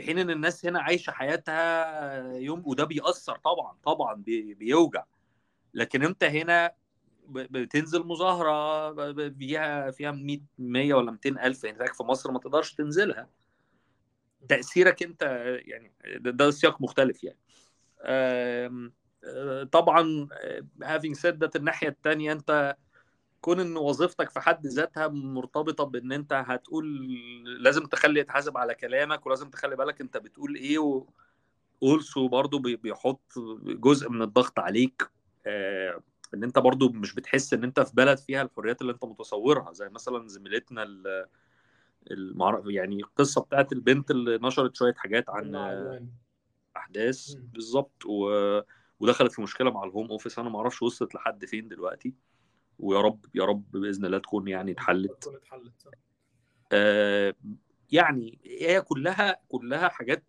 في 0.00 0.06
حين 0.06 0.18
إن 0.18 0.30
الناس 0.30 0.66
هنا 0.66 0.80
عايشة 0.80 1.10
حياتها 1.10 2.36
يوم 2.36 2.62
وده 2.66 2.84
بيأثر 2.84 3.36
طبعا 3.36 3.76
طبعا 3.84 4.14
بي... 4.14 4.54
بيوجع. 4.54 5.04
لكن 5.74 6.02
أنت 6.02 6.24
هنا 6.24 6.72
بتنزل 7.28 8.06
مظاهرة 8.06 8.92
فيها 9.30 9.90
فيها 9.90 10.10
100 10.10 10.38
100 10.58 10.94
ولا 10.94 11.10
200 11.10 11.46
ألف 11.46 11.66
هناك 11.66 11.94
في 11.94 12.02
مصر 12.02 12.30
ما 12.30 12.38
تقدرش 12.38 12.74
تنزلها. 12.74 13.28
تأثيرك 14.48 15.02
أنت 15.02 15.22
يعني 15.66 15.92
ده, 16.20 16.50
سياق 16.50 16.82
مختلف 16.82 17.24
يعني. 17.24 17.38
آه، 18.02 18.90
طبعا 19.72 20.28
آه، 20.32 20.66
having 20.82 21.14
said 21.14 21.34
that 21.44 21.56
الناحية 21.56 21.88
الثانية 21.88 22.32
أنت 22.32 22.76
كون 23.40 23.60
إن 23.60 23.76
وظيفتك 23.76 24.30
في 24.30 24.40
حد 24.40 24.66
ذاتها 24.66 25.08
مرتبطة 25.08 25.84
بإن 25.84 26.12
أنت 26.12 26.32
هتقول 26.32 27.08
لازم 27.62 27.84
تخلي 27.86 28.20
يتحاسب 28.20 28.56
على 28.58 28.74
كلامك 28.74 29.26
ولازم 29.26 29.50
تخلي 29.50 29.76
بالك 29.76 30.00
أنت 30.00 30.16
بتقول 30.16 30.54
إيه 30.54 30.78
و 30.78 31.06
اولسو 31.82 32.28
برضو 32.28 32.58
بي- 32.58 32.76
بيحط 32.76 33.32
جزء 33.64 34.08
من 34.10 34.22
الضغط 34.22 34.58
عليك 34.58 35.10
آه، 35.46 36.00
إن 36.34 36.44
أنت 36.44 36.58
برضو 36.58 36.88
مش 36.88 37.14
بتحس 37.14 37.54
إن 37.54 37.64
أنت 37.64 37.80
في 37.80 37.94
بلد 37.94 38.18
فيها 38.18 38.42
الحريات 38.42 38.80
اللي 38.82 38.92
أنت 38.92 39.04
متصورها 39.04 39.72
زي 39.72 39.88
مثلا 39.88 40.28
زميلتنا 40.28 40.82
ال- 40.82 41.26
المعرف 42.10 42.66
يعني 42.66 42.96
القصة 42.96 43.40
بتاعت 43.40 43.72
البنت 43.72 44.10
اللي 44.10 44.38
نشرت 44.38 44.76
شوية 44.76 44.94
حاجات 44.94 45.30
عن. 45.30 45.54
أحداث. 46.76 47.34
بالظبط 47.52 48.06
و... 48.06 48.30
ودخلت 49.00 49.32
في 49.32 49.42
مشكلة 49.42 49.70
مع 49.70 49.84
الهوم 49.84 50.10
اوفيس 50.10 50.38
أنا 50.38 50.48
ما 50.48 50.58
أعرفش 50.58 50.82
وصلت 50.82 51.14
لحد 51.14 51.44
فين 51.44 51.68
دلوقتي 51.68 52.14
ويا 52.80 53.00
رب 53.00 53.26
يا 53.34 53.44
رب 53.44 53.70
بإذن 53.70 54.04
الله 54.04 54.18
تكون 54.18 54.48
يعني 54.48 54.72
اتحلت. 54.72 55.24
آه، 56.72 57.34
يعني 57.92 58.38
هي 58.44 58.80
كلها 58.80 59.36
كلها 59.48 59.88
حاجات 59.88 60.24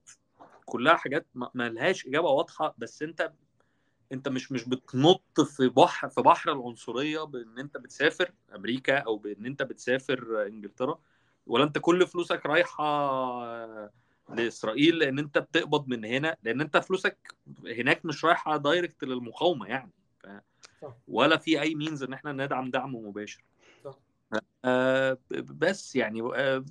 كلها 0.65 0.95
حاجات 0.95 1.27
ما 1.33 1.69
لهاش 1.69 2.07
إجابة 2.07 2.29
واضحة 2.29 2.75
بس 2.77 3.01
أنت 3.03 3.33
أنت 4.11 4.29
مش 4.29 4.51
مش 4.51 4.69
بتنط 4.69 5.41
في 5.41 5.67
بحر 5.69 6.09
في 6.09 6.21
بحر 6.21 6.51
العنصرية 6.51 7.23
بإن 7.23 7.59
أنت 7.59 7.77
بتسافر 7.77 8.31
أمريكا 8.55 8.97
أو 8.97 9.17
بإن 9.17 9.45
أنت 9.45 9.63
بتسافر 9.63 10.47
إنجلترا 10.47 10.99
ولا 11.47 11.63
أنت 11.63 11.77
كل 11.77 12.07
فلوسك 12.07 12.45
رايحة 12.45 12.85
لإسرائيل 14.29 14.97
لأن 14.97 15.19
أنت 15.19 15.37
بتقبض 15.37 15.87
من 15.87 16.05
هنا 16.05 16.37
لأن 16.43 16.61
أنت 16.61 16.77
فلوسك 16.77 17.35
هناك 17.65 18.05
مش 18.05 18.25
رايحة 18.25 18.57
direct 18.57 19.03
للمقاومة 19.03 19.67
يعني. 19.67 19.91
صح. 20.81 20.95
ولا 21.07 21.37
في 21.37 21.61
any 21.61 21.75
means 21.75 22.03
إن 22.03 22.13
إحنا 22.13 22.31
ندعم 22.31 22.69
دعم 22.71 22.95
مباشر. 22.95 23.43
صح. 23.83 23.97
آه 24.65 25.17
بس 25.31 25.95
يعني 25.95 26.21
آه 26.21 26.65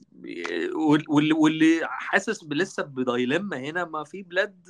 وال- 0.75 1.05
واللي 1.09 1.33
واللي 1.35 1.81
حاسس 1.83 2.45
لسه 2.45 2.83
ب 2.83 2.92
dilemma 2.92 3.59
هنا 3.59 3.85
ما 3.85 4.05
في 4.05 4.23
بلاد 4.23 4.65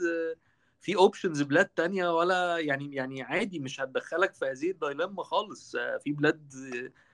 في 0.81 0.97
options 0.97 1.43
بلاد 1.43 1.67
تانية 1.67 2.17
ولا 2.17 2.59
يعني 2.59 2.95
يعني 2.95 3.23
عادي 3.23 3.59
مش 3.59 3.81
هتدخلك 3.81 4.35
في 4.35 4.45
هذه 4.45 4.71
ال 4.71 4.77
dilemma 4.77 5.23
خالص. 5.23 5.75
آه، 5.75 5.97
في 5.99 6.13
بلاد 6.13 6.53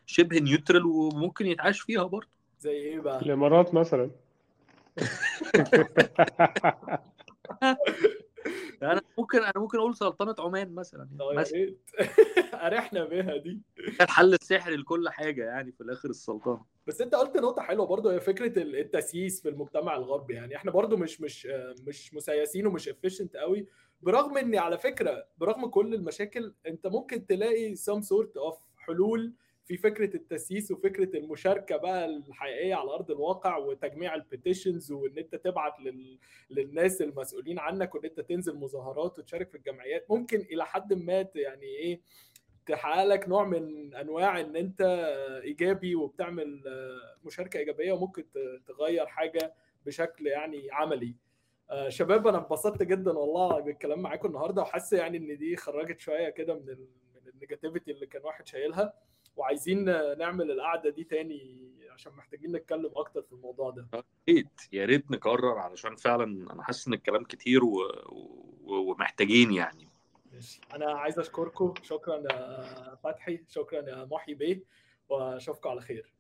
شبه 0.07 0.39
neutral 0.39 0.87
وممكن 0.87 1.47
يتعاش 1.47 1.81
فيها 1.81 2.05
برضه. 2.05 2.29
زي 2.61 2.71
إيه 2.71 3.01
بقى؟ 3.01 3.21
الإمارات 3.23 3.75
مثلا. 3.75 4.11
أنا 8.83 9.01
ممكن 9.19 9.39
أنا 9.39 9.53
ممكن 9.57 9.79
أقول 9.79 9.97
سلطنة 9.97 10.35
عمان 10.39 10.75
مثلا 10.75 11.09
يا 11.21 11.35
مثلا. 11.35 11.75
ارحنا 12.67 13.05
بيها 13.05 13.37
دي. 13.37 13.61
الحل 14.01 14.35
السحري 14.35 14.77
لكل 14.77 15.09
حاجة 15.09 15.45
يعني 15.45 15.73
في 15.73 15.81
الآخر 15.81 16.09
السلطنة. 16.11 16.65
بس 16.87 17.01
أنت 17.01 17.15
قلت 17.15 17.37
نقطة 17.37 17.63
حلوة 17.63 17.87
برضو 17.87 18.09
هي 18.09 18.21
فكرة 18.21 18.63
ال- 18.63 18.77
التسييس 18.77 19.43
في 19.43 19.49
المجتمع 19.49 19.97
الغربي 19.97 20.35
يعني. 20.35 20.57
إحنا 20.57 20.71
برضو 20.71 20.97
مش 20.97 21.21
مش 21.21 21.49
مش 21.87 22.15
مسيسين 22.15 22.67
ومش 22.67 22.89
efficient 22.89 23.37
قوي. 23.37 23.67
برغم 24.03 24.37
إن 24.37 24.57
على 24.59 24.79
فكرة 24.79 25.27
برغم 25.39 25.67
كل 25.67 25.95
المشاكل 25.95 26.55
أنت 26.67 26.87
ممكن 26.87 27.27
تلاقي 27.27 27.75
some 27.77 28.01
sort 28.03 28.53
of 28.53 28.55
حلول 28.77 29.33
في 29.67 29.77
فكرة 29.77 30.17
التسييس 30.17 30.71
وفكرة 30.71 31.19
المشاركة 31.19 31.77
بقى 31.77 32.05
الحقيقية 32.07 32.75
على 32.75 32.91
أرض 32.91 33.11
الواقع 33.11 33.57
وتجميع 33.57 34.15
البيتيشنز 34.15 34.93
وإن 34.93 35.19
أنت 35.19 35.35
تبعت 35.35 35.81
لل... 35.81 36.19
للناس 36.51 37.03
المسؤولين 37.03 37.59
عنك 37.59 37.95
وإن 37.95 38.05
أنت 38.05 38.21
تنزل 38.21 38.57
مظاهرات 38.57 39.19
وتشارك 39.19 39.49
في 39.51 39.57
الجمعيات. 39.57 40.11
ممكن 40.11 40.41
إلى 40.41 40.67
حد 40.67 40.93
ما 40.93 41.29
يعني 41.35 41.67
إيه 41.67 42.01
تحقق 42.67 43.05
لك 43.05 43.29
نوع 43.29 43.45
من 43.45 43.95
أنواع 43.95 44.41
إن 44.41 44.57
أنت 44.57 44.81
إيجابي 45.45 45.95
وبتعمل 45.95 46.63
مشاركة 47.25 47.59
إيجابية 47.59 47.93
وممكن 47.93 48.25
تغير 48.67 49.07
حاجة 49.07 49.55
بشكل 49.87 50.27
يعني 50.27 50.69
عملي. 50.73 51.15
آه، 51.71 51.89
شباب 51.89 52.27
أنا 52.27 52.39
انبسطت 52.39 52.83
جدا 52.83 53.19
والله 53.19 53.61
بالكلام 53.61 54.01
معاكم 54.01 54.29
النهارده 54.29 54.63
وحاسس 54.63 54.93
يعني 54.93 55.17
إن 55.19 55.39
دي 55.39 55.57
خرجت 55.57 56.01
شوية 56.01 56.29
كده 56.29 56.55
من 56.55 56.69
ال 56.69 56.89
من 57.15 57.29
ال 57.35 57.40
negativity 57.40 57.91
اللي 57.91 58.07
كان 58.07 58.23
واحد 58.23 58.47
شايلها. 58.47 58.93
وعايزين 59.37 59.85
نعمل 60.19 60.51
القعدة 60.51 60.91
دي 60.91 61.05
تاني 61.05 61.73
عشان 61.91 62.13
محتاجين 62.13 62.53
نتكلم 62.53 62.91
أكتر 62.97 63.23
في 63.23 63.33
الموضوع 63.33 63.71
ده. 63.71 63.89
يا 63.95 64.03
ريت 64.29 64.61
يا 64.73 64.85
ريت 64.85 65.11
نكرر 65.11 65.59
علشان 65.59 65.97
فعلا 65.97 66.53
أنا 66.53 66.63
حاسس 66.63 66.89
إن 66.89 66.95
الكلام 66.95 67.25
كتير 67.25 67.65
و... 67.65 67.77
و... 68.09 68.91
ومحتاجين 68.91 69.53
يعني. 69.53 69.89
ماشي. 70.33 70.61
أنا 70.75 70.93
عايز 70.93 71.19
أشكركم. 71.19 71.75
شكرا 71.83 72.17
يا 72.17 72.95
فتحي. 72.95 73.45
شكرا 73.49 73.89
يا 73.89 74.05
محي 74.05 74.35
بيه. 74.35 74.63
وأشوفكم 75.09 75.69
على 75.71 75.81
خير. 75.81 76.13